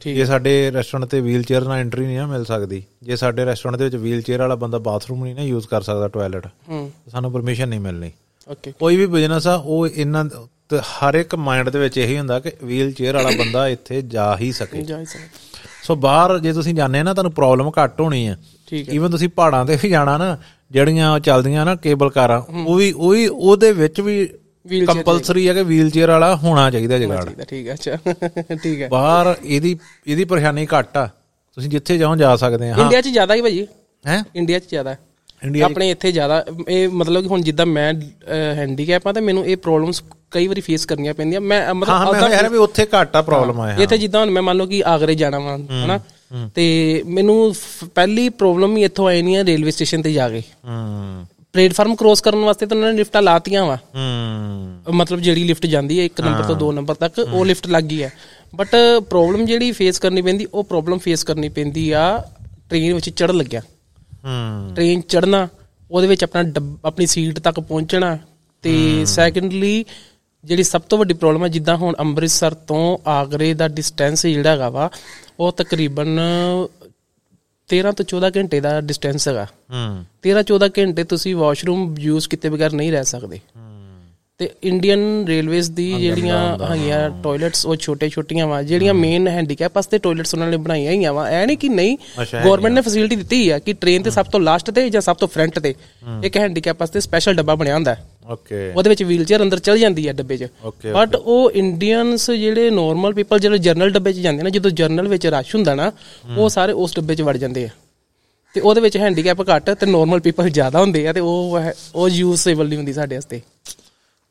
[0.00, 3.44] ਠੀਕ ਜੇ ਸਾਡੇ ਰੈਸਟੋਰੈਂਟ ਤੇ ਵੀਲ ਚੇਅਰ ਨਾਲ ਐਂਟਰੀ ਨਹੀਂ ਨਾ ਮਿਲ ਸਕਦੀ ਜੇ ਸਾਡੇ
[3.44, 6.90] ਰੈਸਟੋਰੈਂਟ ਦੇ ਵਿੱਚ ਵੀਲ ਚੇਅਰ ਵਾਲਾ ਬੰਦਾ ਬਾਥਰੂਮ ਨਹੀਂ ਨਾ ਯੂਜ਼ ਕਰ ਸਕਦਾ ਟਾਇਲਟ ਹੂੰ।
[7.08, 8.10] ਸਾਨੂੰ ਪਰਮਿਸ਼ਨ ਨਹੀਂ ਮਿਲਣੀ।
[8.48, 10.24] ਓਕੇ ਕੋਈ ਵੀ ਬਿਜ਼ਨਸ ਆ ਉਹ ਇਹਨਾਂ
[10.70, 14.36] ਤੇ ਹਰ ਇੱਕ ਮਾਈਂਡ ਦੇ ਵਿੱਚ ਇਹੀ ਹੁੰਦਾ ਕਿ ਵੀਲ ਚੇਅਰ ਵਾਲਾ ਬੰਦਾ ਇੱਥੇ ਜਾ
[14.36, 15.18] ਹੀ ਸਕੇ। ਜਾਇ ਸਰ
[15.82, 18.36] ਸੋ ਬਾਹਰ ਜੇ ਤੁਸੀਂ ਜਾਂਦੇ ਨਾ ਤੁਹਾਨੂੰ ਪ੍ਰੋਬਲਮ ਘੱਟ ਹੋਣੀ ਹੈ।
[18.92, 20.36] ਈਵਨ ਤੁਸੀਂ ਪਹਾੜਾਂ ਤੇ ਵੀ ਜਾਣਾ ਨਾ
[20.70, 24.28] ਜਿਹੜੀਆਂ ਚੱਲਦੀਆਂ ਨਾ ਕੇਬਲ ਕਾਰਾਂ ਉਹ ਵੀ ਉਹ ਵੀ ਉਹਦੇ ਵਿੱਚ ਵੀ
[24.86, 27.96] ਕੰਪਲਸਰੀ ਹੈ ਕਿ ਵੀਲ ਚੇਅਰ ਵਾਲਾ ਹੋਣਾ ਚਾਹੀਦਾ ਜਗਾੜ। ਠੀਕ ਹੈ ਹੈ ਅੱਛਾ।
[28.62, 31.06] ਠੀਕ ਹੈ। ਬਾਹਰ ਇਹਦੀ ਇਹਦੀ ਪਰੇਸ਼ਾਨੀ ਘੱਟ ਆ।
[31.54, 33.66] ਤੁਸੀਂ ਜਿੱਥੇ ਜਾਓ ਜਾ ਸਕਦੇ ਆ ਹਾਂ। ਇੰਡੀਆ 'ਚ ਜ਼ਿਆਦਾ ਹੀ ਭਾਜੀ।
[34.06, 34.22] ਹੈ?
[34.36, 34.98] ਇੰਡੀਆ 'ਚ ਜ਼ਿਆਦਾ। ਹੈ।
[35.42, 37.92] ਇੰਡੀਆ ਆਪਣੇ ਇੱਥੇ ਜ਼ਿਆਦਾ ਇਹ ਮਤਲਬ ਕਿ ਹੁਣ ਜਿੱਦਾਂ ਮੈਂ
[38.56, 42.28] ਹੈਂਡੀਕੈਪ ਆ ਤੇ ਮੈਨੂੰ ਇਹ ਪ੍ਰੋਬਲਮਸ ਕਈ ਵਾਰੀ ਫੇਸ ਕਰਨੀਆਂ ਪੈਂਦੀਆਂ। ਮੈਂ ਮਤਲਬ ਹਾਂ ਮੈਂ
[42.30, 45.14] ਯਾਰ ਵੀ ਉੱਥੇ ਘੱਟ ਆ ਪ੍ਰੋਬਲਮ ਆ ਇੱਥੇ ਜਿੱਦਾਂ ਹੁਣ ਮੈਂ ਮੰਨ ਲਓ ਕਿ ਆਗਰੇ
[45.14, 45.98] ਜਾਣਾ ਵਾ ਹਨਾ?
[46.54, 47.54] ਤੇ ਮੈਨੂੰ
[47.94, 52.20] ਪਹਿਲੀ ਪ੍ਰੋਬਲਮ ਹੀ ਇੱਥੋਂ ਆਈ ਨਹੀਂ ਹੈ ਰੇਲਵੇ ਸਟੇਸ਼ਨ ਤੇ ਜਾ ਕੇ। ਹੂੰ। ਪਲੇਟਫਾਰਮ ਕ੍ਰੋਸ
[52.20, 56.20] ਕਰਨ ਵਾਸਤੇ ਤਾਂ ਉਹਨਾਂ ਨੇ ਲਿਫਟਾਂ ਲਾਤੀਆਂ ਵਾ। ਹੂੰ। ਮਤਲਬ ਜਿਹੜੀ ਲਿਫਟ ਜਾਂਦੀ ਹੈ 1
[56.24, 58.12] ਨੰਬਰ ਤੋਂ 2 ਨੰਬਰ ਤੱਕ ਉਹ ਲਿਫਟ ਲੱਗ ਗਈ ਹੈ।
[58.54, 58.76] ਬਟ
[59.10, 62.04] ਪ੍ਰੋਬਲਮ ਜਿਹੜੀ ਫੇਸ ਕਰਨੀ ਪੈਂਦੀ ਉਹ ਪ੍ਰੋਬਲਮ ਫੇਸ ਕਰਨੀ ਪੈਂਦੀ ਆ
[62.68, 63.62] ਟ੍ਰੇਨ ਵਿੱਚ ਚੜ੍ਹ ਲੱਗਿਆ।
[64.24, 65.48] ਹੂੰ। ਟ੍ਰੇਨ ਚੜਨਾ
[65.90, 66.44] ਉਹਦੇ ਵਿੱਚ ਆਪਣਾ
[66.84, 68.18] ਆਪਣੀ ਸੀਟ ਤੱਕ ਪਹੁੰਚਣਾ
[68.62, 69.84] ਤੇ ਸੈਕੰਡਲੀ
[70.44, 74.68] ਜਿਹੜੀ ਸਭ ਤੋਂ ਵੱਡੀ ਪ੍ਰੋਬਲਮ ਹੈ ਜਿੱਦਾਂ ਹੁਣ ਅੰਮ੍ਰਿਤਸਰ ਤੋਂ ਆਗਰੇ ਦਾ ਡਿਸਟੈਂਸ ਜਿਹੜਾ ਹੈਗਾ
[74.68, 74.90] ਵਾ
[75.40, 76.20] ਉਹ ਤਕਰੀਬਨ
[77.68, 82.48] 13 ਤੋਂ 14 ਘੰਟੇ ਦਾ ਡਿਸਟੈਂਸ ਹੈਗਾ। ਹੂੰ। 13 14 ਘੰਟੇ ਤੁਸੀਂ ਵਾਸ਼ਰੂਮ ਯੂਜ਼ ਕੀਤੇ
[82.48, 83.40] ਬਗੈਰ ਨਹੀਂ ਰਹਿ ਸਕਦੇ।
[84.40, 86.36] ਤੇ ਇੰਡੀਅਨ ਰੇਲਵੇਜ਼ ਦੀ ਜਿਹੜੀਆਂ
[86.70, 91.12] ਹੈਗੀਆਂ ਟਾਇਲਟਸ ਉਹ ਛੋਟੇ ਛੋਟੀਆਂ ਵਾ ਜਿਹੜੀਆਂ ਮੇਨ ਹੈਂਡੀਕੈਪ ਵਾਸਤੇ ਟਾਇਲਟਸ ਉਹਨਾਂ ਨੇ ਬਣਾਈਆਂ ਹੋਈਆਂ
[91.12, 91.96] ਵਾ। ਐ ਨਹੀਂ ਕਿ ਨਹੀਂ
[92.44, 95.28] ਗਵਰਨਮੈਂਟ ਨੇ ਫੈਸਿਲਿਟੀ ਦਿੱਤੀ ਆ ਕਿ ਟ੍ਰੇਨ ਤੇ ਸਭ ਤੋਂ ਲਾਸਟ ਤੇ ਜਾਂ ਸਭ ਤੋਂ
[95.28, 95.74] ਫਰੰਟ ਤੇ
[96.24, 100.08] ਇੱਕ ਹੈਂਡੀਕੈਪ ਵਾਸਤੇ ਸਪੈਸ਼ਲ ਡੱਬਾ ਬਣਿਆ ਹੁੰਦਾ ਹੈ। ਓਕੇ। ਉਹਦੇ ਵਿੱਚ ਵੀਲਚੇਅਰ ਅੰਦਰ ਚਲ ਜਾਂਦੀ
[100.08, 100.46] ਹੈ ਡੱਬੇ 'ਚ।
[100.92, 105.26] ਬਟ ਉਹ ਇੰਡੀਅਨਸ ਜਿਹੜੇ ਨਾਰਮਲ ਪੀਪਲ ਜਿਹੜੇ ਜਰਨਲ ਡੱਬੇ 'ਚ ਜਾਂਦੇ ਨੇ ਜਦੋਂ ਜਰਨਲ ਵਿੱਚ
[105.26, 105.92] ਰਸ਼ ਹੁੰਦਾ ਨਾ
[106.36, 107.68] ਉਹ ਸਾਰੇ ਉਸ ਡੱਬੇ 'ਚ ਵੜ ਜਾਂਦੇ ਆ।
[108.54, 112.08] ਤੇ ਉਹਦੇ ਵਿੱਚ ਹੈਂਡੀਕੈਪ ਘੱਟ ਤੇ ਨਾਰਮਲ ਪੀਪਲ ਜ਼ਿਆਦਾ ਹੁੰਦੇ ਆ ਤੇ ਉਹ ਹੈ- ਉਹ
[112.08, 113.40] ਯੂਜ਼ੇਬਲ ਨਹੀਂ ਹੁੰਦੀ ਸਾਡੇ ਵਾਸਤੇ।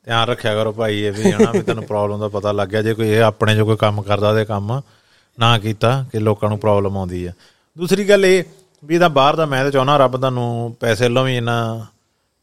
[0.06, 2.94] ਧਿਆਨ ਰੱਖਿਆ ਕਰੋ ਭਾਈ ਇਹ ਵੀ ਹਨਾ ਵੀ ਤੁਹਾਨੂੰ ਪ੍ਰੋਬਲਮ ਦਾ ਪਤਾ ਲੱਗ ਗਿਆ। ਜੇ
[2.94, 4.82] ਕੋਈ ਇਹ ਆਪਣੇ ਜੋ ਕੋਈ ਕੰਮ ਕਰਦਾ ਤੇ ਕੰਮ
[5.38, 7.32] ਨਾ ਕੀਤਾ ਕਿ ਲੋਕਾਂ ਨੂੰ ਪ੍ਰੋਬਲਮ ਆਉਂਦੀ ਆ।
[7.78, 8.44] ਦੂਸਰੀ ਗੱਲ ਇਹ
[8.84, 11.86] ਵੀ ਇਹਦਾ ਬਾਹਰ ਦਾ ਮੈਂ ਤਾਂ ਚਾਹੁੰਦਾ ਰੱਬ ਤੁਹਾਨੂੰ ਪੈਸੇ ਵੱਲੋਂ ਵੀ ਇਹਨਾਂ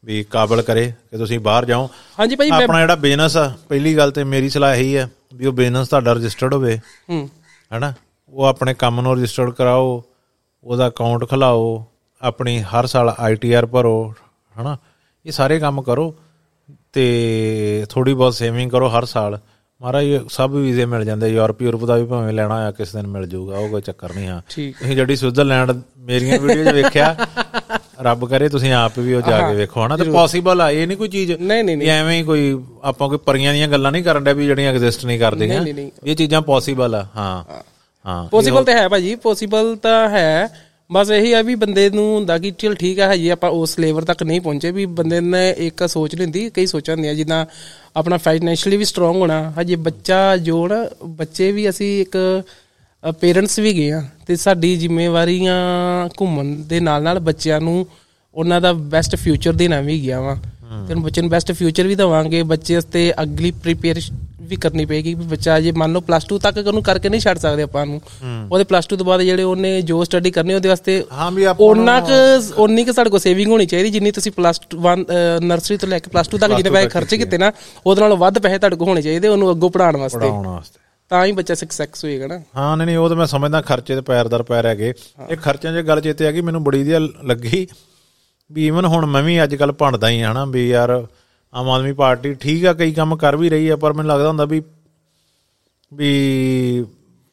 [0.03, 1.89] ਵੀ ਕਾਬਲ ਕਰੇ ਕਿ ਤੁਸੀਂ ਬਾਹਰ ਜਾਓ।
[2.19, 5.53] ਹਾਂਜੀ ਭਾਈ ਆਪਣਾ ਜਿਹੜਾ ਬਿਜ਼ਨਸ ਆ ਪਹਿਲੀ ਗੱਲ ਤੇ ਮੇਰੀ ਸਲਾਹ ਇਹੀ ਆ ਵੀ ਉਹ
[5.53, 6.77] ਬਿਜ਼ਨਸ ਤੁਹਾਡਾ ਰਜਿਸਟਰਡ ਹੋਵੇ।
[7.09, 7.29] ਹੂੰ।
[7.73, 7.93] ਹੈਨਾ?
[8.29, 10.03] ਉਹ ਆਪਣੇ ਕੰਮ ਨੂੰ ਰਜਿਸਟਰਡ ਕਰਾਓ
[10.63, 11.85] ਉਹਦਾ ਅਕਾਊਂਟ ਖੁਲਾਓ
[12.21, 14.13] ਆਪਣੀ ਹਰ ਸਾਲ ਆਈਟੀਆਰ ਭਰੋ
[14.57, 14.77] ਹੈਨਾ?
[15.25, 16.13] ਇਹ ਸਾਰੇ ਕੰਮ ਕਰੋ।
[16.93, 19.39] ਤੇ ਥੋੜੀ ਬਹੁਤ ਸੇਵਿੰਗ ਕਰੋ ਹਰ ਸਾਲ।
[19.81, 23.25] ਮਹਾਰਾਜ ਸਭ ਵੀਜ਼ੇ ਮਿਲ ਜਾਂਦੇ ਯੂਰਪ ਯੂਰਪ ਦਾ ਵੀ ਭਾਵੇਂ ਲੈਣਾ ਹੋਇਆ ਕਿਸ ਦਿਨ ਮਿਲ
[23.27, 27.15] ਜਾਊਗਾ ਉਹ ਕੋਈ ਚੱਕਰ ਨਹੀਂ ਠੀਕ। ਤੁਸੀਂ ਜਿਹੜੀ ਸਵਿਟਜ਼ਰਲੈਂਡ ਮੇਰੀਆਂ ਵੀਡੀਓ 'ਚ ਵੇਖਿਆ
[28.01, 29.97] ਰੱਬ ਕਰੇ ਤੁਸੀਂ ਆਪ ਵੀ ਉਹ ਜਾ ਕੇ ਵੇਖੋ ਹਨਾ?
[29.97, 33.53] ਤੇ ਪੋਸੀਬਲ ਆ ਇਹ ਨਹੀਂ ਕੋਈ ਚੀਜ਼ ਨਹੀਂ ਨਹੀਂ ਐਵੇਂ ਹੀ ਕੋਈ ਆਪਾਂ ਕੋਈ ਪਰੀਆਂ
[33.53, 35.63] ਦੀਆਂ ਗੱਲਾਂ ਨਹੀਂ ਕਰਨ ਡਿਆ ਵੀ ਜਿਹੜੀਆਂ ਐਗਜ਼ਿਸਟ ਨਹੀਂ ਕਰਦੀਆਂ।
[36.05, 37.43] ਇਹ ਚੀਜ਼ਾਂ ਪੋਸੀਬਲ ਆ ਹਾਂ
[38.05, 40.47] ਹਾਂ। ਪੋਸੀਬਲ ਤਾਂ ਹੈ ਭਾਜੀ ਪੋਸੀਬਲ ਤਾਂ ਹੈ
[40.91, 44.05] ਬਸ ਇਹੀ ਆ ਵੀ ਬੰਦੇ ਨੂੰ ਹੁੰਦਾ ਕਿ ਚਲ ਠੀਕ ਹੈ ਹਜੇ ਆਪਾਂ ਉਸ ਲੈਵਲ
[44.05, 47.45] ਤੱਕ ਨਹੀਂ ਪਹੁੰਚੇ ਵੀ ਬੰਦੇ ਨੇ ਇੱਕ ਸੋਚ ਲੈਂਦੀ ਕਈ ਸੋਚਾਂ ਹੁੰਦੀਆਂ ਜਿੱਦਾਂ
[47.95, 52.43] ਆਪਣਾ ਫਾਈਨੈਂਸ਼ੀਅਲੀ ਵੀ ਸਟਰੋਂਗ ਹੋਣਾ ਹਜੇ ਬੱਚਾ ਜੋ ਨਾ ਬੱਚੇ ਵੀ ਅਸੀਂ ਇੱਕ
[53.21, 55.55] ਪੇਰੈਂਟਸ ਵੀ ਗਏ ਆ ਤੇ ਸਾਡੀ ਜ਼ਿੰਮੇਵਾਰੀਆਂ
[56.21, 57.87] ਘੁੰਮਣ ਦੇ ਨਾਲ ਨਾਲ ਬੱਚਿਆਂ ਨੂੰ
[58.35, 60.37] ਉਹਨਾਂ ਦਾ ਬੈਸਟ ਫਿਊਚਰ ਦੇਣਾ ਵੀ ਗਿਆ ਵਾ।
[60.87, 64.01] ਤੇ ਬੱਚੇ ਨੂੰ ਬੈਸਟ ਫਿਊਚਰ ਵੀ ਦਵਾਂਗੇ ਬੱਚੇ ਵਾਸਤੇ ਅਗਲੀ ਪ੍ਰੀਪੇਅਰ
[64.47, 67.37] ਵੀ ਕਰਨੀ ਪਏਗੀ ਵੀ ਬੱਚਾ ਜੇ ਮੰਨ ਲਓ ਪਲੱਸ 2 ਤੱਕ ਉਹਨੂੰ ਕਰਕੇ ਨਹੀਂ ਛੱਡ
[67.37, 67.99] ਸਕਦੇ ਆਪਾਂ ਨੂੰ।
[68.51, 71.65] ਉਹਦੇ ਪਲੱਸ 2 ਤੋਂ ਬਾਅਦ ਜਿਹੜੇ ਉਹਨੇ ਜੋ ਸਟੱਡੀ ਕਰਨੀ ਉਹਦੇ ਵਾਸਤੇ ਹਾਂ ਵੀ ਆਪਾਂ
[71.67, 72.09] ਉਹਨਾਂ ਕ
[72.57, 75.03] ਉਨੀ ਕ ਸਾਡੇ ਕੋਲ ਸੇਵਿੰਗ ਹੋਣੀ ਚਾਹੀਦੀ ਜਿੰਨੀ ਤੁਸੀਂ ਪਲੱਸ 1
[75.43, 77.51] ਨਰਸਰੀ ਤੋਂ ਲੈ ਕੇ ਪਲੱਸ 2 ਤੱਕ ਜਿੰਨੇ ਪੈਸੇ ਖਰਚੇ ਕੀਤੇ ਨਾ
[77.85, 80.79] ਉਹਦੇ ਨਾਲੋਂ ਵੱਧ ਪੈਸੇ ਤੁਹਾਡੇ ਕੋਲ ਹੋਣੇ ਚਾਹੀਦੇ ਉਹਨੂੰ ਅੱਗੋਂ ਪੜਾਉਣ ਵਾਸਤੇ। ਪੜਾਉਣ ਵਾਸਤੇ।
[81.11, 84.01] ਤਾਂ ਹੀ ਬੱਚਾ ਸਕਸੈਸ ਹੋਏਗਾ ਨਾ। ਹਾਂ ਨਹੀਂ ਨਹੀਂ ਉਹ ਤਾਂ ਮੈਂ ਸਮਝਦਾ ਖਰਚੇ ਤੇ
[84.01, 84.93] ਪੈਰ ਦਰ ਪੈਰ ਹੈਗੇ।
[85.29, 87.67] ਇਹ ਖਰਚਿਆਂ 'ਚ ਗੱਲ ਚੇਤੇ ਆ ਗਈ ਮੈਨੂੰ ਬੜੀ ਵਧੀਆ ਲੱਗੀ
[88.49, 90.91] ਵੀ ਇਵਨ ਹੁਣ ਮੈਂ ਵੀ ਅੱਜ ਕੱਲ ਭੰਡਦਾ ਹੀ ਹਨਾ ਵੀ ਯਾਰ
[91.53, 94.45] ਆਮ ਆਦਮੀ ਪਾਰਟੀ ਠੀਕ ਆ ਕਈ ਕੰਮ ਕਰ ਵੀ ਰਹੀ ਆ ਪਰ ਮੈਨੂੰ ਲੱਗਦਾ ਹੁੰਦਾ
[94.45, 94.61] ਵੀ
[95.93, 96.09] ਵੀ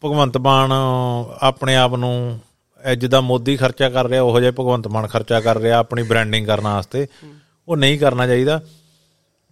[0.05, 0.73] ਭਗਵੰਤ ਮਾਨ
[1.41, 2.41] ਆਪਣੇ ਆਪ ਨੂੰ
[2.99, 6.65] ਜਿੱਦਾਂ ਮੋਦੀ ਖਰਚਾ ਕਰ ਰਿਹਾ ਉਹੋ ਜਿਹਾ ਭਗਵੰਤ ਮਾਨ ਖਰਚਾ ਕਰ ਰਿਹਾ ਆਪਣੀ ਬ੍ਰਾਂਡਿੰਗ ਕਰਨ
[6.65, 7.07] ਵਾਸਤੇ।
[7.69, 8.61] ਉਹ ਨਹੀਂ ਕਰਨਾ ਚਾਹੀਦਾ।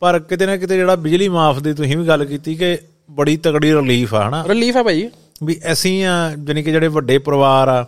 [0.01, 2.79] ਪਰ ਕਿਤੇ ਨਾ ਕਿਤੇ ਜਿਹੜਾ ਬਿਜਲੀ ਮਾਫ ਦੀ ਤੁਸੀਂ ਵੀ ਗੱਲ ਕੀਤੀ ਕਿ
[3.10, 4.44] ਬੜੀ ਤਗੜੀ ਰਿਲੀਫ ਆ ਹਨਾ?
[4.48, 5.10] ਰਿਲੀਫ ਹੈ ਭਾਈ।
[5.44, 7.87] ਵੀ ਅਸੀਂ ਆ ਜਾਨੀ ਕਿ ਜਿਹੜੇ ਵੱਡੇ ਪਰਿਵਾਰ ਆ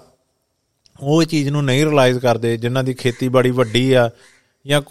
[1.00, 4.10] ਉਹ ਚੀਜ਼ ਨੂੰ ਨਹੀਂ ਰਿਅਲਾਈਜ਼ ਕਰਦੇ ਜਿਨ੍ਹਾਂ ਦੀ ਖੇਤੀਬਾੜੀ ਵੱਡੀ ਆ
[4.66, 4.82] ਜਾਂ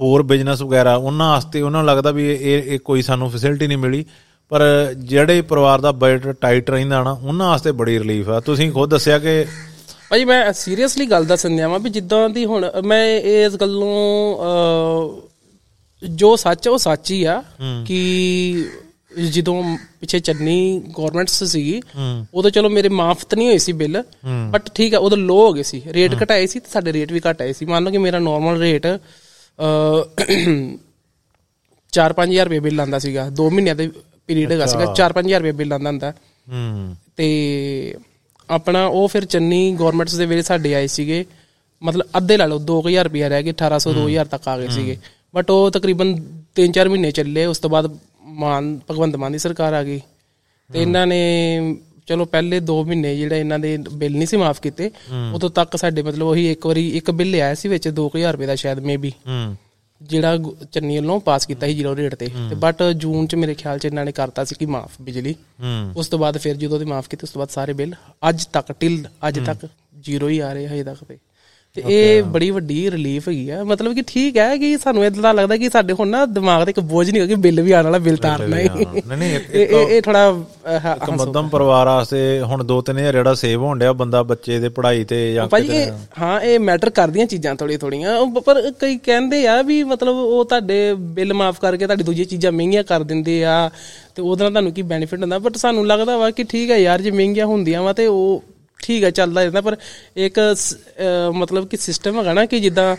[0.00, 3.78] ਹੋਰ ਬਿਜ਼ਨਸ ਵਗੈਰਾ ਉਹਨਾਂ ਵਾਸਤੇ ਉਹਨਾਂ ਨੂੰ ਲੱਗਦਾ ਵੀ ਇਹ ਇਹ ਕੋਈ ਸਾਨੂੰ ਫੈਸਿਲਿਟੀ ਨਹੀਂ
[3.78, 4.04] ਮਿਲੀ।
[4.50, 4.62] ਪਰ
[4.98, 9.18] ਜਿਹੜੇ ਪਰਿਵਾਰ ਦਾ ਬਜਟ ਟਾਈਟ ਰਹਿੰਦਾ ਨਾ ਉਹਨਾਂ ਵਾਸਤੇ ਬੜੀ ਰਿਲੀਫ ਆ। ਤੁਸੀਂ ਖੁਦ ਦੱਸਿਆ
[9.18, 9.44] ਕਿ
[10.10, 13.94] ਭਾਈ ਮੈਂ ਸੀਰੀਅਸਲੀ ਗੱਲ ਦੱਸਣ ਦਿਆਂ ਵਾਂ ਵੀ ਜਿੱਦਾਂ ਦੀ ਹੁਣ ਮੈਂ ਇਸ ਗੱਲੋਂ
[14.42, 15.20] ਅਹ,
[16.02, 17.42] ਜੋ ਸੱਚ ਉਹ ਸੱਚ ਹੀ ਆ
[17.86, 17.98] ਕਿ
[19.30, 19.62] ਜਦੋਂ
[20.00, 21.80] ਪਿੱਛੇ ਚੰਨੀ ਗਵਰਨਮੈਂਟਸ ਸੀਗੀ
[22.34, 24.02] ਉਦੋਂ ਚਲੋ ਮੇਰੇ ਮਾਫ ਤਾਂ ਨਹੀਂ ਹੋਏ ਸੀ ਬਿੱਲ
[24.50, 27.20] ਬਟ ਠੀਕ ਆ ਉਦੋਂ ਲੋ ਹੋ ਗਏ ਸੀ। ਰੇਟ ਘਟਾਏ ਸੀ ਤੇ ਸਾਡੇ ਰੇਟ ਵੀ
[27.30, 28.86] ਘਟ ਆਏ ਸੀ। ਮੰਨ ਲਓ ਕਿ ਮੇਰਾ ਨਾਰਮਲ ਰੇਟ
[31.92, 33.90] 4-5000 ਰੁਪਏ ਬਿੱਲ ਆਂਦਾ ਸੀਗਾ। 2 ਮਹੀਨਿਆਂ ਦੇ
[34.26, 36.10] ਪੀਰੀਅਡ ਹੈਗਾ ਸੀਗਾ 4-5000 ਰੁਪਏ ਬਿੱਲ ਆਉਂਦਾ ਹੁੰਦਾ।
[36.46, 37.28] ਹੂੰ। ਤੇ
[38.48, 41.24] ਆਪਣਾ ਉਹ ਫਿਰ ਚੰਨੀ ਗਵਰਨਮੈਂਟਸ ਦੇ ਵੇਲੇ ਸਾਡੇ ਆਏ ਸੀਗੇ।
[41.82, 44.96] ਮਤਲਬ ਅੱਧੇ ਲਾ ਲਓ 2000 ਰੁਪਏ ਰਹਿ ਗਏ 1800 2000 ਤੱਕ ਆ ਗਏ ਸੀਗੇ।
[45.34, 46.14] ਬਟ ਉਹ ਤਕਰੀਬਨ
[46.54, 47.98] 3-4 ਮਹੀਨੇ ਚੱਲੇ ਉਸ ਤੋਂ ਬਾਅਦ
[48.42, 50.00] ਮਾਨ ਭਗਵੰਤ ਮਾਨ ਦੀ ਸਰਕਾਰ ਆ ਗਈ।
[50.70, 51.20] ਤੇ ਇਹਨਾਂ ਨੇ
[52.06, 54.90] ਚਲੋ ਪਹਿਲੇ 2 ਮਹੀਨੇ ਜਿਹੜੇ ਇਹਨਾਂ ਦੇ ਬਿੱਲ ਨਹੀਂ ਸੀ ਮਾਫ ਕੀਤੇ
[55.34, 58.54] ਉਦੋਂ ਤੱਕ ਸਾਡੇ ਮਤਲਬ ਉਹੀ ਇੱਕ ਵਾਰੀ ਇੱਕ ਬਿੱਲ ਆਇਆ ਸੀ ਵਿੱਚ 2000 ਰੁਪਏ ਦਾ
[58.54, 59.12] ਸ਼ਾਇਦ ਮੇਬੀ
[60.02, 60.38] ਜਿਹੜਾ
[60.72, 63.84] ਚੰਨੀ ਵੱਲੋਂ ਪਾਸ ਕੀਤਾ ਸੀ ਜ਼ੀਰੋ ਰੇਟ ਤੇ। ਤੇ ਬਟ ਜੂਨ ਚ ਮੇਰੇ ਖਿਆਲ ਚ
[63.84, 65.34] ਇਹਨਾਂ ਨੇ ਕਰਤਾ ਸੀ ਕਿ ਮਾਫ ਬਿਜਲੀ।
[65.96, 67.94] ਉਸ ਤੋਂ ਬਾਅਦ ਫਿਰ ਜਦੋਂ ਦੀ ਮਾਫ ਕੀਤੀ ਉਸ ਤੋਂ ਬਾਅਦ ਸਾਰੇ ਬਿੱਲ
[68.28, 69.68] ਅੱਜ ਤੱਕ ਟਿਲ ਅੱਜ ਤੱਕ
[70.00, 71.18] ਜ਼ੀਰੋ ਹੀ ਆ ਰਹੇ ਹਜੇ ਤੱਕ ਤੇ।
[71.76, 75.56] ਤੇ ਇਹ ਬੜੀ ਵੱਡੀ ਰਿਲੀਫ ਹੈਗੀ ਆ। ਮਤਲਬ ਕਿ ਠੀਕ ਹੈ ਕਿ ਸਾਨੂੰ ਇਦਾਂ ਲੱਗਦਾ
[75.56, 77.98] ਕਿ ਸਾਡੇ ਹੁਣ ਨਾ ਦਿਮਾਗ ਤੇ ਇੱਕ ਬੋਝ ਨਹੀਂ ਹੋ ਕਿ ਬਿੱਲ ਵੀ ਆਉਣ ਵਾਲਾ
[77.98, 80.26] ਬਿੱਲ ਤਾਰਨਾ ਹੀ। ਨਹੀਂ ਨਹੀਂ ਇਹ ਇਹ- ਥੋੜਾ
[80.94, 85.18] ਇੱਕ ਮੱਧਮ ਪਰਿਵਾਰ ਵਾਸਤੇ ਹੁਣ 2-3000 ਜਿਹੜਾ ਸੇਵ ਹੋਣ ਡਿਆ ਬੰਦਾ ਬੱਚੇ ਦੇ ਪੜ੍ਹਾਈ ਤੇ
[85.34, 90.16] ਜਾਂ ਇਹ ਹਾਂ ਇਹ ਮੈਟਰ ਕਰਦੀਆਂ ਚੀਜ਼ਾਂ ਥੋੜੀ ਥੋੜੀਆਂ ਪਰ ਕਈ ਕਹਿੰਦੇ ਆ ਵੀ ਮਤਲਬ
[90.16, 93.70] ਉਹ ਤੁਹਾਡੇ ਬਿੱਲ ਮਾਫ ਕਰਕੇ ਤੁਹਾਡੀ ਦੂਜੀ ਚੀਜ਼ਾਂ ਮਹਿੰਗੀਆਂ ਕਰ ਦਿੰਦੇ ਆ
[94.14, 97.00] ਤੇ ਉਹਦੇ ਨਾਲ ਤੁਹਾਨੂੰ ਕੀ ਬੈਨੀਫਿਟ ਹੁੰਦਾ। ਬਟ ਸਾਨੂੰ ਲੱਗਦਾ ਵਾ ਕਿ ਠੀਕ ਹੈ ਯਾਰ
[97.02, 98.42] ਜੇ ਮਹਿੰਗੀਆਂ ਹੁੰਦੀਆਂ ਵਾ ਤੇ ਉਹ
[98.84, 99.76] ਠੀਕ ਹੈ ਚੱਲਦਾ ਰਹਿੰਦਾ ਪਰ
[100.16, 100.40] ਇੱਕ
[101.34, 102.96] ਮਤਲਬ ਕਿ ਸਿਸਟਮ ਹੈਗਾ ਨਾ ਕਿ ਜਿੱਦਾਂ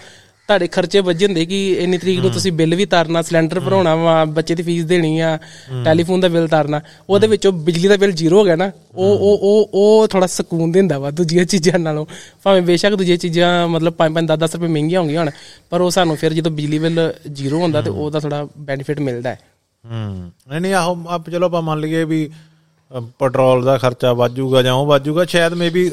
[0.50, 4.26] ਤੁਹਾਡੇ ਖਰਚੇ ਵੱਜੇ ਹੁੰਦੇ ਕਿ ਇੰਨੀ ਤਰੀਕ ਨੂੰ ਤੁਸੀਂ ਬਿੱਲ ਵੀ ਤਾਰਨਾ ਸਿਲੰਡਰ ਭਰਾਉਣਾ ਵਾ
[4.26, 5.38] ਬੱਚੇ ਦੀ ਫੀਸ ਦੇਣੀ ਆ
[5.86, 9.40] ਟੈਲੀਫੋਨ ਦਾ ਬਿੱਲ ਤਾਰਨਾ ਉਹਦੇ ਵਿੱਚੋਂ ਬਿਜਲੀ ਦਾ ਬਿੱਲ ਜ਼ੀਰੋ ਹੋ ਗਿਆ ਨਾ ਉਹ ਉਹ
[9.42, 12.06] ਉਹ ਉਹ ਥੋੜਾ ਸਕੂਨ ਦਿੰਦਾ ਵਾ ਦੂਜੀਆਂ ਚੀਜ਼ਾਂ ਨਾਲੋਂ।
[12.44, 15.32] ਭਾਵੇਂ ਬੇਸ਼ੱਕ ਦੂਜੀਆਂ ਚੀਜ਼ਾਂ ਮਤਲਬ 5-5 10-10 ਰੁਪਏ ਮਹਿੰਗੀਆਂ ਹੋਣਗੀਆਂ ਹੁਣ
[15.70, 19.40] ਪਰ ਉਹ ਸਾਨੂੰ ਫਿਰ ਜਦੋਂ ਬਿਜਲੀ ਬਿੱਲ ਜ਼ੀਰੋ ਹੁੰਦਾ ਤੇ ਉਹਦਾ ਥੋੜਾ ਬੈਨੀਫਿਟ ਮਿਲਦਾ ਹੈ।
[19.86, 22.30] ਹੂੰ। ਨਹੀਂ ਆਹੋ ਚਲੋ ਆਪਾਂ ਮੰਨ ਲਈਏ ਵੀ
[23.20, 25.92] ਪੈਟਰੋਲ ਦਾ ਖਰਚਾ ਵਾਜੂਗਾ ਜਾਂ ਉਹ ਵਾਜੂਗਾ ਸ਼ਾਇਦ ਮੇਬੀ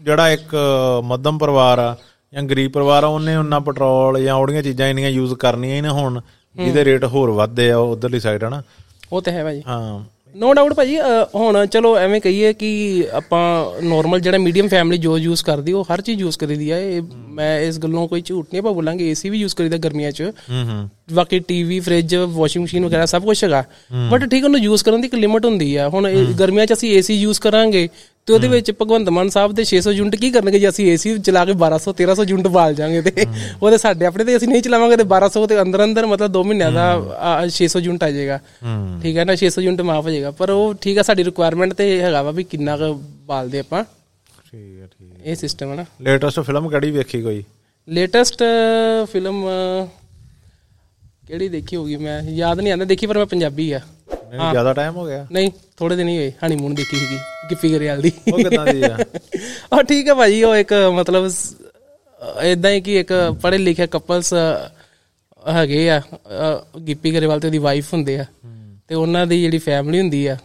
[0.00, 0.56] ਜਿਹੜਾ ਇੱਕ
[1.04, 1.96] ਮੱਧਮ ਪਰਿਵਾਰ ਆ
[2.34, 5.92] ਜਾਂ ਗਰੀਬ ਪਰਿਵਾਰ ਆ ਉਹਨੇ ਉਹਨਾਂ ਪੈਟਰੋਲ ਜਾਂ ਉਹੜੀਆਂ ਚੀਜ਼ਾਂ ਇੰਨੀਆਂ ਯੂਜ਼ ਕਰਨੀਆਂ ਹੀ ਨਾ
[5.92, 6.20] ਹੁਣ
[6.56, 8.62] ਜਿਹਦੇ ਰੇਟ ਹੋਰ ਵੱਧਦੇ ਆ ਉਧਰਲੀ ਸਾਈਡ ਹਨਾ?
[9.12, 10.04] ਉਹ ਤੇ ਹੈ ਭਾਜੀ। ਹਾਂ।
[10.34, 10.96] ਨੋ ਡਾਊਟ ਭਾਜੀ
[11.34, 12.68] ਹੁਣ ਚਲੋ ਐਵੇਂ ਕਹੀਏ ਕਿ
[13.12, 17.02] ਆਪਾਂ ਨਾਰਮਲ ਜਿਹੜਾ ਮੀਡੀਅਮ ਫੈਮਿਲੀ ਜੋ ਯੂਜ਼ ਕਰਦੀ ਉਹ ਹਰ ਚੀਜ਼ ਯੂਜ਼ ਕਰੀਦੀ ਆ। ਇਹ
[17.28, 20.64] ਮੈਂ ਇਸ ਗੱਲੋਂ ਕੋਈ ਝੂਠ ਨਹੀਂ ਆਪਾਂ ਬੋਲਾਂਗੇ ਏਸੀ ਵੀ ਯੂਜ਼ ਕਰੀਦਾ ਗਰਮੀਆਂ 'ਚ। ਹੂੰ
[20.68, 23.64] ਹੂੰ। ਬਾਕੀ ਟੀਵੀ ਫ੍ਰਿਜ ਵਾਸ਼ਿੰਗ ਮਸ਼ੀਨ ਵਗੈਰਾ ਸਭ ਕੁਝ ਹੈਗਾ।
[24.10, 26.08] ਬਟ ਠੀਕ ਉਹਨੂੰ ਯੂਜ਼ ਕਰਨ ਦੀ ਇੱਕ ਲਿਮਟ ਹੁੰਦੀ ਆ। ਹੁਣ
[26.38, 27.88] ਗਰਮੀਆਂ 'ਚ ਅਸੀਂ ਏਸੀ ਯੂਜ਼ ਕਰਾਂਗੇ
[28.28, 31.44] ਤੇ ਉਹਦੇ ਵਿੱਚ ਭਗਵੰਤ ਮਾਨ ਸਾਹਿਬ ਦੇ 600 ਯੂਨਿਟ ਕੀ ਕਰਨਗੇ ਜੇ ਅਸੀਂ ਏਸੀ ਚਲਾ
[31.44, 33.24] ਕੇ 1200 1300 ਯੂਨਿਟ ਬਾਲ ਜਾਾਂਗੇ ਤੇ
[33.62, 36.70] ਉਹਦੇ ਸਾਡੇ ਆਪਣੇ ਤੇ ਅਸੀਂ ਨਹੀਂ ਚਲਾਵਾਂਗੇ ਤੇ 1200 ਤੇ ਅੰਦਰ ਅੰਦਰ ਮਤਲਬ 2 ਮਹੀਨਿਆਂ
[36.72, 36.84] ਦਾ
[37.30, 38.38] ਆ, 600 ਯੂਨਿਟ ਆ ਜਾਏਗਾ।
[39.02, 41.88] ਠੀਕ ਹੈ ਨਾ 600 ਯੂਨਿਟ ਮਾਫ ਹੋ ਜਾਏਗਾ। ਪਰ ਉਹ ਠੀਕ ਹੈ ਸਾਡੀ ਰਿਕੁਆਇਰਮੈਂਟ ਤੇ
[42.02, 42.92] ਹੈਗਾ ਵਾ ਵੀ ਕਿੰਨਾ ਕੁ
[43.32, 43.82] ਬਾਲਦੇ ਆਪਾਂ।
[44.50, 47.42] ਠੀਕ ਹੈ ਠੀਕ ਇਹ ਸਿਸਟਮ ਹੈ ਨਾ। ਲੇਟੈਸਟ ਫਿਲਮ ਕਿਹੜੀ ਵੇਖੀ ਕੋਈ?
[47.88, 48.42] ਲੇਟੈਸਟ
[49.12, 49.44] ਫਿਲਮ
[51.26, 52.22] ਕਿਹੜੀ ਦੇਖੀ ਹੋਗੀ ਮੈਂ?
[52.22, 53.80] ਯਾਦ ਨਹੀਂ ਆਉਂਦਾ। ਦੇਖੀ ਪਰ ਮੈਂ ਪੰਜਾਬੀ ਆ।
[54.32, 57.16] ਨਹੀਂ ਜ਼ਿਆਦਾ ਟਾਈਮ ਹੋ ਗਿਆ। ਨਹੀਂ ਥੋੜੇ ਦਿਨ ਹੀ ਹੋਏ ਹਨੀਮੂਨ ਦੇਖੀ ਸੀਗੀ
[57.50, 58.96] ਗਿੱਪੀ ਗਰੇਵਾਲ ਦੀ। ਉਹ ਕਿੱਦਾਂ ਦੀ ਆ?
[59.72, 61.28] ਉਹ ਠੀਕ ਹੈ ਭਾਜੀ ਉਹ ਇੱਕ ਮਤਲਬ
[62.44, 63.12] ਇਦਾਂ ਹੀ ਕਿ ਇੱਕ
[63.42, 64.32] ਪੜ੍ਹੇ ਲਿਖੇ ਕਪਲਸ
[65.42, 66.00] ਹੈਗੇ ਆ
[66.86, 68.24] ਗਿੱਪੀ ਗਰੇਵਾਲ ਤੇ ਉਹਦੀ ਵਾਈਫ ਹੁੰਦੇ ਆ।
[68.88, 70.36] ਤੇ ਉਹਨਾਂ ਦੀ ਜਿਹੜੀ ਫੈਮਿਲੀ ਹੁੰਦੀ ਆ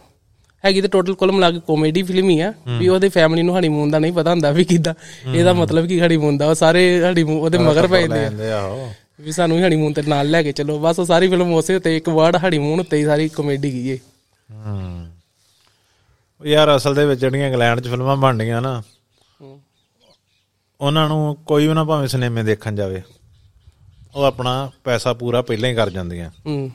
[0.64, 3.90] ਹੈਗੀ ਤੇ ਟੋਟਲ ਕੁੱਲ ਮਿਲਾ ਕੇ ਕਾਮੇਡੀ ਫਿਲਮ ਹੀ ਆ ਵੀ ਉਹਦੇ ਫੈਮਿਲੀ ਨੂੰ ਹਨੀਮੂਨ
[3.90, 4.94] ਦਾ ਨਹੀਂ ਪਤਾ ਹੁੰਦਾ ਵੀ ਕਿਦਾਂ
[5.34, 8.60] ਇਹਦਾ ਮਤਲਬ ਕੀ ਹਨੀਮੂਨ ਦਾ ਉਹ ਸਾਰੇ ਹਨੀਮੂਨ ਉਹਦੇ ਮਗਰ ਪੈ ਜਾਂਦੇ ਆ।
[9.20, 12.36] ਵੀ ਸਾਨੂੰ ਹਨੀਮੂਨ ਤੇ ਨਾਲ ਲੈ ਕੇ ਚਲੋ। ਬਸ ਸਾਰੀ ਫਿਲਮ ਉਸੇ ਉੱਤੇ ਇੱਕ ਵਰਡ
[12.36, 13.98] ਹਨੀਮੂਨ ਉੱਤੇ ਹੀ ਸਾਰੀ ਕਾਮੇਡੀ ਗਈ ਏ।
[14.50, 15.06] ਹੂੰ।
[16.46, 18.82] ਯਾਰ ਅਸਲ ਦੇ ਵਿੱਚ ਜਿਹੜੀਆਂ ਇੰਗਲੈਂਡ 'ਚ ਫਿਲਮਾਂ ਬਣਦੀਆਂ ਨਾ
[20.80, 23.02] ਉਹਨਾਂ ਨੂੰ ਕੋਈ ਵੀ ਨਾ ਭਾਵੇਂ ਸਿਨੇਮੇ ਦੇਖਣ ਜਾਵੇ
[24.14, 26.70] ਉਹ ਆਪਣਾ ਪੈਸਾ ਪੂਰਾ ਪਹਿਲਾਂ ਹੀ ਕਰ ਜਾਂਦੀਆਂ। ਹੂੰ।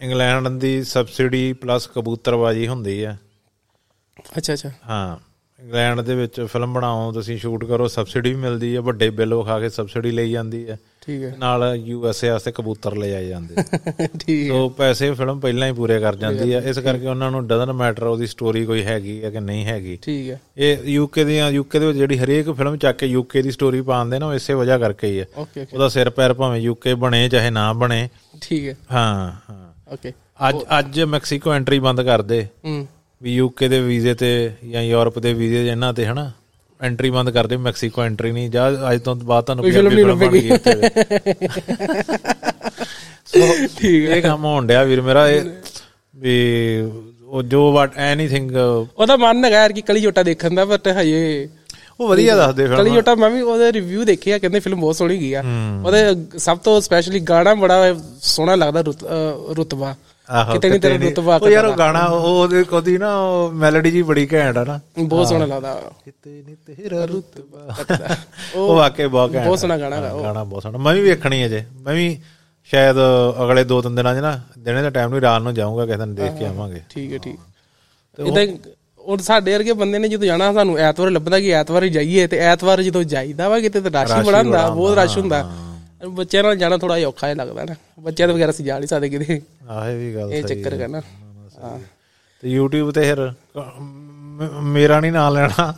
[0.00, 3.16] ਇੰਗਲੈਂਡ ਦੀ ਸਬਸਿਡੀ ਪਲੱਸ ਕਬੂਤਰਬਾਜੀ ਹੁੰਦੀ ਆ।
[4.36, 5.16] ਅੱਛਾ ਅੱਛਾ। ਹਾਂ।
[5.62, 9.60] ਇੰਗਲੈਂਡ ਦੇ ਵਿੱਚ ਫਿਲਮ ਬਣਾਓ ਤੁਸੀਂ ਸ਼ੂਟ ਕਰੋ ਸਬਸਿਡੀ ਵੀ ਮਿਲਦੀ ਹੈ ਵੱਡੇ ਬਿੱਲ ਵਿਖਾ
[9.60, 13.28] ਕੇ ਸਬਸਿਡੀ ਲਈ ਜਾਂਦੀ ਹੈ ਠੀਕ ਹੈ। ਨਾਲ ਯੂ ਐਸ ਏ ਵਾਸਤੇ ਕਬੂਤਰ ਲੈ ਜਾਏ
[13.28, 13.54] ਜਾਂਦੇ।
[14.18, 17.72] ਠੀਕ ਸੋ ਪੈਸੇ ਫਿਲਮ ਪਹਿਲਾਂ ਹੀ ਪੂਰੇ ਕਰ ਜਾਂਦੀ ਹੈ ਇਸ ਕਰਕੇ ਉਹਨਾਂ ਨੂੰ ਡਜ਼ਨ
[17.72, 21.78] ਮੈਟਰ ਉਹਦੀ ਸਟੋਰੀ ਕੋਈ ਹੈਗੀ ਹੈ ਕਿ ਨਹੀਂ ਹੈਗੀ। ਠੀਕ ਹੈ। ਇਹ ਯੂਕੇ ਦੀਆਂ ਯੂਕੇ
[21.78, 24.78] ਦੇ ਵਿੱਚ ਜਿਹੜੀ ਹਰੇਕ ਫਿਲਮ ਚੱਕ ਕੇ ਯੂਕੇ ਦੀ ਸਟੋਰੀ ਪਾਉਂਦੇ ਨਾ ਉਹ ਇਸੇ ਵਜ੍ਹਾ
[24.78, 28.08] ਕਰਕੇ ਹੀ ਓਕੇ ਉਹਦਾ ਸਿਰ ਪੈਰ ਭਾਵੇਂ ਯੂਕੇ ਬਣੇ ਚਾਹੇ ਨਾ ਬਣੇ।
[28.40, 30.12] ਠੀਕ ਹੈ। ਹਾਂ ਹਾਂ। ਓਕੇ
[30.48, 32.86] ਅੱਜ ਅੱਜ ਮੈਕਸੀਕੋ ਐਂਟਰੀ ਬੰਦ ਕਰ ਦੇ। ਹੂੰ।
[33.22, 36.32] ਵੀ ਯੂਕੇ ਦੇ ਵੀਜ਼ੇ ਤੇ ਜਾਂ ਯੂਰਪ ਦੇ ਵੀਜ਼ੇ ਇਹਨਾਂ ਤੇ ਹਨਾ?
[36.84, 40.30] ਐਂਟਰੀ ਬੰਦ ਕਰ ਦੇ ਮੈਕਸੀਕੋ ਐਂਟਰੀ ਨਹੀਂ। ਜਾ ਅੱਜ ਤੋਂ ਬਾਅਦ ਤੁਹਾਨੂੰ ਪੰਜਾਬੀ ਫਿਲਮ ਬਣ
[40.30, 40.50] ਗਈ
[43.26, 43.46] ਸੋ
[43.78, 45.44] ਠੀਕ ਇਹ ਕੰਮ ਹੋਣ ਡਿਆ ਵੀਰ ਮੇਰਾ ਇਹ
[46.14, 46.34] ਵੀ
[47.26, 51.48] ਉਹ ਜੋ ਵਾਟ ਐਨੀਥਿੰਗ ਉਹਦਾ ਮਨ ਹੈਗਾ ਯਾਰ ਕਿ ਕਲੀ ਜੋਟਾ ਦੇਖਣ ਦਾ ਬਟ ਹਜੇ
[52.00, 54.96] ਉਹ ਵਧੀਆ ਦੱਸਦੇ ਕਲੀ ਫਿਲਮ ਜੋਟਾ ਮੈਂ ਵੀ ਉਹਦੇ ਰਿਵਿਊ ਦੇਖੇ ਆ ਕਹਿੰਦੇ ਫਿਲਮ ਬਹੁਤ
[54.96, 55.42] ਸੋਹਣੀ ਗਈ ਆ।
[55.84, 58.82] ਉਹਦੇ ਸਭ ਤੋਂ ਸਪੈਸ਼ਲੀ ਗਾਣਾ ਬੜਾ ਸੋਹਣਾ ਲੱਗਦਾ
[59.56, 59.94] ਰੁਤਬਾ।
[60.52, 63.16] ਕਿਤੇ ਨਹੀਂ ਤੇਰਾ। ਰੁਤਬਾ ਉਹ ਯਾਰ ਉਹ ਗਾਣਾ ਉਹ ਉਹਦੇ ਕੋਦੀ ਨਾ
[63.52, 67.76] ਮੈਲੋਡੀ ਜੀ ਬੜੀ ਘੈਂਟ ਆ ਨਾ। ਬਹੁਤ ਸੋਹਣਾ ਲੱਗਦਾ। ਕਿਤੇ ਨਹੀਂ ਤੇਰਾ ਰੁਤਬਾ।
[68.54, 71.48] ਉਹ ਵਾਕਈ ਬਹੁਤ ਘੈਂਟ ਬਹੁਤ ਸੋਹਣਾ ਗਾਣਾ ਉਹ। ਗਾਣਾ ਬਹੁਤ ਸੋਹਣਾ। ਮੈਂ ਵੀ ਵੇਖਣੀ ਹੈ
[71.48, 72.20] ਜੇ। ਮੈਂ ਵੀ
[72.64, 72.96] ਸ਼ਾਇਦ
[73.42, 76.14] ਅਗਲੇ ਦੋ ਤਿੰਨ ਦਿਨਾਂ 'ਚ ਨਾ ਦਿਨੇ ਦਾ ਟਾਈਮ ਨੂੰ ਰਾਤ ਨੂੰ ਜਾਊਂਗਾ ਕਿਸੇ ਦਿਨ
[76.14, 77.36] ਦੇਖ ਕੇ ਆਵਾਂਗੇ। ਠੀਕ ਹੈ ਠੀਕ।
[78.26, 78.46] ਇਦਾਂ
[78.98, 82.38] ਉਹ ਸਾਡੇ ਵਰਗੇ ਬੰਦੇ ਨੇ ਜਦੋਂ ਜਾਣਾ ਸਾਨੂੰ ਐਤਵਾਰ ਲੱਭਦਾ ਕਿ ਐਤਵਾਰ ਹੀ ਜਾਈਏ ਤੇ
[82.38, 85.50] ਐਤਵਾਰ ਜਦੋਂ ਜਾਈਦਾ ਵਾ ਕਿਤੇ ਤੇ ਰਸ਼ ਹੀ ਬੜਾ ਹੁੰਦਾ ਬਹੁਤ ਰਸ਼ ਹੁੰਦਾ।
[86.06, 88.88] ਬੱਚਿਆਂ ਨਾਲ ਜਾਣਾ ਥੋੜਾ ਜਿਹਾ ਔਖਾ ਹੀ ਲੱਗਦਾ ਨਾ। ਬੱਚਿਆਂ ਦੇ ਵਗੈਰਾ ਅਸੀਂ ਜਾ ਨਹੀਂ
[88.88, 91.00] ਸਕਦੇ ਕਿਤੇ। ਆਹ ਇਹ ਵੀ ਗੱਲ ਇਹ ਸਹੀ ਚੱਕਰ ਕਰਨਾ।
[91.62, 91.78] ਹਾਂ
[92.42, 93.30] ਤੇ YouTube ਤੇ ਫਿਰ
[94.64, 95.72] ਮੇਰਾ ਨਹੀਂ ਨਾਂ ਲੈਣਾ।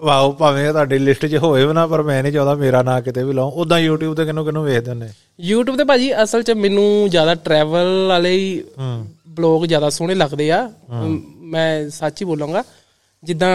[0.00, 3.00] ਵਾਓ ਭਾਵੇਂ ਇਹ ਤੁਹਾਡੀ ਲਿਸਟ 'ਚ ਹੋਵੇ ਵੀ ਨਾ ਪਰ ਮੈਂ ਨਹੀਂ ਚਾਹੁੰਦਾ ਮੇਰਾ ਨਾਂ
[3.02, 5.08] ਕਿਤੇ ਵੀ ਲਾਉ। ਉਦਾਂ YouTube ਤੇ ਕਿਨੂੰ ਕਿਨੂੰ ਵੇਖਦੇ ਨੇ
[5.52, 8.62] YouTube ਤੇ ਭਾਜੀ ਅਸਲ 'ਚ ਮੈਨੂੰ ਜ਼ਿਆਦਾ ਟਰੈਵਲ ਵਾਲੇ ਹੀ
[9.28, 10.68] ਬਲੌਗ ਜ਼ਿਆਦਾ ਸੋਹਣੇ ਲੱਗਦੇ ਆ।
[11.52, 12.62] ਮੈਂ ਸੱਚ ਹੀ ਬੋਲਾਂਗਾ।
[13.22, 13.52] ਜਿੱਦਾਂ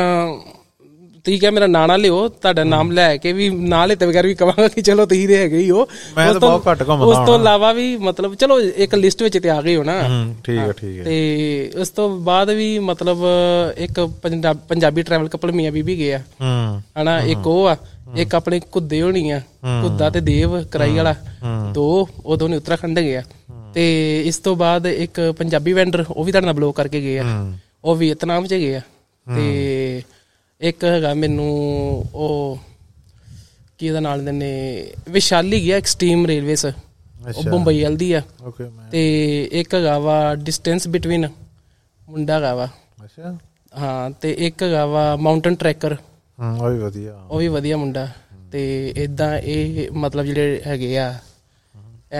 [1.27, 4.35] ਤੁਸੀਂ ਕਿਹਾ ਮੇਰਾ ਨਾਂ ਨਾ ਲਿਓ ਤੁਹਾਡਾ ਨਾਮ ਲੈ ਕੇ ਵੀ ਨਾਂ ਲੈਤੇ ਬਗੈਰ ਵੀ
[4.35, 5.85] ਕਵਾਂਗਾ ਕਿ ਚਲੋ ਤੁਸੀਂ ਦੇ ਹੈਗੇ ਹੀ ਹੋ।
[6.17, 9.49] ਮੈਂ ਤਾਂ ਬਹੁਤ ਘੱਟ ਘੁੰਮਦਾ ਉਸ ਤੋਂ ਇਲਾਵਾ ਵੀ ਮਤਲਬ ਚਲੋ ਇੱਕ ਲਿਸਟ ਵਿੱਚ ਤੇ
[9.49, 9.95] ਆ ਗਏ ਹੋ ਨਾ
[10.45, 13.25] ਠੀਕ ਹੈ ਠੀਕ ਹੈ। ਤੇ ਉਸ ਤੋਂ ਬਾਅਦ ਵੀ ਮਤਲਬ
[13.77, 13.99] ਇੱਕ
[14.69, 17.75] ਪੰਜਾਬ ਟਰੈਵਲ ਕਪਲ ਮੀਆਂ ਬੀਬੀ ਗਏ ਆ। ਹੂੰ ਹਨਾ ਇੱਕ ਉਹ ਆ
[18.17, 19.39] ਇੱਕ ਆਪਣੇ ਕੁੱਦੇ ਹੋਣੀ ਆ
[19.83, 21.15] ਕੁੱਦਾ ਤੇ ਦੇਵ ਕਰਾਈ ਵਾਲਾ।
[21.73, 23.23] ਦੋ ਉਹ ਦੋਨੇ ਉੱਤਰਾਖੰਡ ਗਏ ਆ।
[23.73, 23.85] ਤੇ
[24.25, 27.23] ਇਸ ਤੋਂ ਬਾਅਦ ਇੱਕ ਪੰਜਾਬੀ ਵੈਂਡਰ ਉਹ ਵੀ ਤੁਹਾਡੇ ਨਾਲ ਬਲੌਗ ਕਰਕੇ ਗਏ ਆ।
[27.83, 28.81] ਉਹ ਵੀਅਤਨਾਮ ਚ ਗਏ ਆ।
[29.27, 30.01] ਤੇ
[30.61, 31.47] ਇੱਕ ਹੈਗਾ ਮੈਨੂੰ
[32.13, 32.59] ਉਹ
[33.79, 34.51] ਕੀ ਇਹਦਾ ਨਾਲ ਦੇ ਨੇ
[35.09, 39.01] ਵਿਸ਼ਾਲੀ ਗਿਆ ਐਕਸਟ੍ਰੀਮ ਰੇਲਵੇਸ। ਉਹ ਬੰਬਈ ਵਾਲ ਦੀ ਆ। ਓਕੇ ਮੈਂ ਤੇ
[39.51, 41.27] ਇੱਕ ਹੈਗਾ ਵਾ ਡਿਸਟੈਂਸ ਬਿਟਵੀਨ
[42.07, 42.67] ਮੁੰਡਾ ਹੈਗਾ ਵਾ।
[43.05, 43.37] ਅੱਛਾ।
[43.73, 48.07] ਹਾਂ ਤੇ ਇੱਕ ਹੈਗਾ ਵਾ ਮਾਊਂਟਨ ਟਰੈਕਰ ਹੂੰ ਉਹ ਵੀ ਵਧੀਆ। ਉਹ ਵੀ ਵਧੀਆ ਮੁੰਡਾ।
[48.51, 48.63] ਤੇ
[48.97, 51.13] ਇਦਾਂ ਇਹ ਮਤਲਬ ਜਿਹੜੇ ਹੈਗੇ ਆ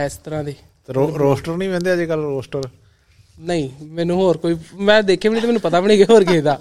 [0.05, 0.55] ਇਸ ਤਰ੍ਹਾਂ ਦੇ।
[0.89, 2.67] ਰੋਸਟਰ ਨਹੀਂ ਵੰਦੇ ਅੱਜ ਕੱਲ ਰੋਸਟਰ?
[3.37, 6.23] ਨਹੀਂ ਮੈਨੂੰ ਹੋਰ ਕੋਈ ਮੈਂ ਦੇਖੇ ਵੀ ਨਹੀਂ ਤੇ ਮੈਨੂੰ ਪਤਾ ਵੀ ਨਹੀਂ ਕਿ ਹੋਰ
[6.23, 6.57] ਕਿਸੇ ਦਾ।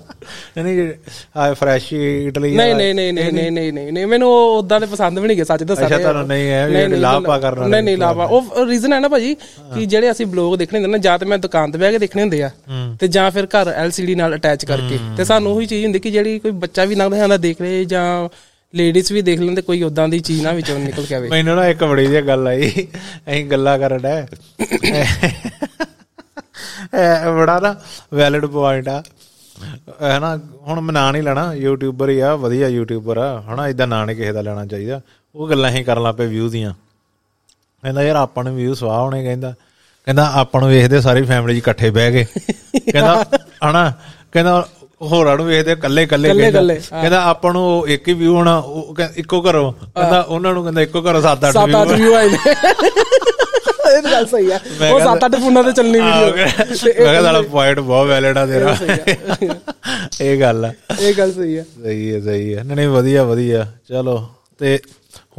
[0.58, 0.92] ਨਹੀਂ
[1.36, 5.26] ਆ ਫਰੈਸ਼ ਇਟਲੀ ਨਹੀਂ ਨਹੀਂ ਨਹੀਂ ਨਹੀਂ ਨਹੀਂ ਨਹੀਂ ਨਹੀਂ। ਮੈਨੂੰ ਉਦਾਂ ਦੇ ਪਸੰਦ ਵੀ
[5.26, 8.66] ਨਹੀਂ ਗਏ ਸੱਚ ਦੱਸਾਂ ਅੱਛਾ ਤੁਹਾਨੂੰ ਨਹੀਂ ਹੈ ਵੀ ਲਾਪਾ ਕਰਨਾ ਨਹੀਂ ਨਹੀਂ ਲਾਪਾ। ਉਹ
[8.66, 9.34] ਰੀਜ਼ਨ ਹੈ ਨਾ ਭਾਜੀ
[9.74, 12.22] ਕਿ ਜਿਹੜੇ ਅਸੀਂ ਬਲੌਗ ਦੇਖਣੇ ਹੁੰਦੇ ਨਾ ਜਾਂ ਤੇ ਮੈਂ ਦੁਕਾਨ ਤੇ ਬਹਿ ਕੇ ਦੇਖਣੇ
[12.22, 12.50] ਹੁੰਦੇ ਆ
[13.00, 16.38] ਤੇ ਜਾਂ ਫਿਰ ਘਰ ਐਲਸੀਡੀ ਨਾਲ ਅਟੈਚ ਕਰਕੇ। ਤੇ ਸਾਨੂੰ ਉਹੀ ਚੀਜ਼ ਹੁੰਦੀ ਕਿ ਜਿਹੜੀ
[16.38, 18.28] ਕੋਈ ਬੱਚਾ ਵੀ ਲੰਘਦਾ ਜਾਂਦਾ ਦੇਖ ਲੇ ਜਾਂ
[18.74, 21.68] ਲੇਡੀਜ਼ ਵੀ ਦੇਖ ਲੈਂਦੇ ਕੋਈ ਉਦਾਂ ਦੀ ਚੀਜ਼ ਨਾ ਵਿੱਚੋਂ ਨਿਕਲ ਕੇ ਆਵੇ। ਮੈਨੂੰ ਨਾ
[21.68, 24.24] ਇੱਕ ਬੜੀ ਜਿਹੀ ਗੱਲ ਆਈ ਅਸੀਂ ਗੱਲਾਂ ਕਰਨ ਡਏ।
[27.36, 27.76] ਬੜਾ ਨਾ
[28.14, 29.02] ਵੈਲਿਡ ਪੁਆਇੰਟ ਆ।
[30.02, 33.86] ਹੈ ਨਾ ਹੁਣ ਮੈਂ ਨਾਂ ਨਹੀਂ ਲੈਣਾ ਯੂਟਿਊਬਰ ਹੀ ਆ ਵਧੀਆ ਯੂਟਿਊਬਰ ਆ। ਹਨਾ ਇਦਾਂ
[33.86, 35.00] ਨਾਂ ਨਹੀਂ ਕਿਸੇ ਦਾ ਲੈਣਾ ਚਾਹੀਦਾ।
[35.34, 36.74] ਉਹ ਗੱਲਾਂ ਹੀ ਕਰਨ ਲੱਪੇ ਵਿਊ ਦੀਆਂ।
[37.82, 39.54] ਕਹਿੰਦਾ ਯਾਰ ਆਪਾਂ ਨੂੰ ਵਿਊ ਸਵਾਹ ਹੋਣੇ ਕਹਿੰਦਾ।
[40.04, 42.24] ਕਹਿੰਦਾ ਆਪਾਂ ਨੂੰ ਵੇਖਦੇ ਸਾਰੀ ਫੈਮਿਲੀ ਇਕੱਠੇ ਬਹਿ ਕੇ।
[42.92, 43.24] ਕਹਿੰਦਾ
[43.70, 43.92] ਹਨਾ
[44.32, 44.68] ਕਹਿੰਦਾ
[45.02, 48.62] ਹੋਰਾਂ ਨੂੰ ਵੇਖਦੇ ਇਕੱਲੇ ਇਕੱਲੇ ਇਕੱਲੇ- ਕਹਿੰਦਾ। ਆਪਾਂ ਨੂੰ ਇੱਕ ਹੀ ਵਿਊ ਹੋਣਾ
[49.16, 52.30] ਇੱਕੋ ਘਰੋਂ। ਕਹਿੰਦਾ ਉਹਨਾਂ ਨੂੰ ਕਹਿੰਦਾ ਇੱਕੋ ਘਰੋਂ ਸੱਤ ਅੱਠ ਸੱਤ ਅੱਠ ਵਿਊ ਵਿਊ ਆਏ
[52.30, 52.38] ਨੇ
[53.96, 56.46] ਇਹ ਤਾਂ ਗੱਲ ਸਹੀ ਆ। ਮੈਂ ਉਹ ਕਹਿੰਦਾ- ਸੱਤ ਅੱਠ ਫੋਨਾਂ ਤੇ ਚੱਲਣੀ ਮੈਂ ਵੀਡੀਓ
[56.92, 58.76] ਕਿਹਾ ਸਾਲਾ ਪੁਆਇੰਟ ਬਹੁਤ ਵੈਲਿਡ ਆ ਤੇਰਾ।
[60.20, 63.72] ਇਹ ਗੱਲ ਆ। ਇਹ ਗੱਲ ਸਹੀ ਆ। ਸਹੀ ਹੈ ਸਹੀ ਹੈ ਨਹੀਂ ਨਹੀਂ ਵਧੀਆ ਵਧੀਆ।
[63.88, 64.28] ਚਲੋ
[64.58, 64.78] ਤੇ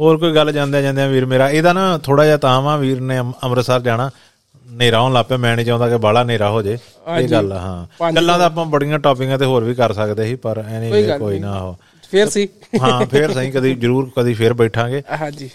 [0.00, 1.50] ਹੋਰ ਕੋਈ ਗੱਲ ਜਾਂਦੇ ਜਾਂਦੇ ਵੀਰ ਮੇਰਾ?
[1.50, 4.10] ਇਹਦਾ ਨਾ ਥੋੜਾ ਜਿਹਾ ਤਾਂ ਵਾ ਵੀਰ ਨੇ ਅੰਮ- ਅੰਮ੍ਰਿਤਸਰ ਜਾਣਾ।
[4.72, 6.78] ਹਨੇਰਾ ਹੋਣ ਲੱਪੇ ਮੈਂ ਨਹੀਂ ਚਾਹੁੰਦਾ ਕਿ ਬਾਹਲਾ ਹਨੇਰਾ ਹੋ ਜੇ।
[7.20, 10.64] ਇਹ ਗੱਲ ਹਾਂ। ਗੱਲਾਂ ਤਾਂ ਆਪਾਂ ਬੜੀਆਂ ਟੌਪਿਕਾਂ ਤੇ ਹੋਰ ਵੀ ਕਰ ਸਕਦੇ ਸੀ ਪਰ
[10.68, 11.76] ਐਨੀ ਕੋਈ ਨਾ ਹੋ।
[12.10, 12.48] ਫੇਰ ਸੀ
[12.82, 15.50] ਹਾਂ ਫੇਰ ਸਹੀ ਕਦੀ ਜਰੂਰ ਕਦੀ ਫੇਰ ਬੈਠਾਂਗੇ। ਹਾਂਜੀ।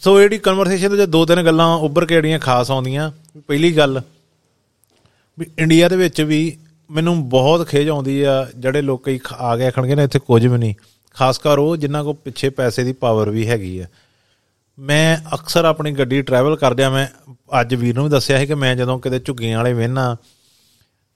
[0.00, 4.02] ਸੋ ਜਿਹੜੀ ਕਨਵਰਸੇਸ਼ਨ ਦੇ ਦੋ ਤਿੰਨ ਗੱਲਾਂ ਉੱਭਰ ਕੇ ਜਿਹੜੀਆਂ ਖਾਸ ਆਉਂਦੀਆਂ, ਪਹਿਲੀ ਗੱਲ
[5.38, 6.56] ਵੀ ਇੰਡੀਆ ਦੇ ਵਿੱਚ ਵੀ
[6.90, 10.58] ਮੈਨੂੰ ਬਹੁਤ ਖੇਜ ਆਉਂਦੀ ਆ, ਜਿਹੜੇ ਲੋਕੀ ਖ- ਆ ਗਏ ਆਖਣਗੇ ਨਾ, ਇੱਥੇ ਕੁਝ ਵੀ
[10.58, 10.74] ਨਹੀਂ।
[11.14, 13.86] ਖਾਸ ਕਰ ਉਹ ਜਿਨ੍ਹਾਂ ਕੋਲ ਪਿੱਛੇ ਪੈਸੇ ਦੀ ਪਾਵਰ ਵੀ ਹੈਗੀ ਆ।
[14.78, 18.76] ਮੈਂ ਅਕਸਰ ਆਪਣੀ ਗੱਡੀ ਟਰੈਵਲ ਕਰਦਿਆਂ ਮੈਂ, ਅੱਜ ਵੀਰ ਨੂੰ ਵੀ ਦੱਸਿਆ ਸੀ ਕਿ ਮੈਂ
[18.76, 20.16] ਜਦੋਂ ਕਿਤੇ ਝੁੱਗੀਆਂ ਵਾਲੇ ਵੇਨਾ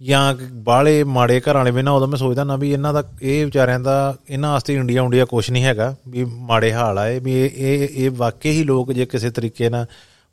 [0.02, 3.80] ਜਾਂ ਬਾਹਲੇ ਮਾੜੇ ਘਰਾਂ ਵਾਲੇ ਵੇਨਾ ਉਦੋਂ ਮੈਂ ਸੋਚਦਾ ਨਾ ਵੀ ਇਹਨਾਂ ਦਾ ਇਹ ਵਿਚਾਰਿਆਂ
[3.80, 7.88] ਦਾ ਇਹਨਾਂ ਵਾਸਤੇ ਇੰਡੀਆ ਇੰਡੀਆ ਕੁਝ ਨਹੀਂ ਹੈਗਾ ਵੀ ਮਾੜੇ ਹਾਲ ਆ ਇਹ ਵੀ ਇਹ
[7.92, 9.86] ਇਹ ਵਾਕਈ ਹੀ ਲੋਕ ਜੇ ਕਿਸੇ ਤਰੀਕੇ ਨਾਲ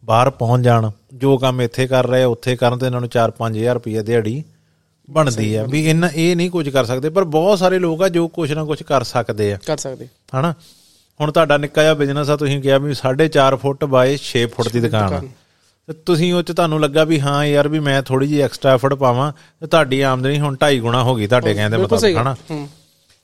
[0.05, 4.01] ਬਾਹਰ ਪਹੁੰਚ ਜਾਣ ਜੋ ਕੰਮ ਇੱਥੇ ਕਰ ਰਹੇ ਉੱਥੇ ਕਰਨ ਤੇ ਇਹਨਾਂ ਨੂੰ 4-5000 ਰੁਪਏ
[4.01, 4.43] ਦਿਹਾੜੀ
[5.09, 8.27] ਬਣਦੀ ਆ ਵੀ ਇਹਨਾਂ ਇਹ ਨਹੀਂ ਕੁਝ ਕਰ ਸਕਦੇ ਪਰ ਬਹੁਤ ਸਾਰੇ ਲੋਕ ਆ ਜੋ
[8.27, 10.07] ਕੁਝ ਨਾ ਕੁਝ ਕਰ ਸਕਦੇ ਆ। ਕਰ ਸਕਦੇ।
[10.39, 10.53] ਹਨਾ?
[11.21, 14.79] ਹੁਣ ਤੁਹਾਡਾ ਨਿੱਕਾ ਜਿਹਾ ਬਿਜ਼ਨਸ ਆ ਤੁਸੀਂ ਕਿਹਾ ਵੀ 4.5 ਫੁੱਟ ਬਾਏ 6 ਫੁੱਟ ਦੀ
[14.79, 15.21] ਦੁਕਾਨ ਆ।
[15.89, 18.93] ਤੇ ਤੁਸੀਂ ਉਹ ਚ ਤੁਹਾਨੂੰ ਲੱਗਾ ਵੀ ਹਾਂ ਯਾਰ ਵੀ ਮੈਂ ਥੋੜੀ ਜਿਹੀ ਐਕਸਟਰਾ ਐਫਰਟ
[18.93, 22.35] ਪਾਵਾਂ ਤੇ ਤੁਹਾਡੀ ਆਮਦਨੀ ਹੁਣ 2.5 ਗੁਣਾ ਹੋ ਗਈ ਤੁਹਾਡੇ ਕਹਿੰਦੇ ਮਤਲਬ। ਹਨਾ?
[22.51, 22.69] ਹੂੰ।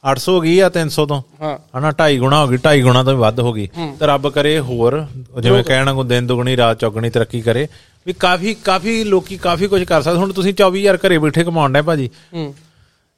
[0.04, 3.16] 800 ਹੋ ਗਈ ਆ 300 ਤੋਂ ਹਾਂ। ਹਨਾ 2.5 ਗੁਣਾ ਹੋ ਗਈ 2.5 ਗੁਣਾ ਤੋਂ
[3.18, 3.68] ਵੱਧ ਹੋ ਗਈ।
[4.00, 5.06] ਤੇ ਰੱਬ ਕਰੇ ਹੋਰ
[5.40, 7.68] ਜਿਵੇਂ ਕਹਿਣਾ ਕੋ ਦਿਨ ਦੁਗਣੀ ਰਾਤ ਚੌਗਣੀ ਤਰੱਕੀ ਕਰੇ।
[8.08, 11.82] ਵੀ ਕਾਫੀ ਕਾਫੀ ਲੋਕੀ ਕਾਫੀ ਕੁਝ ਕਰ ਸਕਦੇ। ਹੁਣ ਤੁਸੀਂ 24000 ਘਰੇ ਬੈਠੇ ਕਮਾਉਣ ਡਏ
[11.82, 12.54] ਭਾਜੀ ਹੂੰ।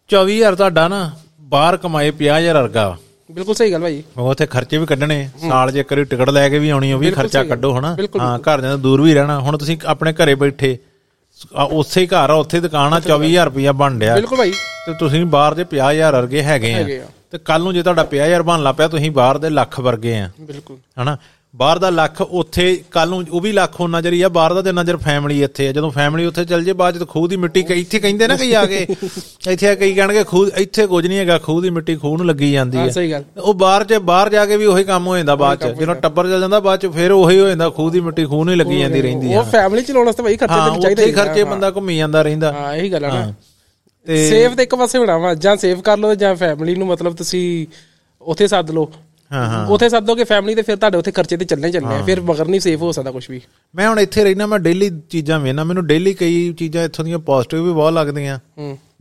[0.09, 2.97] 24000 ਤੁਹਾਡਾ ਨਾ ਬਾਹਰ ਕਮਾਏ 50000 ਵਰਗਾ।
[3.29, 6.59] ਬਿਲਕੁਲ ਸਹੀ ਗੱਲ ਭਾਈ। ਉਹ ਉੱਥੇ ਖਰਚੇ ਵੀ ਕੱਢਣੇ ਸਾਲ ਇੱਕ ਵਾਰੀ ਟਿਕਟ ਲੈ ਕੇ
[6.59, 7.95] ਵੀ ਆਉਣੀ ਉਹ ਵੀ ਖਰਚਾ ਕੱਢੋ ਹਨਾ?
[8.19, 10.77] ਹਾਂ ਘਰ ਦੇ ਦੂਰ ਵੀ ਰਹਿਣਾ। ਹੁਣ ਤੁਸੀਂ ਆਪਣੇ ਘਰੇ ਬੈਠੇ
[11.71, 14.51] ਉਸੇ ਹੀ ਘਰ ਆ ਉੱਥੇ ਦੁਕਾਨ ਆ 24000 ਰੁਪਇਆ ਬਣ ਡਿਆ ਬਿਲਕੁਲ ਭਾਈ।
[14.85, 18.61] ਤੇ ਤੁਸੀਂ ਬਾਹਰ ਦੇ 50000 ਵਰਗੇ ਹੈਗੇ ਆ। ਤੇ ਕੱਲ ਨੂੰ ਜੇ ਤੁਹਾਡਾ 50000 ਬਣ
[18.63, 21.17] ਲਾ ਪਿਆ ਤੁਸੀਂ ਬਾਹਰ ਦੇ ਲੱਖ ਵਰਗੇ ਆ। ਬਿਲਕੁਲ। ਹਨਾ?
[21.53, 24.71] ਬਾਹਰ ਦਾ ਲੱਖ ਉੱਥੇ ਕੱਲ ਨੂੰ ਉਹ ਵੀ ਲੱਖ ਹੋਣਾ ਜਰੀ ਆ ਬਾਹਰ ਦਾ ਤੇ
[24.71, 27.99] ਨਜ਼ਰ ਫੈਮਿਲੀ ਇੱਥੇ ਆ। ਜਦੋਂ ਫੈਮਿਲੀ ਉੱਥੇ ਚੱਲ ਜੇ ਬਾਅਦ ਚ ਖੂਹ ਦੀ ਮਿੱਟੀ ਇੱਥੇ
[27.99, 28.85] ਕਹਿੰਦੇ ਨਾ ਕਈ ਆ ਕੇ
[29.47, 32.51] ਇੱਥੇ ਆ ਕਈ ਕਹਿਣਗੇ ਖੂਹ ਇੱਥੇ ਕੁਝ ਨਹੀਂ ਹੈਗਾ ਖੂਹ ਦੀ ਮਿੱਟੀ ਖੂਹ ਨੂੰ ਲੱਗੀ
[32.51, 35.59] ਜਾਂਦੀ ਹਾਂ ਹੈ ਉਹ ਬਾਹਰ ਚ ਬਾਹਰ ਜਾ ਕੇ ਵੀ ਉਹੀ ਕੰਮ ਹੋ ਜਾਂਦਾ ਬਾਅਦ
[35.59, 38.43] ਚ। ਜਦੋਂ ਟੱਬਰ ਚੱਲ ਜਾਂਦਾ ਬਾਅਦ ਚ ਫਿਰ ਉਹੀ ਹੋ ਜਾਂਦਾ ਖੂਹ ਦੀ ਮਿੱਟੀ ਖੂਹ
[38.45, 41.05] ਨੂੰ ਹੀ ਲੱਗੀ ਜਾਂਦੀ ਰਹਿੰਦੀ ਆ। ਉਹ ਫੈਮਿਲੀ ਚਲਾਉਣ ਵਾਸਤੇ ਭਾਈ ਖਰਚੇ ਹਾਂ ਤੇ ਚਾਹੀਦੇ
[41.05, 43.33] ਹੀ ਖਰਚੇ ਬੰਦਾ ਘੁੰਮੀ ਜਾਂਦਾ ਰਹਿੰਦਾ। ਹਾਂ ਇਹੀ ਗੱਲ ਆ ਨਾ।
[44.07, 47.15] ਤੇ ਸੇਵ ਤੇ ਇੱਕ ਪਾਸੇ ਹੋਣਾ ਵਾ ਜਾਂ ਸੇਵ ਕਰ ਲਓ ਜਾਂ ਫੈਮਿਲੀ ਨੂੰ ਮਤਲਬ
[47.15, 47.65] ਤੁਸੀਂ
[48.21, 48.91] ਉੱਥੇ ਸੱਦ ਲਓ।
[49.69, 52.59] ਉੱਥੇ ਸੱਦੋਗੇ ਫੈਮਿਲੀ ਤੇ ਫਿਰ ਤੁਹਾਡੇ ਉੱਥੇ ਖਰਚੇ ਤੇ ਚੱਲਣੇ ਚੱਲਣੇ ਆ ਫਿਰ ਮਗਰ ਨਹੀਂ
[52.59, 53.41] ਸੇਫ ਹੋ ਸਕਦਾ ਕੁਝ ਵੀ।
[53.75, 57.63] ਮੈਂ ਹੁਣ ਇੱਥੇ ਰਹਿਣਾ ਮੈਂ ਡੇਲੀ ਚੀਜ਼ਾਂ ਵੇਖਣਾ ਮੈਨੂੰ ਡੇਲੀ ਕਈ ਚੀਜ਼ਾਂ ਇੱਥੋਂ ਦੀਆਂ ਪੋਜ਼ਿਟਿਵ
[57.65, 58.39] ਵੀ ਬਹੁਤ ਲੱਗਦੀਆਂ।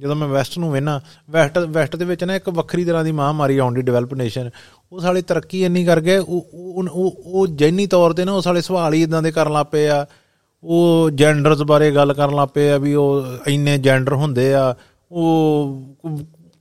[0.00, 1.00] ਜਦੋਂ ਮੈਂ ਵੈਸਟ ਨੂੰ ਵੇਖਣਾ
[1.30, 4.50] ਵੈਸਟ ਵੈਸਟ ਦੇ ਵਿੱਚ ਨਾ ਇੱਕ ਵੱਖਰੀ ਤਰ੍ਹਾਂ ਦੀ ਮਹਾਮਾਰੀ ਆਉਂਦੀ ਡਿਵੈਲਪ ਨੇਸ਼ਨ
[4.92, 6.88] ਉਹ ਸਾਲੇ ਤਰੱਕੀ ਇੰਨੀ ਕਰ ਗਏ ਉਹ ਉਹ-
[7.26, 10.06] ਉਹ ਜੈਨੀ ਤੌਰ ਤੇ ਨਾ ਉਹ ਸਾਲੇ ਸਵਾਲ ਹੀ ਇਦਾਂ ਦੇ ਕਰਨ ਲੱਗ ਪਏ ਆ।
[10.64, 14.74] ਉਹ ਜੈਂਡਰਸ ਬਾਰੇ ਗੱਲ ਕਰਨ ਲੱਗ ਪਏ ਆ ਵੀ ਉਹ ਇੰਨੇ ਜੈਂਡਰ ਹੁੰਦੇ ਆ
[15.12, 15.82] ਉਹ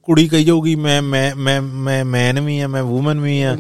[0.05, 3.55] ਕੁੜੀ ਕਹੀ ਜਾਊਗੀ ਮੈਂ ਮੈਂ ਮੈਂ ਮੈਂ ਮੈਨ ਵੀ ਆ ਮੈਂ ਔਮਨ ਵੀ ਆ।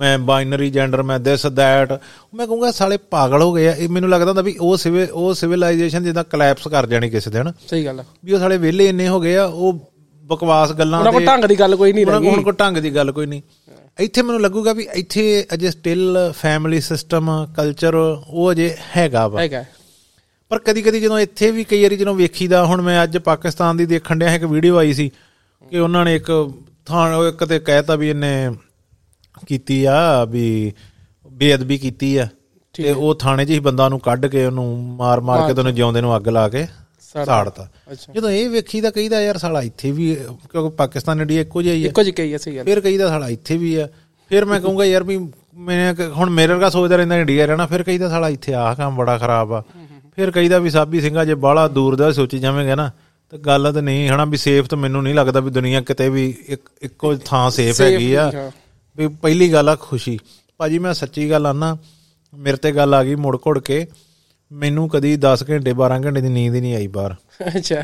[0.00, 1.92] ਮੈਂ ਬਾਈਨਰੀ ਜੈਂਡਰ ਮੈਂ ਦਿਸ ਦੈਟ
[2.34, 5.34] ਮੈਂ ਕਹੂੰਗਾ ਸਾਲੇ ਪਾਗਲ ਹੋ ਗਏ ਆ। ਇਹ ਮੈਨੂੰ ਲੱਗਦਾ ਹੁੰਦਾ ਵੀ ਉਹ ਸਿਵਲ ਉਹ
[5.34, 9.08] ਸਿਵਲਾਈਜੇਸ਼ਨ ਜਿੱਦਾਂ ਕਲੈਪਸ ਕਰ ਜਾਣੀ ਕਿਸੇ ਦਿਨ। ਸਹੀ ਗੱਲ ਆ। ਵੀ ਉਹ ਸਾਲੇ ਵਿਹਲੇ ਇੰਨੇ
[9.08, 9.80] ਹੋ ਗਏ ਆ ਉਹ
[10.24, 12.94] ਬਕਵਾਸ ਗੱਲਾਂ ਉਹਨਾਂ ਕੋਲ ਢੰਗ ਦੀ ਗੱਲ ਕੋਈ ਨਹੀਂ ਉਹਨਾਂ ਰਹੀ ਕੋਲ ਕੋਈ ਢੰਗ ਦੀ
[12.94, 13.42] ਗੱਲ ਕੋਈ ਨਹੀਂ।
[13.98, 19.64] ਇੱਥੇ ਮੈਨੂੰ ਲੱਗੂਗਾ ਵੀ ਇੱਥੇ ਅਜੇ ਸਟਿਲ ਫੈਮਿਲੀ ਸਿਸਟਮ ਕਲਚਰ ਉਹ ਅਜੇ ਹੈਗਾ ਵਾ। ਹੈਗਾ।
[20.48, 23.86] ਪਰ ਕਦੀ ਕਦੀ ਜਦੋਂ ਇੱਥੇ ਵੀ ਕਈ ਵਾਰੀ ਜਦੋਂ ਵੇਖੀਦਾ ਹੁਣ ਮੈਂ ਅੱਜ ਪਾਕਿਸਤਾਨ ਦੀ
[23.86, 25.10] ਦੇਖਣ ਡਿਆ ਇੱਕ ਵੀਡੀਓ ਆਈ ਸੀ।
[25.70, 26.30] ਕਿ ਉਹਨਾਂ ਨੇ ਇੱਕ
[26.86, 28.50] ਥਾਣ ਉਹ ਇੱਕ ਤੇ ਕਹਿਤਾ ਵੀ ਇਹਨੇ
[29.46, 30.72] ਕੀਤੀ ਆ ਵੀ
[31.32, 32.26] ਬੇਅਦਬੀ ਕੀਤੀ ਆ।
[32.74, 34.66] ਤੇ ਉਹ ਥਾਣੇ 'ਚ ਹੀ ਬੰਦਾ ਨੂੰ ਕੱਢ ਕੇ ਉਹਨੂੰ
[34.96, 36.66] ਮਾਰ ਮਾਰ ਕੇ ਤੇ ਉਹਨੂੰ ਜਿਉਂਦੇ ਨੂੰ ਅੱਗ ਲਾ ਕੇ
[37.26, 37.68] ਸਾੜਤਾ।
[38.14, 40.14] ਜਦੋਂ ਇਹ ਵੇਖੀਦਾ ਕਹੀਦਾ ਯਾਰ ਸਾਲਾ ਇੱਥੇ ਵੀ
[40.50, 43.08] ਕਿਉਂਕਿ ਪਾਕਿਸਤਾਨ ਇੰਡੀਆ ਇੱਕੋ ਜਿਹਾ ਹੀ ਹੈ। ਇੱਕੋ ਜਿਹੀ ਕਹੀ ਆ ਸਹੀ ਗੱਲ। ਫਿਰ ਕਹੀਦਾ
[43.08, 43.88] ਸਾਲਾ ਇੱਥੇ ਵੀ ਆ।
[44.30, 45.18] ਫਿਰ ਮੈਂ ਕਹੂੰਗਾ ਯਾਰ ਵੀ
[45.58, 49.18] ਮੈਂ ਹੁਣ ਮੇਰੇ ਵਰਗਾ ਸੋਚਦਾ ਰਹਿੰਦਾ ਇੰਡੀਆ ਰਹਿਣਾ ਫਿਰ ਕਹੀਦਾ ਸਾਲਾ ਇੱਥੇ ਆਹ ਕੰਮ ਬੜਾ
[49.18, 49.62] ਖਰਾਬ ਆ।
[50.16, 52.90] ਫਿਰ ਕਹੀਦਾ ਵੀ ਸਾਬੀ ਸਿੰਘਾ ਜੇ ਬਾਹਲਾ ਦੂਰ ਦਾ ਸੋਚੀ ਜਾਵੇਂਗਾ ਨਾ
[53.32, 56.26] ਤਾਂ ਗੱਲ ਤਾਂ ਨਹੀਂ ਹਨਾ ਵੀ ਸੇਫ ਤਾਂ ਮੈਨੂੰ ਨਹੀਂ ਲੱਗਦਾ ਵੀ ਦੁਨੀਆ ਕਿਤੇ ਵੀ
[56.48, 58.30] ਇੱਕ ਇੱਕੋ ਥਾਂ ਸੇਫ ਹੈਗੀ ਆ।
[58.98, 60.18] ਵੀ ਪਹਿਲੀ ਗੱਲ ਆ ਖੁਸ਼ੀ।
[60.60, 61.76] ਭਾਜੀ ਮੈਂ ਸੱਚੀ ਗੱਲ ਆਨਾ
[62.32, 63.86] ਮੇਰੇ ਤੇ ਗੱਲ ਆ ਗਈ ਮੁੜ ਘੁੜ ਕੇ
[64.50, 67.14] ਮੈਨੂੰ ਕਦੀ 10 ਘੰਟੇ 12 ਘੰਟੇ ਦੀ ਨੀਂਦ ਹੀ ਨਹੀਂ ਆਈ ਬਾਹਰ।
[67.56, 67.82] ਅੱਛਾ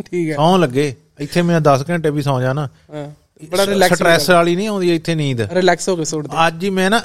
[0.00, 3.08] ਠੀਕ ਹੈ ਸੌਂ ਲੱਗੇ ਇੱਥੇ ਮੈਂ 10 ਘੰਟੇ ਵੀ ਸੌਂ ਜਾਣਾ ਹਾਂ
[3.50, 6.88] ਬੜਾ ਰਿਲੈਕਸ ਸਟ੍ਰੈਸ ਵਾਲੀ ਨਹੀਂ ਆਉਂਦੀ ਇੱਥੇ ਨੀਂਦ। ਰਿਲੈਕਸ ਹੋ ਕੇ ਸੁੱਟਦੇ। ਅੱਜ ਹੀ ਮੈਂ
[6.90, 7.00] ਨਾ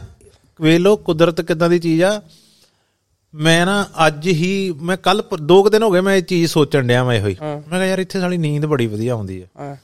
[0.60, 2.22] ਵੇਲੋ ਕੁਦਰਤ ਕਿਦਾਂ ਦੀ ਚੀਜ਼ ਆ
[3.38, 6.88] ਮੈਂ ਨਾ ਅੱਜ ਹੀ ਮੈਂ ਕੱਲ ਦੋ ਕੁ ਦਿਨ ਹੋ ਗਏ ਮੈਂ ਇਹ ਚੀਜ਼ ਸੋਚਣ
[6.88, 9.76] ਡਿਆ ਮੈਂ ਇਹੋ ਹੀ। ਮੈਂ ਕਿਹਾ ਯਾਰ ਇੱਥੇ ਸਾਲੀ ਨੀਂਦ ਬੜੀ ਵਧੀਆ ਆਉਂਦੀ ਹਾਂ।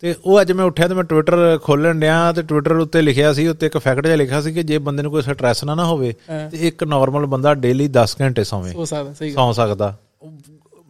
[0.00, 3.48] ਤੇ ਉਹ ਅੱਜ ਮੈਂ ਉੱਠਿਆ ਤੇ ਮੈਂ ਟਵਿੱਟਰ ਖੋਲਣ ਡਿਆ ਤੇ ਟਵਿੱਟਰ ਉੱਤੇ ਲਿਖਿਆ ਸੀ
[3.48, 6.14] ਉੱਤੇ ਇੱਕ ਫੈਕਟ ਜਿਹਾ ਲਿਖਿਆ ਸੀ ਕਿ ਜੇ ਬੰਦੇ ਨੂੰ ਕੋਈ ਸਟ੍ਰੈਸ ਨਾ ਨਾ ਹੋਵੇ।
[6.50, 9.96] ਤੇ ਇੱਕ ਨਾਰਮਲ ਬੰਦਾ ਡੇਲੀ 10 ਘੰਟੇ ਸੌਵੇ। ਹੋ ਸਕਦਾ ਸੌਂ ਸਕਦਾ।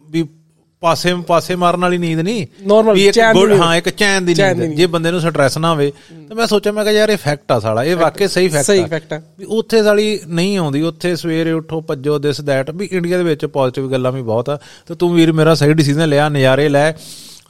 [0.09, 0.27] ਵੀ
[0.85, 2.45] ਪਾਸੇ ਪਾਸੇ ਮਾਰਨ ਵਾਲੀ ਨੀਂਦ ਨਹੀਂ।
[2.93, 5.91] ਵੀ ਇੱਕ ਨੀਂਦ। ਹਾਂ ਇੱਕ ਚੈਨ ਦੀ ਨੀਂਦ। ਜੇ ਬੰਦੇ ਨੂੰ ਸਟ੍ਰੈਸ ਨਾ ਹੋਵੇ
[6.27, 8.81] ਤਾਂ ਮੈਂ ਸੋਚਿਆ ਮੈਂ ਕਿਹਾ ਯਾਰ ਇਹ ਫੈਕਟ ਆ ਸਾਲਾ। ਇਹ ਵਾਕਈ ਸਹੀ ਫੈਕਟ ਸਹੀ
[8.81, 12.89] ਆ ਫੈਕਟ ਆ। ਵੀ ਉੱਥੇ ਸਾਲੀ ਨਹੀਂ ਆਉਂਦੀ। ਉੱਥੇ ਸਵੇਰੇ ਉੱਠੋ ਭੱਜੋ ਦਿਸ ਦੈਟ ਵੀ
[12.91, 14.57] ਇੰਡੀਆ ਦੇ ਵਿੱਚ ਪੋਜ਼ਿਟਿਵ ਗੱਲਾਂ ਵੀ ਬਹੁਤ ਆ।
[14.87, 16.91] ਤੇ ਤੂੰ ਵੀਰ ਮੇਰਾ ਸਹੀ ਡਿਸੀਜਨ ਲਿਆ ਨਜ਼ਾਰੇ ਲੈ।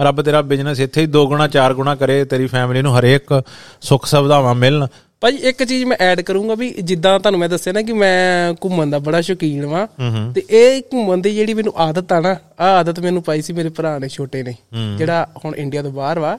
[0.02, 3.44] ਰੱਬ ਤੇਰਾ ਬਿਜ਼ਨਸ ਇੱਥੇ ਹੀ ਦੋ ਗੁਣਾ ਚਾਰ ਗੁਣਾ ਕਰੇ। ਤੇਰੀ ਫੈਮਿਲੀ ਨੂੰ ਹਰੇਕ
[3.82, 4.88] ਸੁੱਖ ਸੁਵਿਧਾਵਾਂ ਮਿਲਣ।
[5.22, 8.90] ਭਾਜੀ ਇੱਕ ਚੀਜ਼ ਮੈਂ ਐਡ ਕਰੂੰਗਾ ਵੀ ਜਿੱਦਾਂ ਤੁਹਾਨੂੰ ਮੈਂ ਦੱਸਿਆ ਨਾ ਕਿ ਮੈਂ ਘੁੰਮਣ
[8.90, 9.86] ਦਾ ਬੜਾ ਸ਼ੌਕੀਨ ਵਾਂ।
[10.34, 13.70] ਤੇ ਇਹ ਘੁੰਮਣ ਦੀ ਜਿਹੜੀ ਮੈਨੂੰ ਆਦਤ ਆ ਨਾ ਆ ਆਦਤ ਮੈਨੂੰ ਪਾਈ ਸੀ ਮੇਰੇ
[13.70, 14.54] ਭਰਾ ਨੇ ਛੋਟੇ ਨੇ।
[14.98, 16.38] ਜਿਹੜਾ ਹੁਣ ਇੰਡੀਆ ਤੋਂ ਬਾਹਰ ਵਾ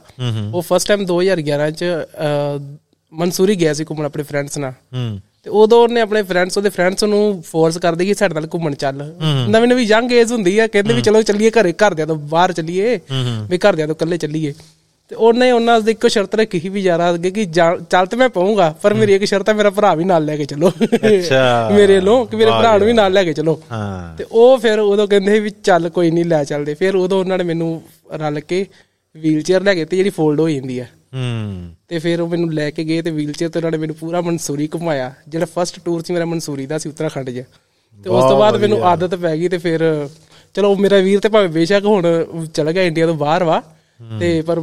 [0.54, 1.84] ਉਹ ਫਸਟ ਟਾਈਮ 2011 ਚ
[3.12, 4.72] ਮਨਸੂਰੀ ਗਿਆ ਸੀ ਘੁੰਮਣ ਆਪਣੇ ਫਰੈਂਡਸ ਨਾਲ।
[5.44, 9.02] ਤੇ ਉਦੋਂ ਉਹਨੇ ਆਪਣੇ ਫਰੈਂਡਸ ਉਹਦੇ ਫਰੈਂਡਸ ਨੂੰ ਫੋਰਸ ਕਰਦੇ ਕਿ ਸਾਡੇ ਨਾਲ ਘੁੰਮਣ ਚੱਲ।
[9.48, 12.98] ਨਵੀਂ ਨਵੀਂ ਯੰਗ ਏਜ ਹੁੰਦੀ ਆ ਕਹਿੰਦੇ ਵੀ ਚਲੋ ਚੱਲੀਏ ਘਰੇ ਘਰਦਿਆਂ ਤੋਂ ਬਾਹਰ ਚੱਲੀਏ।
[13.50, 14.54] ਵੀ ਘਰਦਿਆਂ ਤੋਂ ਇਕੱਲੇ ਚੱਲੀਏ।
[15.08, 17.44] ਤੇ ਉਹਨੇ ਉਹਨਾਂ ਦੀ ਇੱਕੋ ਸ਼ਰਤ ਰੱਖੀ ਸੀ ਵੀ ਯਾਰ ਅੱਗੇ ਕਿ
[17.90, 20.44] ਚੱਲ ਤੇ ਮੈਂ ਪਾਉਂਗਾ ਪਰ ਮੇਰੀ ਇੱਕ ਸ਼ਰਤ ਹੈ ਮੇਰਾ ਭਰਾ ਵੀ ਨਾਲ ਲੈ ਕੇ
[20.44, 24.24] ਚੱਲੋ। ਅੱਛਾ। ਮੇਰੇ ਲੋ ਕਿ ਮੇਰੇ ਭਰਾ ਨੂੰ ਵੀ ਨਾਲ ਲੈ ਕੇ ਚੱਲੋ। ਹਾਂ। ਤੇ
[24.32, 27.82] ਉਹ ਫਿਰ ਉਦੋਂ ਕਹਿੰਦੇ ਵੀ ਚੱਲ ਕੋਈ ਨਹੀਂ ਲੈ ਚੱਲਦੇ। ਫਿਰ ਉਦੋਂ ਉਹਨਾਂ ਨੇ ਮੈਨੂੰ
[28.14, 28.66] ਰਲ ਕੇ
[29.16, 32.52] ਵੀਲ ਚੇਅਰ ਲੈ ਕੇ ਤੇ ਜਿਹੜੀ ਫੋਲਡ ਹੋ ਜਾਂਦੀ ਆ। ਹੂੰ। ਤੇ ਫਿਰ ਉਹ ਮੈਨੂੰ
[32.52, 35.80] ਲੈ ਕੇ ਗਏ ਤੇ ਵੀਲ ਚੇਅਰ ਤੇ ਉਹਨਾਂ ਨੇ ਮੈਨੂੰ ਪੂਰਾ ਮਨਸੂਰੀ ਘੁਮਾਇਆ। ਜਿਹੜਾ ਫਰਸਟ
[35.84, 37.44] ਟੂਰ ਸੀ ਮੇਰਾ ਮਨਸੂਰੀ ਦਾ ਸੀ ਉੱਤਰਾਖੰਡ 'ਚ।
[38.04, 40.08] ਤੇ ਉਸ ਤੋਂ ਬਾਅਦ ਮੈਨੂੰ ਆਦਤ ਪੈ ਗਈ ਤੇ ਫਿਰ
[40.54, 43.62] ਚਲੋ ਮੇਰਾ ਵੀਰ ਤੇ ਭਾਵੇਂ ਬੇਸ਼ੱਕ ਹੁਣ ਚਲਾ ਗਿਆ ਇੰਡੀਆ ਤੋਂ ਬਾਹਰ ਵਾ।
[44.20, 44.60] ਤੇ ਪਰ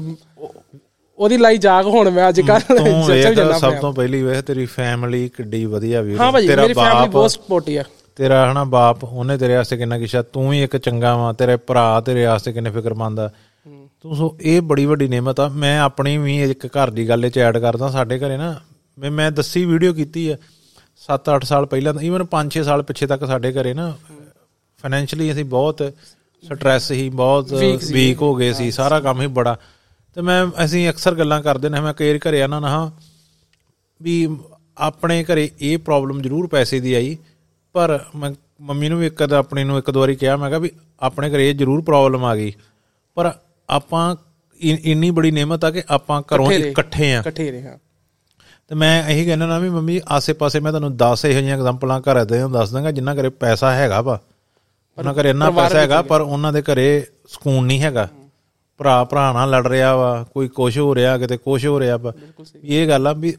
[1.19, 5.27] ਉਹਦੀ ਲਾਈ ਜਾਗ ਹੁਣ ਮੈਂ ਅੱਜ ਕੱਲ ਚੱਲ ਜਾਂਦਾ ਸਭ ਤੋਂ ਪਹਿਲੀ ਵੇਖ ਤੇਰੀ ਫੈਮਿਲੀ
[5.29, 7.83] ਕਿੱਡੀ ਵਧੀਆ ਵੀਰ। ਹਾਂ ਭਾਜੀ ਤੇਰਾ ਮੇਰੀ ਫੈਮਿਲੀ ਬਾਪ ਬਹੁਤ ਸਪੋਰਟੀ ਆ।
[8.15, 12.01] ਤੇਰਾ ਹਨਾ ਬਾਪ ਉਹਨੇ ਤੇਰੇ ਵਾਸਤੇ ਕਿੰਨਾ ਕੀਤਾ ਤੂੰ ਹੀ ਇੱਕ ਚੰਗਾ ਵਾ ਤੇਰੇ ਭਰਾ
[12.05, 13.29] ਤੇਰੇ ਵਾਸਤੇ ਕਿੰਨੇ ਫਿਕਰਮੰਦ ਆ।
[14.01, 17.39] ਤੂੰ ਸੋ ਇਹ ਬੜੀ ਵੱਡੀ ਨੇਮਤ ਆ। ਮੈਂ ਆਪਣੀ ਵੀ ਇੱਕ ਘਰ ਦੀ ਗੱਲ ਚ
[17.39, 18.55] ਐਡ ਕਰਦਾ ਸਾਡੇ ਘਰੇ ਨਾ।
[18.97, 20.35] ਮੈਂ ਮੈਂ ਦੱਸੀ ਵੀਡੀਓ ਕੀਤੀ ਆ
[21.01, 23.87] 7-8 ਸਾਲ ਪਹਿਲਾਂ ਈਵਨ 5-6 ਸਾਲ ਪਿੱਛੇ ਤੱਕ ਸਾਡੇ ਘਰੇ ਨਾ
[24.83, 25.81] ਫਾਈਨੈਂਸ਼ਲੀ ਅਸੀਂ ਬਹੁਤ
[26.43, 27.53] ਸਟ੍ਰੈਸ ਹੀ ਬਹੁਤ
[27.93, 29.55] ਵੀਕ ਹੋ ਗਏ ਸੀ ਸਾਰਾ ਕੰਮ ਹੀ ਬੜਾ।
[30.15, 32.91] ਤੇ ਮੈਂ ਅਸੀਂ ਅਕਸਰ ਗੱਲਾਂ ਕਰਦੇ ਨੇ ਮੈਂ ਕਈ ਘਰੇ ਆਣਾ ਨਾ
[34.01, 34.37] ਵੀ
[34.77, 37.17] ਆਪਣੇ ਘਰੇ ਇਹ ਪ੍ਰੋਬਲਮ ਜ਼ਰੂਰ ਪੈਸੇ ਦੀ ਆਈ
[37.73, 40.59] ਪਰ ਮੈਂ ਮੰਮੀ ਨੂੰ ਵੀ ਇੱਕ ਦਾ ਆਪਣੀ ਨੂੰ ਇੱਕ ਦੋ ਵਾਰੀ ਕਿਹਾ ਮੈਂ ਕਿਹਾ
[40.59, 42.53] ਵੀ ਆਪਣੇ ਘਰੇ ਇਹ ਜ਼ਰੂਰ ਪ੍ਰੋਬਲਮ ਆ ਗਈ।
[43.15, 43.31] ਪਰ
[43.69, 44.15] ਆਪਾਂ
[44.61, 47.77] ਇੰਨੀ ਬੜੀ ਨੇਮਤ ਆ ਕਿ ਆਪਾਂ ਘਰੋਂ ਇਕੱਠੇ ਆ। ਇਕੱਠੇ ਰਹੇ ਹਾਂ।
[48.67, 52.25] ਤੇ ਮੈਂ ਇਹੀ ਕਹਿੰਦਾ ਨਾ ਵੀ ਮੰਮੀ ਆਸੇ-ਪਾਸੇ ਮੈਂ ਤੁਹਾਨੂੰ 10 ਇਹੋ ਜਿਹੀਆਂ ਐਗਜ਼ਾਮਪਲਾਂ ਘਰ
[52.25, 54.19] ਦੇ ਦੱਸ ਦਾਂਗਾ ਜਿੰਨਾ ਘਰੇ ਪੈਸਾ ਹੈਗਾ ਵਾ।
[54.97, 58.09] ਉਹਨਾਂ ਘਰੇ ਇੰਨਾ ਪੈਸਾ ਹੈਗਾ ਪਰ ਉਹਨਾਂ ਦੇ ਘਰੇ ਸਕੂਨ ਨਹੀਂ ਹੈਗਾ।
[58.79, 62.13] ਭਰਾ ਭਰਾ ਨਾਲ ਲੜ ਰਿਹਾ ਵਾ ਕੋਈ ਕੁਛ ਹੋ ਰਿਹਾ ਕਿਤੇ ਕੁਛ ਹੋ ਰਿਹਾ ਵਾ
[62.63, 63.33] ਇਹ ਗੱਲ ਆ ਵੀ